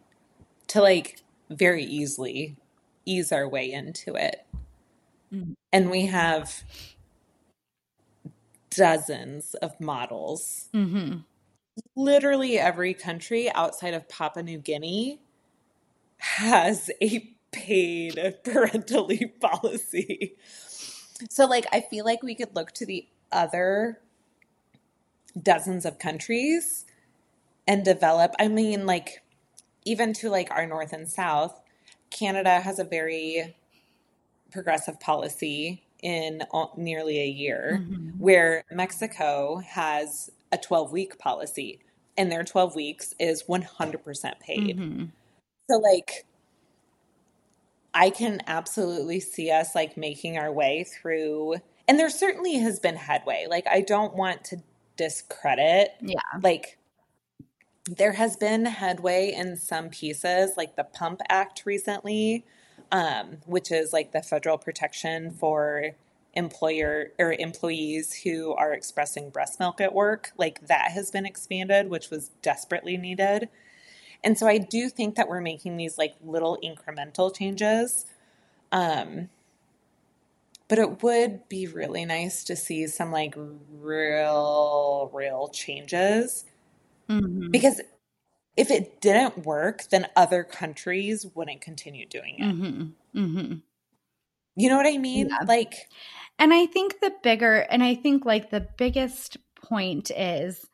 to 0.66 0.80
like 0.82 1.22
very 1.48 1.84
easily 1.84 2.56
ease 3.04 3.30
our 3.30 3.48
way 3.48 3.70
into 3.70 4.14
it. 4.14 4.44
Mhm. 5.32 5.54
And 5.72 5.90
we 5.90 6.06
have 6.06 6.64
dozens 8.70 9.54
of 9.54 9.80
models. 9.80 10.68
mm-hmm. 10.74 11.18
Literally 11.96 12.58
every 12.58 12.94
country 12.94 13.50
outside 13.52 13.94
of 13.94 14.08
Papua 14.08 14.42
New 14.42 14.58
Guinea 14.58 15.20
has 16.18 16.90
a 17.00 17.32
paid 17.52 18.18
parental 18.44 19.06
leave 19.06 19.38
policy. 19.40 20.36
So, 21.28 21.46
like, 21.46 21.66
I 21.72 21.80
feel 21.80 22.04
like 22.04 22.22
we 22.22 22.34
could 22.34 22.54
look 22.54 22.72
to 22.72 22.86
the 22.86 23.06
other 23.30 24.00
dozens 25.40 25.84
of 25.84 25.98
countries 25.98 26.86
and 27.66 27.84
develop. 27.84 28.34
I 28.38 28.48
mean, 28.48 28.86
like, 28.86 29.22
even 29.84 30.12
to 30.14 30.30
like 30.30 30.50
our 30.50 30.66
north 30.66 30.92
and 30.92 31.08
south, 31.08 31.60
Canada 32.10 32.60
has 32.60 32.78
a 32.78 32.84
very 32.84 33.56
progressive 34.50 34.98
policy 34.98 35.82
in 36.02 36.42
all, 36.50 36.74
nearly 36.76 37.20
a 37.20 37.26
year, 37.26 37.80
Mhm. 37.82 38.18
where 38.18 38.64
Mexico 38.70 39.58
has 39.58 40.30
a 40.50 40.58
12 40.58 40.90
week 40.92 41.18
policy 41.18 41.78
and 42.16 42.32
their 42.32 42.42
12 42.42 42.74
weeks 42.74 43.14
is 43.18 43.44
100% 43.46 44.40
paid. 44.40 44.78
Mm-hmm. 44.78 45.04
So, 45.70 45.78
like, 45.78 46.26
I 47.94 48.10
can 48.10 48.40
absolutely 48.46 49.20
see 49.20 49.50
us 49.50 49.74
like 49.74 49.96
making 49.96 50.38
our 50.38 50.52
way 50.52 50.84
through, 50.84 51.56
and 51.88 51.98
there 51.98 52.10
certainly 52.10 52.58
has 52.58 52.78
been 52.78 52.96
headway. 52.96 53.46
Like, 53.48 53.66
I 53.66 53.80
don't 53.80 54.14
want 54.14 54.44
to 54.46 54.62
discredit, 54.96 55.94
Yeah. 56.00 56.20
like, 56.42 56.78
there 57.86 58.12
has 58.12 58.36
been 58.36 58.66
headway 58.66 59.32
in 59.32 59.56
some 59.56 59.88
pieces, 59.88 60.56
like 60.56 60.76
the 60.76 60.84
Pump 60.84 61.20
Act 61.28 61.64
recently, 61.66 62.44
um, 62.92 63.38
which 63.46 63.72
is 63.72 63.92
like 63.92 64.12
the 64.12 64.22
federal 64.22 64.58
protection 64.58 65.30
for 65.32 65.92
employer 66.34 67.12
or 67.18 67.32
employees 67.32 68.20
who 68.22 68.52
are 68.54 68.72
expressing 68.72 69.30
breast 69.30 69.58
milk 69.58 69.80
at 69.80 69.92
work. 69.94 70.30
Like 70.36 70.66
that 70.68 70.92
has 70.92 71.10
been 71.10 71.26
expanded, 71.26 71.88
which 71.90 72.10
was 72.10 72.28
desperately 72.42 72.96
needed. 72.96 73.48
And 74.22 74.38
so 74.38 74.46
I 74.46 74.58
do 74.58 74.88
think 74.88 75.16
that 75.16 75.28
we're 75.28 75.40
making 75.40 75.76
these 75.76 75.98
like 75.98 76.14
little 76.22 76.58
incremental 76.62 77.34
changes. 77.34 78.06
Um, 78.72 79.30
but 80.68 80.78
it 80.78 81.02
would 81.02 81.48
be 81.48 81.66
really 81.66 82.04
nice 82.04 82.44
to 82.44 82.54
see 82.54 82.86
some 82.86 83.10
like 83.10 83.34
real, 83.36 85.10
real 85.12 85.48
changes 85.48 86.44
Mm-hmm. 87.08 87.50
because 87.50 87.80
if 88.56 88.70
it 88.70 89.00
didn't 89.00 89.44
work, 89.44 89.88
then 89.90 90.06
other 90.14 90.44
countries 90.44 91.26
wouldn't 91.34 91.60
continue 91.60 92.06
doing 92.06 92.36
it. 92.38 92.42
Mm-hmm. 92.42 93.18
Mm-hmm. 93.18 93.54
You 94.54 94.68
know 94.68 94.76
what 94.76 94.86
I 94.86 94.98
mean? 94.98 95.28
Yeah. 95.28 95.38
Like, 95.46 95.88
And 96.38 96.54
I 96.54 96.66
think 96.66 97.00
the 97.00 97.12
bigger, 97.22 97.56
and 97.56 97.82
I 97.82 97.96
think 97.96 98.24
like 98.24 98.50
the 98.50 98.60
biggest 98.60 99.38
point 99.56 100.10
is 100.10 100.66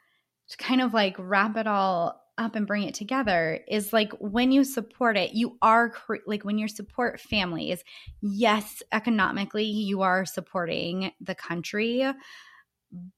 to 0.48 0.56
kind 0.58 0.82
of 0.82 0.92
like 0.92 1.16
wrap 1.18 1.56
it 1.56 1.66
all 1.66 2.22
up 2.38 2.54
and 2.54 2.66
bring 2.66 2.82
it 2.82 2.94
together 2.94 3.60
is 3.68 3.92
like 3.92 4.12
when 4.14 4.52
you 4.52 4.64
support 4.64 5.16
it, 5.16 5.32
you 5.32 5.58
are 5.62 5.90
cre- 5.90 6.16
like 6.26 6.44
when 6.44 6.58
you 6.58 6.68
support 6.68 7.20
families, 7.20 7.82
yes, 8.20 8.82
economically 8.92 9.64
you 9.64 10.02
are 10.02 10.24
supporting 10.26 11.12
the 11.20 11.34
country, 11.34 12.04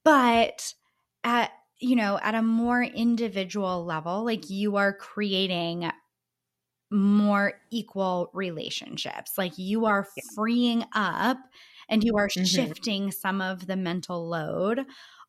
but 0.04 0.74
at 1.24 1.52
you 1.80 1.94
know, 1.94 2.18
at 2.22 2.34
a 2.34 2.42
more 2.42 2.82
individual 2.82 3.84
level, 3.84 4.24
like 4.24 4.50
you 4.50 4.74
are 4.76 4.92
creating 4.92 5.88
more 6.90 7.60
equal 7.70 8.30
relationships. 8.32 9.36
Like 9.36 9.58
you 9.58 9.84
are 9.86 10.04
freeing 10.34 10.84
up 10.94 11.38
and 11.88 12.02
you 12.02 12.16
are 12.16 12.28
Mhm. 12.36 12.68
shifting 12.70 13.10
some 13.12 13.40
of 13.42 13.66
the 13.66 13.76
mental 13.76 14.26
load 14.26 14.86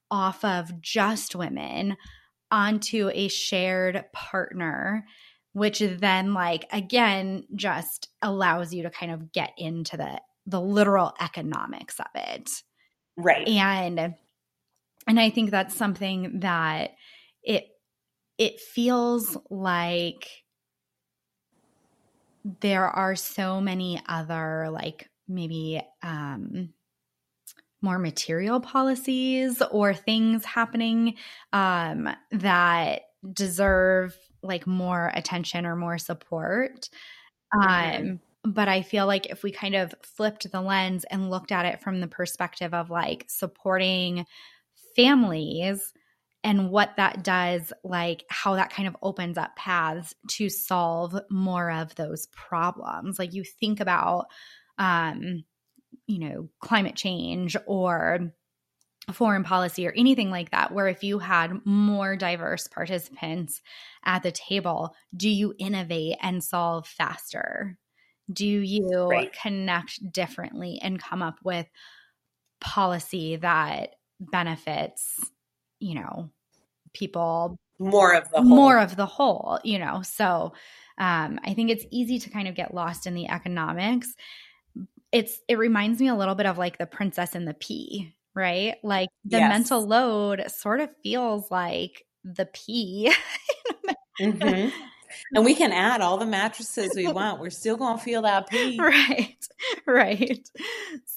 off 0.10 0.44
of 0.46 0.80
just 0.82 1.36
women 1.36 1.98
onto 2.52 3.10
a 3.14 3.28
shared 3.28 4.06
partner 4.14 5.06
which 5.54 5.80
then 5.80 6.34
like 6.34 6.66
again 6.72 7.44
just 7.56 8.10
allows 8.22 8.74
you 8.74 8.84
to 8.84 8.90
kind 8.90 9.12
of 9.12 9.32
get 9.32 9.52
into 9.58 9.98
the 9.98 10.20
the 10.46 10.62
literal 10.62 11.14
economics 11.20 12.00
of 12.00 12.08
it 12.16 12.50
right. 13.18 13.48
and 13.48 14.16
and 15.08 15.20
i 15.20 15.30
think 15.30 15.52
that's 15.52 15.76
something 15.76 16.40
that 16.40 16.92
it 17.44 17.68
it 18.38 18.60
feels 18.60 19.38
like 19.50 20.28
there 22.62 22.88
are 22.88 23.16
so 23.16 23.60
many 23.60 24.02
other 24.08 24.70
like 24.72 25.10
maybe 25.28 25.82
um 26.02 26.70
more 27.82 28.00
material 28.00 28.60
policies 28.60 29.62
or 29.72 29.94
things 29.94 30.46
happening 30.46 31.16
um 31.54 32.10
that 32.32 33.04
deserve 33.34 34.18
like 34.42 34.66
more 34.68 35.12
attention 35.16 35.66
or 35.66 35.76
more 35.76 35.98
support 35.98 36.90
Mhm. 37.66 38.10
um 38.10 38.20
but 38.46 38.70
I 38.70 38.84
feel 38.84 39.06
like 39.06 39.26
if 39.28 39.44
we 39.44 39.52
kind 39.52 39.76
of 39.76 39.94
flipped 40.02 40.50
the 40.50 40.62
lens 40.62 41.04
and 41.06 41.30
looked 41.30 41.52
at 41.52 41.66
it 41.66 41.82
from 41.82 42.00
the 42.00 42.08
perspective 42.08 42.74
of 42.74 42.90
like 42.90 43.26
supporting 43.28 44.26
families 44.96 45.94
and 46.44 46.70
what 46.72 46.96
that 46.96 47.24
does, 47.24 47.74
like 47.84 48.24
how 48.30 48.56
that 48.56 48.70
kind 48.72 48.88
of 48.88 48.96
opens 49.02 49.38
up 49.38 49.56
paths 49.58 50.16
to 50.30 50.50
solve 50.50 51.18
more 51.30 51.70
of 51.70 51.96
those 51.96 52.28
problems. 52.28 53.20
Like 53.20 53.34
you 53.34 53.44
think 53.44 53.82
about, 53.82 54.28
um, 54.78 55.44
you 56.08 56.20
know, 56.20 56.50
climate 56.62 56.96
change 56.96 57.56
or 57.68 58.32
foreign 59.14 59.44
policy 59.44 59.88
or 59.88 59.94
anything 59.94 60.30
like 60.32 60.52
that, 60.52 60.74
where 60.74 60.88
if 60.88 61.04
you 61.04 61.20
had 61.20 61.66
more 61.66 62.16
diverse 62.16 62.68
participants 62.68 63.62
at 64.06 64.24
the 64.24 64.32
table, 64.32 64.96
do 65.16 65.30
you 65.30 65.56
innovate 65.60 66.18
and 66.22 66.44
solve 66.44 66.88
faster? 66.88 67.78
Do 68.32 68.48
you 68.48 68.82
Right. 69.10 69.32
connect 69.42 70.12
differently 70.12 70.80
and 70.82 71.02
come 71.02 71.24
up 71.24 71.40
with 71.44 71.68
policy 72.62 73.38
that 73.38 73.96
benefits, 74.20 75.32
you 75.80 75.96
know, 75.96 76.30
people 76.94 77.60
More 77.80 78.14
of 78.14 78.30
the 78.30 78.42
whole. 78.44 78.62
more 78.62 78.80
of 78.80 78.96
the 78.96 79.06
whole, 79.06 79.60
you 79.64 79.80
know. 79.80 80.02
So 80.04 80.54
um, 80.98 81.40
I 81.44 81.54
think 81.54 81.72
it's 81.72 81.86
easy 81.92 82.20
to 82.20 82.30
kind 82.30 82.48
of 82.48 82.56
get 82.56 82.74
lost 82.74 83.08
in 83.08 83.14
the 83.16 83.28
economics. 83.30 84.16
It's 85.12 85.40
it 85.48 85.58
reminds 85.58 86.00
me 86.00 86.08
a 86.08 86.16
little 86.16 86.36
bit 86.36 86.46
of 86.46 86.58
like 86.58 86.78
the 86.78 86.86
princess 86.86 87.36
and 87.36 87.48
the 87.48 87.54
pea, 87.56 88.16
right? 88.36 88.76
Like 88.84 89.10
the 89.26 89.40
Yes. 89.40 89.50
mental 89.50 89.86
load 89.88 90.44
sort 90.52 90.82
of 90.82 90.90
feels 91.04 91.50
like 91.52 92.06
the 92.24 92.46
pea. 92.48 93.12
Mhm. 94.22 94.72
And 95.34 95.46
we 95.46 95.56
can 95.56 95.72
add 95.72 96.02
all 96.02 96.18
the 96.18 96.26
mattresses 96.26 96.96
we 96.96 97.08
want. 97.10 97.40
We're 97.42 97.50
still 97.50 97.78
going 97.78 97.98
to 97.98 98.04
feel 98.04 98.22
that 98.24 98.48
pea. 98.50 98.80
right 98.80 99.48
right 99.88 100.50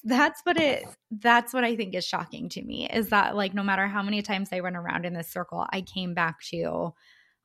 that's 0.05 0.41
what 0.45 0.57
it 0.57 0.85
that's 1.21 1.53
what 1.53 1.65
i 1.65 1.77
think 1.77 1.95
is 1.95 2.05
shocking 2.05 2.49
to 2.49 2.63
me 2.63 2.89
is 2.89 3.11
that 3.11 3.37
like 3.37 3.55
no 3.55 3.63
matter 3.63 3.87
how 3.87 4.03
many 4.03 4.23
times 4.23 4.49
i 4.53 4.61
went 4.61 4.77
around 4.77 5.05
in 5.05 5.13
this 5.15 5.29
circle 5.29 5.67
i 5.71 5.81
came 5.83 6.15
back 6.15 6.41
to 6.43 6.93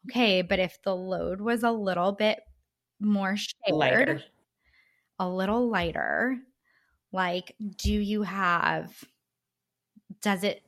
okay 0.10 0.41
but 0.41 0.60
if 0.60 0.82
the 0.84 0.95
load 0.95 1.41
was 1.41 1.64
a 1.64 1.72
little 1.72 2.14
bit 2.14 2.39
more 3.00 3.36
shared 3.38 3.70
Lighter. 3.70 4.24
A 5.20 5.28
little 5.28 5.70
lighter 5.70 6.38
like 7.11 7.55
do 7.78 7.91
you 7.93 8.24
have 8.24 8.91
does 10.22 10.43
it 10.43 10.61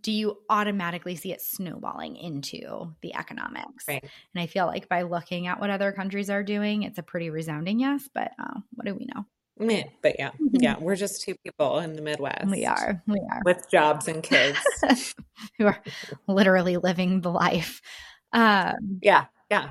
do 0.00 0.12
you 0.12 0.38
automatically 0.48 1.16
see 1.16 1.32
it 1.32 1.40
snowballing 1.42 2.16
into 2.16 2.92
the 3.02 3.14
economics 3.14 3.86
Right. 3.88 4.02
and 4.34 4.42
i 4.42 4.46
feel 4.46 4.66
like 4.66 4.88
by 4.88 5.02
looking 5.02 5.46
at 5.46 5.58
what 5.60 5.70
other 5.70 5.90
countries 5.92 6.30
are 6.30 6.42
doing 6.42 6.82
it's 6.84 6.98
a 6.98 7.02
pretty 7.02 7.30
resounding 7.30 7.80
yes 7.80 8.08
but 8.14 8.30
uh, 8.38 8.60
what 8.74 8.86
do 8.86 8.94
we 8.94 9.06
know 9.14 9.24
Meh, 9.62 9.82
But 10.00 10.16
yeah, 10.18 10.30
yeah, 10.52 10.76
we're 10.80 10.96
just 10.96 11.20
two 11.20 11.34
people 11.44 11.80
in 11.80 11.94
the 11.94 12.00
Midwest. 12.00 12.46
we 12.50 12.64
are 12.64 13.02
we 13.06 13.20
are 13.30 13.42
With 13.44 13.68
jobs 13.70 14.08
and 14.08 14.22
kids. 14.22 14.58
who 15.58 15.66
are 15.66 15.78
literally 16.26 16.78
living 16.78 17.20
the 17.20 17.30
life 17.30 17.82
um 18.32 19.00
yeah, 19.02 19.26
yeah. 19.50 19.70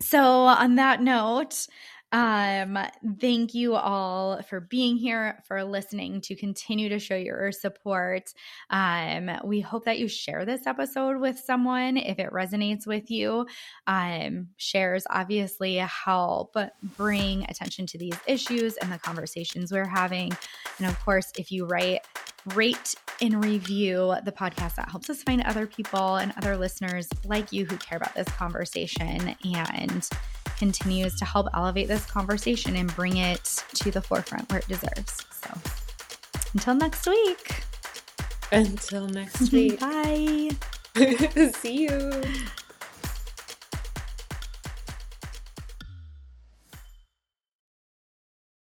So, 0.00 0.20
on 0.24 0.76
that 0.76 1.00
note, 1.02 1.66
um, 2.12 2.76
thank 3.20 3.54
you 3.54 3.74
all 3.74 4.42
for 4.42 4.60
being 4.60 4.96
here, 4.96 5.42
for 5.46 5.62
listening, 5.62 6.20
to 6.22 6.34
continue 6.34 6.88
to 6.88 6.98
show 6.98 7.14
your 7.14 7.52
support. 7.52 8.34
Um, 8.68 9.30
we 9.44 9.60
hope 9.60 9.84
that 9.84 9.98
you 9.98 10.08
share 10.08 10.44
this 10.44 10.66
episode 10.66 11.20
with 11.20 11.38
someone 11.38 11.96
if 11.96 12.18
it 12.18 12.30
resonates 12.32 12.86
with 12.86 13.10
you. 13.10 13.46
Um, 13.86 14.48
shares 14.56 15.04
obviously 15.08 15.76
help 15.76 16.56
bring 16.96 17.44
attention 17.44 17.86
to 17.86 17.98
these 17.98 18.18
issues 18.26 18.76
and 18.78 18.90
the 18.90 18.98
conversations 18.98 19.70
we're 19.70 19.86
having. 19.86 20.32
And 20.78 20.88
of 20.88 20.98
course, 21.04 21.30
if 21.38 21.52
you 21.52 21.66
write, 21.66 22.00
rate 22.54 22.94
and 23.20 23.44
review 23.44 24.14
the 24.24 24.32
podcast, 24.32 24.76
that 24.76 24.88
helps 24.88 25.10
us 25.10 25.22
find 25.22 25.42
other 25.42 25.66
people 25.66 26.16
and 26.16 26.32
other 26.38 26.56
listeners 26.56 27.08
like 27.24 27.52
you 27.52 27.66
who 27.66 27.76
care 27.76 27.98
about 27.98 28.14
this 28.14 28.28
conversation 28.28 29.36
and 29.44 30.08
continues 30.60 31.16
to 31.16 31.24
help 31.24 31.48
elevate 31.54 31.88
this 31.88 32.04
conversation 32.06 32.76
and 32.76 32.94
bring 32.94 33.16
it 33.16 33.42
to 33.74 33.90
the 33.90 34.00
forefront 34.02 34.48
where 34.52 34.60
it 34.60 34.68
deserves. 34.68 35.24
So 35.42 35.50
until 36.52 36.74
next 36.74 37.06
week, 37.08 37.64
Until 38.52 39.08
next 39.08 39.50
week. 39.52 39.80
bye. 39.80 40.50
See 41.54 41.82
you. 41.84 42.22